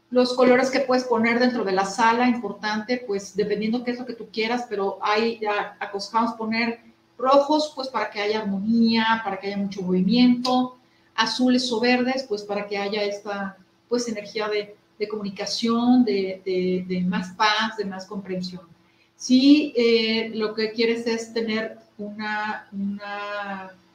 Los 0.09 0.33
colores 0.33 0.71
que 0.71 0.79
puedes 0.79 1.03
poner 1.03 1.39
dentro 1.39 1.63
de 1.63 1.73
la 1.73 1.85
sala, 1.85 2.27
importante, 2.27 3.03
pues 3.05 3.35
dependiendo 3.35 3.83
qué 3.83 3.91
es 3.91 3.99
lo 3.99 4.05
que 4.05 4.13
tú 4.13 4.29
quieras, 4.31 4.65
pero 4.69 4.97
ahí 5.01 5.37
ya 5.39 5.77
acostumbramos 5.79 6.35
poner 6.35 6.79
rojos, 7.17 7.73
pues 7.75 7.89
para 7.89 8.09
que 8.09 8.21
haya 8.21 8.39
armonía, 8.39 9.21
para 9.23 9.39
que 9.39 9.47
haya 9.47 9.57
mucho 9.57 9.81
movimiento, 9.81 10.77
azules 11.15 11.71
o 11.71 11.79
verdes, 11.79 12.25
pues 12.27 12.43
para 12.43 12.65
que 12.65 12.77
haya 12.77 13.03
esta, 13.03 13.57
pues 13.89 14.07
energía 14.07 14.47
de, 14.47 14.75
de 14.99 15.07
comunicación, 15.07 16.03
de, 16.03 16.41
de, 16.45 16.85
de, 16.87 17.01
más 17.01 17.33
paz, 17.35 17.77
de 17.77 17.85
más 17.85 18.05
comprensión. 18.05 18.67
Si 19.15 19.73
eh, 19.75 20.31
lo 20.35 20.53
que 20.53 20.71
quieres 20.71 21.07
es 21.07 21.33
tener 21.33 21.77
una 21.97 22.67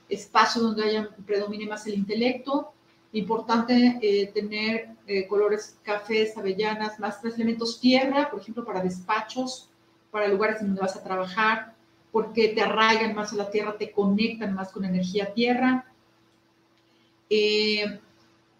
espacio 0.08 0.62
donde 0.62 0.84
haya, 0.84 1.08
predomine 1.26 1.66
más 1.66 1.86
el 1.86 1.94
intelecto, 1.94 2.72
importante 3.12 3.98
eh, 4.02 4.30
tener 4.34 4.88
eh, 5.06 5.26
colores 5.26 5.78
cafés, 5.82 6.36
avellanas, 6.36 6.98
más 6.98 7.20
tres 7.20 7.34
elementos 7.34 7.80
tierra, 7.80 8.30
por 8.30 8.40
ejemplo, 8.40 8.64
para 8.64 8.82
despachos, 8.82 9.68
para 10.10 10.28
lugares 10.28 10.60
donde 10.60 10.80
vas 10.80 10.96
a 10.96 11.02
trabajar, 11.02 11.74
porque 12.10 12.48
te 12.48 12.62
arraigan 12.62 13.14
más 13.14 13.32
a 13.32 13.36
la 13.36 13.50
tierra, 13.50 13.76
te 13.76 13.90
conectan 13.90 14.54
más 14.54 14.70
con 14.70 14.84
energía 14.84 15.32
tierra. 15.32 15.86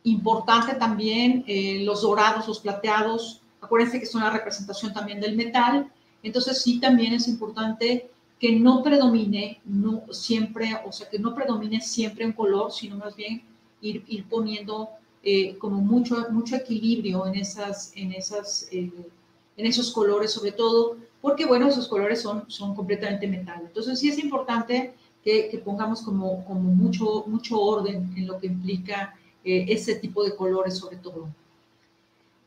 Importante 0.04 0.74
también 0.74 1.44
eh, 1.46 1.82
los 1.84 2.02
dorados, 2.02 2.46
los 2.46 2.60
plateados, 2.60 3.40
acuérdense 3.60 3.98
que 3.98 4.06
son 4.06 4.22
la 4.22 4.30
representación 4.30 4.92
también 4.92 5.20
del 5.20 5.36
metal, 5.36 5.90
entonces 6.22 6.62
sí 6.62 6.78
también 6.78 7.14
es 7.14 7.26
importante 7.26 8.10
que 8.38 8.52
no 8.52 8.82
predomine 8.82 9.60
no 9.64 10.04
siempre, 10.10 10.78
o 10.86 10.92
sea, 10.92 11.08
que 11.08 11.18
no 11.18 11.34
predomine 11.34 11.80
siempre 11.80 12.26
un 12.26 12.32
color, 12.32 12.70
sino 12.72 12.96
más 12.96 13.16
bien 13.16 13.42
ir, 13.80 14.04
ir 14.06 14.24
poniendo 14.28 14.90
eh, 15.22 15.56
como 15.56 15.80
mucho, 15.80 16.26
mucho 16.30 16.56
equilibrio 16.56 17.26
en, 17.26 17.36
esas, 17.36 17.92
en, 17.96 18.12
esas, 18.12 18.68
eh, 18.70 18.92
en 19.56 19.66
esos 19.66 19.90
colores, 19.92 20.32
sobre 20.32 20.52
todo 20.52 20.98
porque, 21.22 21.46
bueno, 21.46 21.68
esos 21.68 21.88
colores 21.88 22.20
son, 22.20 22.44
son 22.48 22.74
completamente 22.74 23.26
metal. 23.26 23.62
Entonces 23.64 23.98
sí 23.98 24.10
es 24.10 24.18
importante 24.18 24.92
que, 25.22 25.48
que 25.48 25.56
pongamos 25.56 26.02
como, 26.02 26.44
como 26.44 26.60
mucho, 26.60 27.24
mucho 27.26 27.58
orden 27.58 28.12
en 28.14 28.26
lo 28.26 28.38
que 28.38 28.48
implica 28.48 29.14
eh, 29.44 29.66
ese 29.68 29.96
tipo 29.96 30.24
de 30.24 30.34
colores, 30.34 30.78
sobre 30.78 30.96
todo. 30.96 31.28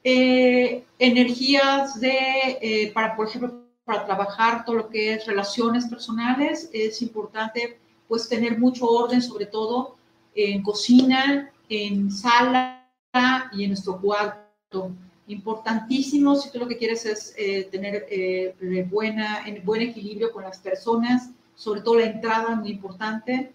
Eh, 0.04 0.84
energías 1.00 2.00
de, 2.00 2.58
eh, 2.62 2.92
para, 2.94 3.16
por 3.16 3.28
ejemplo, 3.28 3.64
para 3.84 4.06
trabajar 4.06 4.66
todo 4.66 4.76
lo 4.76 4.90
que 4.90 5.14
es 5.14 5.26
relaciones 5.26 5.86
personales, 5.86 6.70
es 6.74 7.02
importante 7.02 7.78
pues 8.08 8.28
tener 8.28 8.58
mucho 8.58 8.86
orden, 8.86 9.22
sobre 9.22 9.46
todo 9.46 9.96
en 10.34 10.62
cocina, 10.62 11.52
en 11.70 12.12
sala 12.12 12.90
y 13.52 13.64
en 13.64 13.70
nuestro 13.72 14.00
cuarto. 14.00 14.92
Importantísimo 15.28 16.36
si 16.36 16.52
tú 16.52 16.60
lo 16.60 16.68
que 16.68 16.78
quieres 16.78 17.06
es 17.06 17.34
eh, 17.38 17.68
tener 17.72 18.06
eh, 18.10 18.88
buena, 18.90 19.46
en 19.46 19.64
buen 19.66 19.82
equilibrio 19.82 20.32
con 20.32 20.44
las 20.44 20.60
personas, 20.60 21.32
sobre 21.56 21.82
todo 21.82 21.96
la 21.96 22.06
entrada, 22.06 22.56
muy 22.56 22.70
importante. 22.70 23.52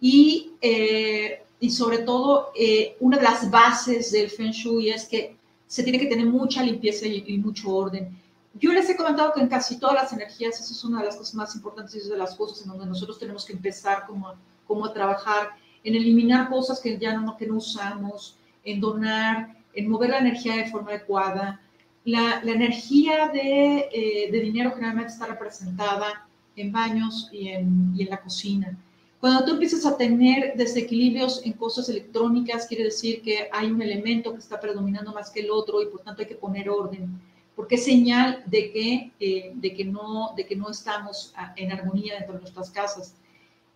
Y, 0.00 0.52
eh, 0.60 1.42
y 1.58 1.70
sobre 1.70 1.98
todo, 1.98 2.52
eh, 2.54 2.96
una 3.00 3.16
de 3.16 3.22
las 3.22 3.50
bases 3.50 4.12
del 4.12 4.30
Feng 4.30 4.52
Shui 4.52 4.90
es 4.90 5.06
que 5.06 5.36
se 5.66 5.82
tiene 5.82 5.98
que 5.98 6.06
tener 6.06 6.26
mucha 6.26 6.62
limpieza 6.62 7.06
y, 7.06 7.24
y 7.26 7.38
mucho 7.38 7.70
orden. 7.70 8.16
Yo 8.58 8.72
les 8.72 8.88
he 8.88 8.96
comentado 8.96 9.32
que 9.34 9.40
en 9.40 9.48
casi 9.48 9.78
todas 9.78 9.94
las 9.94 10.12
energías, 10.12 10.60
eso 10.60 10.72
es 10.72 10.84
una 10.84 11.00
de 11.00 11.06
las 11.06 11.16
cosas 11.16 11.34
más 11.34 11.54
importantes 11.54 11.94
y 11.94 11.98
es 11.98 12.08
de 12.08 12.16
las 12.16 12.34
cosas 12.34 12.62
en 12.62 12.68
donde 12.68 12.86
nosotros 12.86 13.18
tenemos 13.18 13.44
que 13.44 13.52
empezar 13.52 14.06
como, 14.06 14.32
como 14.66 14.86
a 14.86 14.92
trabajar, 14.92 15.50
en 15.84 15.94
eliminar 15.94 16.48
cosas 16.48 16.80
que 16.80 16.98
ya 16.98 17.18
no, 17.18 17.36
que 17.36 17.46
no 17.46 17.56
usamos, 17.56 18.36
en 18.64 18.80
donar, 18.80 19.56
en 19.74 19.88
mover 19.88 20.10
la 20.10 20.18
energía 20.18 20.56
de 20.56 20.70
forma 20.70 20.90
adecuada. 20.90 21.60
La, 22.04 22.42
la 22.42 22.52
energía 22.52 23.28
de, 23.28 23.88
eh, 23.92 24.30
de, 24.30 24.40
dinero 24.40 24.70
generalmente 24.70 25.12
está 25.12 25.26
representada 25.26 26.26
en 26.56 26.72
baños 26.72 27.28
y 27.32 27.48
en, 27.48 27.92
y 27.94 28.02
en 28.02 28.10
la 28.10 28.20
cocina. 28.20 28.76
Cuando 29.20 29.44
tú 29.44 29.52
empiezas 29.52 29.86
a 29.86 29.96
tener 29.96 30.54
desequilibrios 30.56 31.44
en 31.44 31.54
cosas 31.54 31.88
electrónicas, 31.88 32.66
quiere 32.66 32.84
decir 32.84 33.22
que 33.22 33.48
hay 33.50 33.70
un 33.70 33.80
elemento 33.80 34.32
que 34.32 34.40
está 34.40 34.60
predominando 34.60 35.12
más 35.12 35.30
que 35.30 35.40
el 35.40 35.50
otro 35.50 35.80
y 35.82 35.86
por 35.86 36.00
tanto 36.00 36.22
hay 36.22 36.28
que 36.28 36.34
poner 36.34 36.68
orden, 36.68 37.20
porque 37.54 37.76
es 37.76 37.84
señal 37.84 38.42
de 38.46 38.70
que, 38.72 39.12
eh, 39.18 39.52
de 39.54 39.74
que, 39.74 39.84
no, 39.84 40.32
de 40.36 40.44
que 40.44 40.54
no 40.54 40.70
estamos 40.70 41.32
en 41.56 41.72
armonía 41.72 42.14
dentro 42.14 42.34
de 42.34 42.40
nuestras 42.40 42.70
casas. 42.70 43.14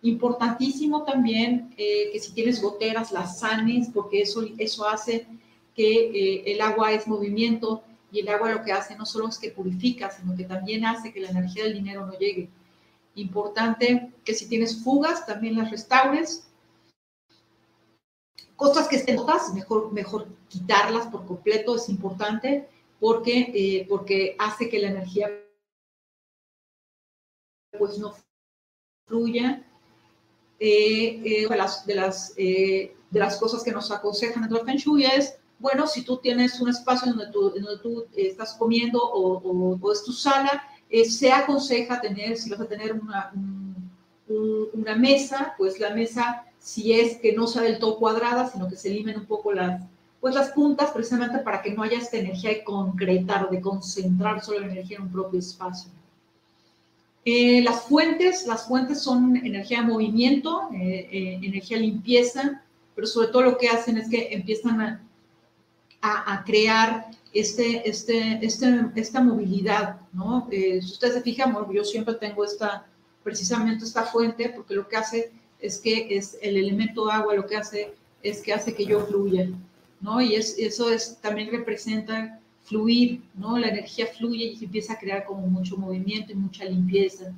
Importantísimo 0.03 1.03
también 1.03 1.73
eh, 1.77 2.09
que 2.11 2.19
si 2.19 2.33
tienes 2.33 2.61
goteras 2.61 3.11
las 3.11 3.39
sanes, 3.39 3.89
porque 3.91 4.21
eso, 4.21 4.43
eso 4.57 4.87
hace 4.87 5.27
que 5.75 5.93
eh, 5.93 6.43
el 6.53 6.61
agua 6.61 6.91
es 6.91 7.07
movimiento 7.07 7.83
y 8.11 8.19
el 8.19 8.29
agua 8.29 8.51
lo 8.51 8.63
que 8.63 8.71
hace 8.71 8.95
no 8.95 9.05
solo 9.05 9.29
es 9.29 9.37
que 9.37 9.51
purifica, 9.51 10.11
sino 10.11 10.35
que 10.35 10.43
también 10.43 10.85
hace 10.85 11.13
que 11.13 11.21
la 11.21 11.29
energía 11.29 11.63
del 11.63 11.73
dinero 11.73 12.05
no 12.05 12.17
llegue. 12.17 12.49
Importante 13.15 14.13
que 14.23 14.33
si 14.33 14.47
tienes 14.47 14.83
fugas, 14.83 15.25
también 15.25 15.57
las 15.57 15.71
restaures. 15.71 16.47
Cosas 18.55 18.87
que 18.87 18.95
estén 18.95 19.17
rotas, 19.17 19.53
mejor, 19.53 19.91
mejor 19.91 20.27
quitarlas 20.47 21.07
por 21.07 21.25
completo, 21.25 21.75
es 21.75 21.89
importante, 21.89 22.69
porque, 22.99 23.51
eh, 23.53 23.85
porque 23.89 24.35
hace 24.37 24.69
que 24.69 24.79
la 24.79 24.89
energía 24.89 25.29
pues 27.77 27.97
no 27.97 28.13
fluya 29.07 29.65
eh, 30.63 31.21
eh, 31.25 31.47
de, 31.49 31.57
las, 31.57 31.85
de, 31.87 31.95
las, 31.95 32.33
eh, 32.37 32.95
de 33.09 33.19
las 33.19 33.37
cosas 33.37 33.63
que 33.63 33.71
nos 33.71 33.89
aconsejan 33.89 34.43
en 34.43 34.55
el 34.55 34.63
Feng 34.63 34.77
Shui 34.77 35.05
es, 35.05 35.35
bueno, 35.57 35.87
si 35.87 36.03
tú 36.03 36.17
tienes 36.17 36.61
un 36.61 36.69
espacio 36.69 37.11
donde 37.11 37.31
tú, 37.31 37.49
donde 37.49 37.79
tú 37.81 38.05
estás 38.15 38.53
comiendo 38.53 38.99
o, 39.01 39.39
o, 39.39 39.79
o, 39.81 39.91
es 39.91 40.03
tu 40.03 40.13
sala, 40.13 40.63
eh, 40.91 41.05
se 41.05 41.31
aconseja 41.31 42.01
tener, 42.01 42.35
si 42.37 42.49
vas 42.49 42.59
a 42.59 42.67
tener 42.67 42.93
una, 42.93 43.31
un, 43.33 43.89
un, 44.27 44.67
una 44.73 44.95
mesa, 44.95 45.53
pues 45.57 45.79
la 45.79 45.91
mesa, 45.91 46.43
si 46.59 46.91
es 46.91 47.17
que 47.17 47.31
no 47.31 47.47
sea 47.47 47.61
del 47.61 47.79
todo 47.79 47.97
cuadrada, 47.97 48.49
sino 48.49 48.67
que 48.67 48.75
se 48.75 48.89
limen 48.89 49.17
un 49.17 49.25
poco 49.25 49.53
las, 49.53 49.81
pues 50.19 50.35
las 50.35 50.49
puntas, 50.49 50.91
precisamente 50.91 51.39
para 51.39 51.61
que 51.61 51.73
no 51.73 51.81
haya 51.81 51.97
esta 51.97 52.17
energía 52.17 52.49
de 52.49 52.63
concretar, 52.65 53.49
de 53.49 53.61
concentrar 53.61 54.43
solo 54.43 54.59
la 54.59 54.67
energía 54.67 54.97
en 54.97 55.03
un 55.03 55.11
propio 55.11 55.39
espacio. 55.39 55.89
Eh, 57.23 57.61
las 57.61 57.83
fuentes, 57.83 58.45
las 58.45 58.67
fuentes 58.67 59.01
son 59.01 59.37
energía 59.37 59.81
de 59.81 59.87
movimiento, 59.87 60.69
eh, 60.73 61.39
energía 61.41 61.77
limpieza, 61.77 62.63
pero 62.95 63.07
sobre 63.07 63.29
todo 63.29 63.43
lo 63.43 63.57
que 63.57 63.69
hacen 63.69 63.97
es 63.97 64.09
que 64.09 64.33
empiezan 64.33 64.81
a, 64.81 65.01
a 66.01 66.43
crear 66.43 67.11
este, 67.33 67.89
este, 67.89 68.45
este, 68.45 68.67
esta 68.95 69.21
movilidad, 69.21 70.01
¿no? 70.11 70.47
si 70.51 70.79
ustedes 70.79 71.13
se 71.15 71.21
fijan, 71.21 71.53
bueno, 71.53 71.71
yo 71.71 71.83
siempre 71.83 72.15
tengo 72.15 72.43
esta, 72.43 72.85
precisamente 73.23 73.85
esta 73.85 74.03
fuente, 74.03 74.49
porque 74.49 74.75
lo 74.75 74.87
que 74.87 74.97
hace 74.97 75.31
es 75.59 75.77
que 75.77 76.17
es 76.17 76.37
el 76.41 76.57
elemento 76.57 77.09
agua, 77.09 77.35
lo 77.35 77.47
que 77.47 77.55
hace 77.55 77.93
es 78.23 78.41
que 78.41 78.53
hace 78.53 78.73
que 78.73 78.85
yo 78.85 79.05
fluya, 79.05 79.47
¿no? 80.01 80.21
Y 80.21 80.35
es, 80.35 80.57
eso 80.57 80.91
es, 80.91 81.17
también 81.21 81.51
representa 81.51 82.39
fluir, 82.63 83.21
¿no? 83.35 83.57
La 83.57 83.69
energía 83.69 84.07
fluye 84.07 84.45
y 84.45 84.57
se 84.57 84.65
empieza 84.65 84.93
a 84.93 84.99
crear 84.99 85.25
como 85.25 85.47
mucho 85.47 85.77
movimiento 85.77 86.31
y 86.31 86.35
mucha 86.35 86.65
limpieza. 86.65 87.33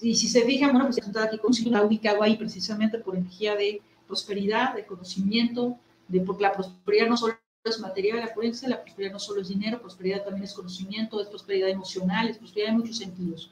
Y 0.00 0.14
si 0.16 0.28
se 0.28 0.42
fijan, 0.42 0.70
bueno, 0.72 0.86
pues 0.86 0.98
está 0.98 1.24
aquí 1.24 1.38
con 1.38 1.52
la 1.70 1.82
ubicado 1.82 2.22
ahí 2.22 2.36
precisamente 2.36 2.98
por 2.98 3.16
energía 3.16 3.56
de 3.56 3.80
prosperidad, 4.06 4.74
de 4.74 4.86
conocimiento, 4.86 5.76
de 6.08 6.20
porque 6.20 6.42
la 6.42 6.52
prosperidad 6.52 7.08
no 7.08 7.16
solo 7.16 7.34
es 7.64 7.80
material, 7.80 8.22
acuérdense, 8.22 8.68
la 8.68 8.82
prosperidad 8.82 9.12
no 9.12 9.18
solo 9.18 9.40
es 9.40 9.48
dinero, 9.48 9.80
prosperidad 9.80 10.24
también 10.24 10.44
es 10.44 10.52
conocimiento, 10.52 11.20
es 11.20 11.28
prosperidad 11.28 11.70
emocional, 11.70 12.28
es 12.28 12.38
prosperidad 12.38 12.70
en 12.70 12.78
muchos 12.78 12.98
sentidos. 12.98 13.50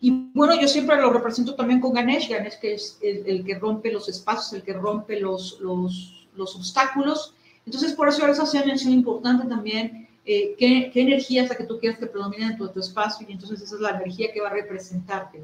Y 0.00 0.30
bueno, 0.34 0.60
yo 0.60 0.68
siempre 0.68 1.00
lo 1.00 1.10
represento 1.10 1.54
también 1.54 1.80
con 1.80 1.92
Ganesh, 1.92 2.28
Ganesh 2.28 2.58
que 2.60 2.74
es 2.74 2.98
el, 3.00 3.44
que 3.44 3.58
rompe 3.58 3.90
los 3.90 4.08
espacios, 4.08 4.52
el 4.52 4.62
que 4.62 4.74
rompe 4.74 5.18
los, 5.18 5.58
los, 5.60 6.28
los 6.36 6.54
obstáculos. 6.54 7.34
Entonces, 7.64 7.94
por 7.94 8.08
eso 8.08 8.20
ahora 8.20 8.34
hace 8.34 8.64
mención 8.66 8.92
importante 8.92 9.48
también 9.48 10.06
eh, 10.26 10.54
qué, 10.58 10.90
qué, 10.92 11.00
energía 11.00 11.42
es 11.42 11.48
la 11.48 11.56
que 11.56 11.64
tú 11.64 11.78
quieres 11.78 11.98
que 11.98 12.06
predomine 12.06 12.46
en 12.46 12.56
tu, 12.56 12.68
tu, 12.68 12.80
espacio 12.80 13.26
y 13.28 13.32
entonces 13.32 13.60
esa 13.60 13.74
es 13.74 13.80
la 13.80 13.90
energía 13.90 14.32
que 14.32 14.40
va 14.40 14.48
a 14.48 14.52
representarte. 14.52 15.42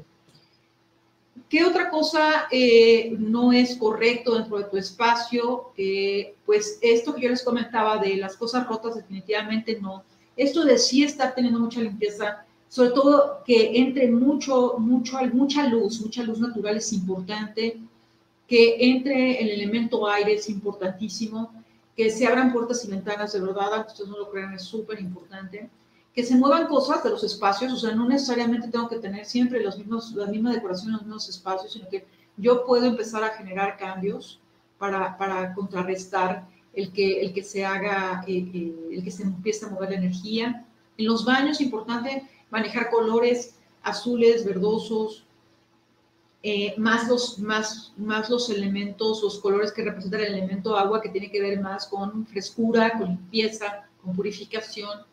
¿Qué 1.49 1.63
otra 1.65 1.89
cosa 1.89 2.47
eh, 2.51 3.15
no 3.17 3.51
es 3.51 3.75
correcto 3.75 4.35
dentro 4.35 4.57
de 4.57 4.65
tu 4.65 4.77
espacio? 4.77 5.71
Eh, 5.77 6.35
pues 6.45 6.79
esto 6.81 7.13
que 7.13 7.23
yo 7.23 7.29
les 7.29 7.43
comentaba 7.43 7.97
de 7.97 8.17
las 8.17 8.35
cosas 8.35 8.67
rotas 8.67 8.95
definitivamente 8.95 9.79
no. 9.79 10.03
Esto 10.35 10.63
de 10.63 10.77
sí 10.77 11.03
estar 11.03 11.35
teniendo 11.35 11.59
mucha 11.59 11.81
limpieza, 11.81 12.45
sobre 12.67 12.91
todo 12.91 13.43
que 13.45 13.77
entre 13.77 14.09
mucho, 14.09 14.75
mucho, 14.77 15.17
mucha 15.33 15.67
luz, 15.67 16.01
mucha 16.01 16.23
luz 16.23 16.39
natural 16.39 16.77
es 16.77 16.93
importante, 16.93 17.79
que 18.47 18.77
entre 18.79 19.41
el 19.41 19.49
elemento 19.49 20.07
aire 20.07 20.35
es 20.35 20.49
importantísimo, 20.49 21.53
que 21.95 22.09
se 22.09 22.25
abran 22.25 22.53
puertas 22.53 22.83
y 22.85 22.89
ventanas 22.89 23.33
de 23.33 23.41
verdad, 23.41 23.85
ustedes 23.87 24.09
no 24.09 24.17
lo 24.17 24.29
crean, 24.29 24.53
es 24.53 24.63
súper 24.63 24.99
importante 24.99 25.69
que 26.13 26.25
se 26.25 26.35
muevan 26.35 26.67
cosas 26.67 27.03
de 27.03 27.09
los 27.09 27.23
espacios, 27.23 27.71
o 27.71 27.77
sea, 27.77 27.95
no 27.95 28.07
necesariamente 28.07 28.67
tengo 28.67 28.89
que 28.89 28.99
tener 28.99 29.25
siempre 29.25 29.63
los 29.63 29.77
mismos, 29.77 30.11
la 30.13 30.27
misma 30.27 30.53
decoración 30.53 30.87
en 30.89 30.93
los 30.93 31.03
mismos 31.03 31.29
espacios, 31.29 31.71
sino 31.71 31.87
que 31.87 32.05
yo 32.37 32.65
puedo 32.65 32.85
empezar 32.85 33.23
a 33.23 33.29
generar 33.29 33.77
cambios 33.77 34.39
para, 34.77 35.17
para 35.17 35.53
contrarrestar 35.53 36.47
el 36.73 36.91
que, 36.91 37.21
el 37.21 37.33
que 37.33 37.43
se 37.43 37.65
haga, 37.65 38.23
eh, 38.27 38.49
eh, 38.53 38.73
el 38.91 39.03
que 39.03 39.11
se 39.11 39.23
empiece 39.23 39.65
a 39.65 39.69
mover 39.69 39.91
la 39.91 39.97
energía. 39.97 40.65
En 40.97 41.05
los 41.05 41.23
baños, 41.23 41.61
importante 41.61 42.27
manejar 42.49 42.89
colores 42.89 43.55
azules, 43.83 44.45
verdosos, 44.45 45.25
eh, 46.43 46.73
más, 46.77 47.07
los, 47.07 47.39
más, 47.39 47.93
más 47.97 48.29
los 48.29 48.49
elementos, 48.49 49.21
los 49.21 49.39
colores 49.39 49.71
que 49.71 49.83
representan 49.83 50.21
el 50.21 50.33
elemento 50.33 50.75
agua, 50.75 51.01
que 51.01 51.09
tiene 51.09 51.31
que 51.31 51.41
ver 51.41 51.61
más 51.61 51.87
con 51.87 52.25
frescura, 52.25 52.97
con 52.97 53.09
limpieza, 53.09 53.85
con 54.03 54.15
purificación 54.15 55.10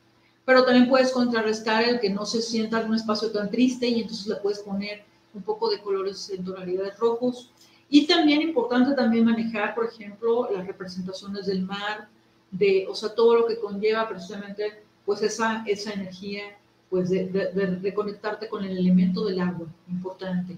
pero 0.49 0.65
también 0.65 0.89
puedes 0.89 1.13
contrarrestar 1.13 1.85
el 1.85 2.01
que 2.01 2.09
no 2.09 2.25
se 2.25 2.41
sienta 2.41 2.81
en 2.81 2.89
un 2.89 2.95
espacio 2.95 3.31
tan 3.31 3.51
triste 3.51 3.87
y 3.87 4.01
entonces 4.01 4.27
le 4.29 4.37
puedes 4.37 4.61
poner 4.61 5.03
un 5.35 5.43
poco 5.43 5.69
de 5.69 5.79
colores 5.79 6.31
en 6.31 6.43
tonalidades 6.43 6.99
rojos. 6.99 7.51
Y 7.91 8.07
también 8.07 8.41
importante 8.41 8.95
también 8.95 9.27
manejar, 9.27 9.75
por 9.75 9.85
ejemplo, 9.85 10.49
las 10.51 10.67
representaciones 10.67 11.45
del 11.45 11.67
mar, 11.67 12.09
de, 12.51 12.87
o 12.89 12.95
sea, 12.95 13.15
todo 13.15 13.35
lo 13.35 13.47
que 13.47 13.59
conlleva 13.59 14.09
precisamente 14.09 14.85
pues 15.05 15.21
esa, 15.21 15.65
esa 15.67 15.93
energía 15.93 16.57
pues 16.89 17.11
de, 17.11 17.27
de, 17.27 17.79
reconectarte 17.83 18.49
con 18.49 18.65
el 18.65 18.79
elemento 18.79 19.27
del 19.27 19.41
agua, 19.41 19.67
importante. 19.91 20.57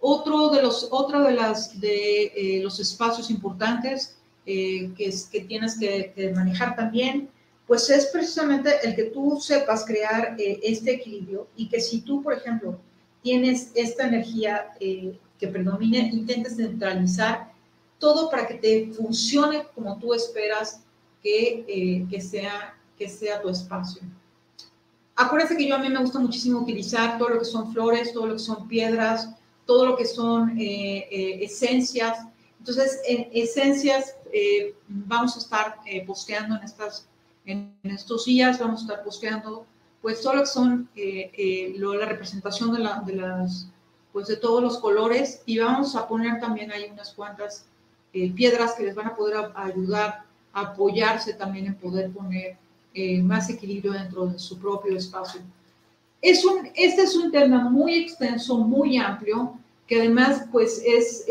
Otro 0.00 0.48
de 0.48 0.60
los, 0.60 0.88
otra 0.90 1.20
de 1.20 1.34
las 1.34 1.80
de 1.80 2.32
eh, 2.34 2.60
los 2.60 2.80
espacios 2.80 3.30
importantes 3.30 4.16
eh, 4.44 4.90
que, 4.96 5.06
es, 5.06 5.28
que 5.28 5.42
tienes 5.42 5.78
que, 5.78 6.12
que 6.16 6.32
manejar 6.32 6.74
también 6.74 7.30
pues 7.72 7.88
es 7.88 8.04
precisamente 8.08 8.70
el 8.86 8.94
que 8.94 9.04
tú 9.04 9.40
sepas 9.40 9.86
crear 9.86 10.36
eh, 10.38 10.60
este 10.62 10.92
equilibrio 10.92 11.48
y 11.56 11.70
que 11.70 11.80
si 11.80 12.02
tú, 12.02 12.22
por 12.22 12.34
ejemplo, 12.34 12.78
tienes 13.22 13.72
esta 13.74 14.08
energía 14.08 14.74
eh, 14.78 15.18
que 15.38 15.48
predomine, 15.48 16.10
intentes 16.12 16.56
centralizar 16.56 17.50
todo 17.98 18.28
para 18.28 18.46
que 18.46 18.56
te 18.56 18.92
funcione 18.92 19.62
como 19.74 19.98
tú 19.98 20.12
esperas 20.12 20.82
que, 21.22 21.64
eh, 21.66 22.06
que, 22.10 22.20
sea, 22.20 22.78
que 22.98 23.08
sea 23.08 23.40
tu 23.40 23.48
espacio. 23.48 24.02
Acuérdense 25.16 25.56
que 25.56 25.66
yo 25.66 25.76
a 25.76 25.78
mí 25.78 25.88
me 25.88 26.00
gusta 26.00 26.18
muchísimo 26.18 26.60
utilizar 26.60 27.16
todo 27.16 27.30
lo 27.30 27.38
que 27.38 27.46
son 27.46 27.72
flores, 27.72 28.12
todo 28.12 28.26
lo 28.26 28.34
que 28.34 28.40
son 28.40 28.68
piedras, 28.68 29.30
todo 29.64 29.86
lo 29.86 29.96
que 29.96 30.04
son 30.04 30.58
esencias. 30.58 32.18
Entonces, 32.58 33.00
en 33.06 33.30
esencias 33.32 34.14
vamos 34.88 35.36
a 35.36 35.38
estar 35.38 35.76
posteando 36.06 36.56
en 36.56 36.64
estas 36.64 37.08
en 37.44 37.74
estos 37.82 38.24
días 38.24 38.58
vamos 38.58 38.80
a 38.80 38.84
estar 38.84 39.04
posteando 39.04 39.66
pues 40.02 40.20
todo 40.20 40.34
lo 40.34 40.40
que 40.42 40.48
son 40.48 40.88
eh, 40.96 41.30
eh, 41.36 41.74
la 41.78 42.06
representación 42.06 42.72
de, 42.72 42.80
la, 42.80 43.00
de, 43.06 43.14
las 43.14 43.68
pues 44.12 44.26
de 44.26 44.36
todos 44.36 44.62
los 44.62 44.78
colores 44.78 45.42
y 45.46 45.58
vamos 45.58 45.94
a 45.96 46.06
poner 46.06 46.40
también 46.40 46.72
ahí 46.72 46.88
unas 46.92 47.14
cuantas 47.14 47.64
eh, 48.12 48.30
piedras 48.32 48.74
que 48.74 48.82
les 48.82 48.94
van 48.94 49.06
a 49.06 49.16
poder 49.16 49.52
ayudar 49.54 50.24
a 50.52 50.60
apoyarse 50.60 51.32
también 51.34 51.66
en 51.66 51.74
poder 51.76 52.10
poner 52.10 52.58
más 53.22 53.48
equilibrio 53.48 53.92
dentro 53.92 54.26
de 54.26 54.38
su 54.38 54.58
propio 54.58 54.94
espacio. 54.94 55.40
Es 56.20 56.44
un, 56.44 56.68
este 56.74 57.00
es 57.00 57.16
un 57.16 57.32
tema 57.32 57.70
muy 57.70 57.94
extenso, 57.94 58.58
muy 58.58 58.98
amplio, 58.98 59.58
que 59.86 59.98
además 59.98 60.44
pues 60.52 60.82
es, 60.84 61.24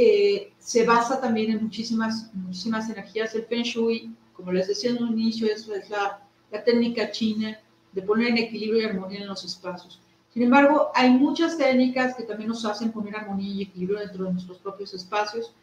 se 0.57 0.86
basa 0.88 1.22
también 1.22 1.51
en 1.51 1.62
muchísimas, 1.62 2.34
muchísimas 2.34 2.89
energías. 2.89 3.36
El 3.36 3.45
Feng 3.45 3.62
Shui 3.62 4.12
como 4.42 4.54
les 4.54 4.68
decía 4.68 4.89
en 4.89 5.04
un 5.04 5.20
inicio, 5.20 5.46
eso 5.46 5.74
es 5.76 5.88
la, 5.92 6.20
la 6.50 6.64
técnica 6.64 7.12
china 7.12 7.60
de 7.92 8.02
poner 8.02 8.30
en 8.30 8.39
equilibrio 8.39 8.82
y 8.82 8.86
armonía 8.86 9.22
en 9.22 9.28
los 9.28 9.46
espacios. 9.46 10.02
Sin 10.34 10.42
embargo, 10.42 10.89
hay 10.96 11.12
muchas 11.12 11.60
técnicas 11.60 12.16
que 12.16 12.24
también 12.24 12.50
nos 12.50 12.66
hacen 12.66 12.92
poner 12.92 13.16
armonía 13.16 13.54
y 13.54 13.62
equilibrio 13.62 14.00
dentro 14.00 14.26
de 14.26 14.34
nuestros 14.34 14.58
propios 14.58 14.96
espacios, 14.96 15.54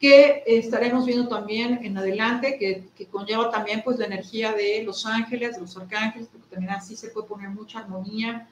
que 0.00 0.42
estaremos 0.46 1.04
viendo 1.04 1.28
también 1.28 1.80
en 1.82 1.98
adelante, 1.98 2.56
que, 2.58 2.88
que, 2.96 3.06
conlleva 3.06 3.50
también 3.50 3.82
pues 3.84 3.98
la 3.98 4.06
energía 4.06 4.52
de 4.52 4.82
los 4.82 5.04
ángeles, 5.04 5.56
de 5.56 5.60
los 5.60 5.76
arcángeles, 5.76 6.28
porque 6.32 6.48
también 6.48 6.72
así 6.72 6.96
se 6.96 7.10
puede 7.10 7.26
poner 7.26 7.50
mucha 7.50 7.80
armonía, 7.80 8.48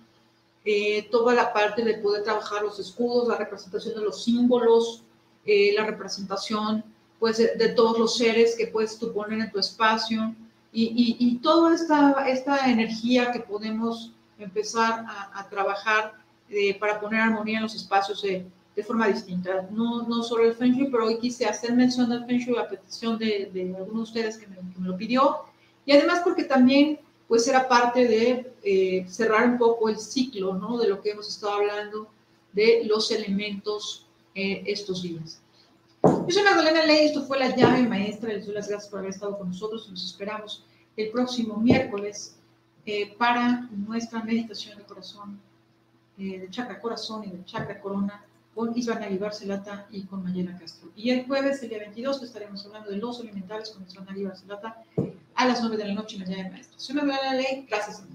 eh, 0.66 1.09
toda 1.11 1.32
la 1.32 1.55
parte 1.55 1.82
de 1.82 1.94
poder 1.94 2.22
trabajar 2.22 2.62
los 2.62 2.78
escudos, 2.78 3.28
la 3.28 3.36
representación 3.36 3.94
de 3.94 4.03
los 4.03 4.24
símbolos, 4.24 5.05
eh, 5.46 5.72
la 5.74 5.86
representación 5.86 6.84
pues, 7.18 7.38
de, 7.38 7.68
todos 7.70 7.98
los 7.98 8.16
seres 8.16 8.54
que 8.56 8.66
puedes 8.66 8.98
tú 8.98 9.12
poner 9.12 9.40
en 9.40 9.50
tu 9.50 9.58
espacio 9.58 10.34
y, 10.72 11.16
y, 11.18 11.36
toda 11.38 11.74
esta, 11.74 12.28
esta 12.28 12.70
energía 12.70 13.32
que 13.32 13.40
podemos 13.40 14.12
empezar 14.38 15.04
a, 15.34 15.48
trabajar 15.48 16.14
eh, 16.50 16.78
para 16.78 17.00
poner 17.00 17.20
armonía 17.20 17.56
en 17.56 17.64
los 17.64 17.74
espacios 17.74 18.22
de, 18.22 18.46
de, 18.76 18.84
forma 18.84 19.08
distinta. 19.08 19.66
No, 19.70 20.02
no 20.02 20.22
solo 20.22 20.44
el 20.44 20.54
Feng 20.54 20.72
Shui, 20.74 20.88
pero 20.90 21.06
hoy 21.06 21.18
quise 21.18 21.46
hacer 21.46 21.72
mención 21.72 22.10
del 22.10 22.24
Feng 22.26 22.38
Shui 22.38 22.56
a 22.58 22.68
petición 22.68 23.18
de, 23.18 23.50
de 23.52 23.74
algunos 23.76 24.12
de 24.12 24.20
ustedes 24.20 24.38
que 24.38 24.46
me, 24.46 24.56
que 24.56 24.78
me, 24.78 24.88
lo 24.88 24.96
pidió 24.96 25.38
y 25.84 25.92
además 25.92 26.20
porque 26.22 26.44
también 26.44 27.00
pues 27.26 27.48
era 27.48 27.68
parte 27.68 28.06
de 28.06 28.52
eh, 28.62 29.06
cerrar 29.08 29.48
un 29.48 29.58
poco 29.58 29.88
el 29.88 29.98
ciclo, 29.98 30.54
¿no? 30.54 30.78
De 30.78 30.88
lo 30.88 31.00
que 31.00 31.10
hemos 31.10 31.28
estado 31.28 31.54
hablando 31.54 32.08
de 32.52 32.84
los 32.84 33.10
elementos 33.10 34.06
eh, 34.34 34.62
estos 34.66 35.02
días. 35.02 35.40
Yo 36.28 36.34
soy 36.34 36.44
Magdalena 36.44 36.84
Ley, 36.84 37.06
esto 37.06 37.22
fue 37.22 37.38
la 37.38 37.56
llave 37.56 37.88
maestra. 37.88 38.30
Les 38.30 38.44
doy 38.44 38.54
las 38.54 38.68
gracias 38.68 38.90
por 38.90 38.98
haber 38.98 39.12
estado 39.12 39.38
con 39.38 39.48
nosotros. 39.48 39.88
Nos 39.88 40.04
esperamos 40.04 40.62
el 40.94 41.08
próximo 41.08 41.56
miércoles 41.56 42.36
eh, 42.84 43.14
para 43.16 43.66
nuestra 43.70 44.22
meditación 44.22 44.76
de 44.76 44.84
corazón, 44.84 45.40
eh, 46.18 46.40
de 46.40 46.50
chakra 46.50 46.82
corazón 46.82 47.24
y 47.24 47.30
de 47.30 47.42
chakra 47.46 47.80
corona 47.80 48.22
con 48.54 48.76
Isván 48.76 49.02
Ali 49.02 49.16
Barcelata 49.16 49.86
y 49.90 50.02
con 50.02 50.22
Mayela 50.22 50.54
Castro. 50.58 50.90
Y 50.94 51.08
el 51.08 51.26
jueves, 51.26 51.62
el 51.62 51.70
día 51.70 51.78
22, 51.78 52.22
estaremos 52.22 52.66
hablando 52.66 52.90
de 52.90 52.98
los 52.98 53.20
elementales 53.20 53.70
con 53.70 53.86
Isván 53.86 54.10
Ali 54.10 54.24
Barcelata 54.24 54.84
a 55.34 55.46
las 55.46 55.62
9 55.62 55.78
de 55.78 55.84
la 55.86 55.94
noche 55.94 56.16
en 56.16 56.24
la 56.24 56.28
llave 56.28 56.50
maestra. 56.50 56.78
Soy 56.78 56.94
Magdalena 56.94 57.34
Ley, 57.36 57.66
gracias 57.66 58.02
a. 58.02 58.06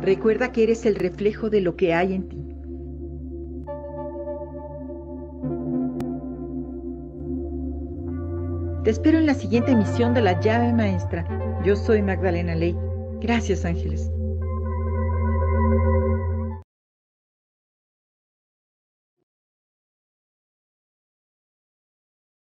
Recuerda 0.00 0.52
que 0.52 0.62
eres 0.62 0.86
el 0.86 0.94
reflejo 0.94 1.50
de 1.50 1.60
lo 1.60 1.74
que 1.74 1.92
hay 1.92 2.12
en 2.12 2.28
ti. 2.28 2.43
Te 8.84 8.90
espero 8.90 9.16
en 9.16 9.24
la 9.24 9.32
siguiente 9.32 9.72
emisión 9.72 10.12
de 10.12 10.20
La 10.20 10.38
llave 10.40 10.70
maestra. 10.70 11.26
Yo 11.64 11.74
soy 11.74 12.02
Magdalena 12.02 12.54
Ley. 12.54 12.76
Gracias, 13.22 13.64
ángeles. 13.64 14.10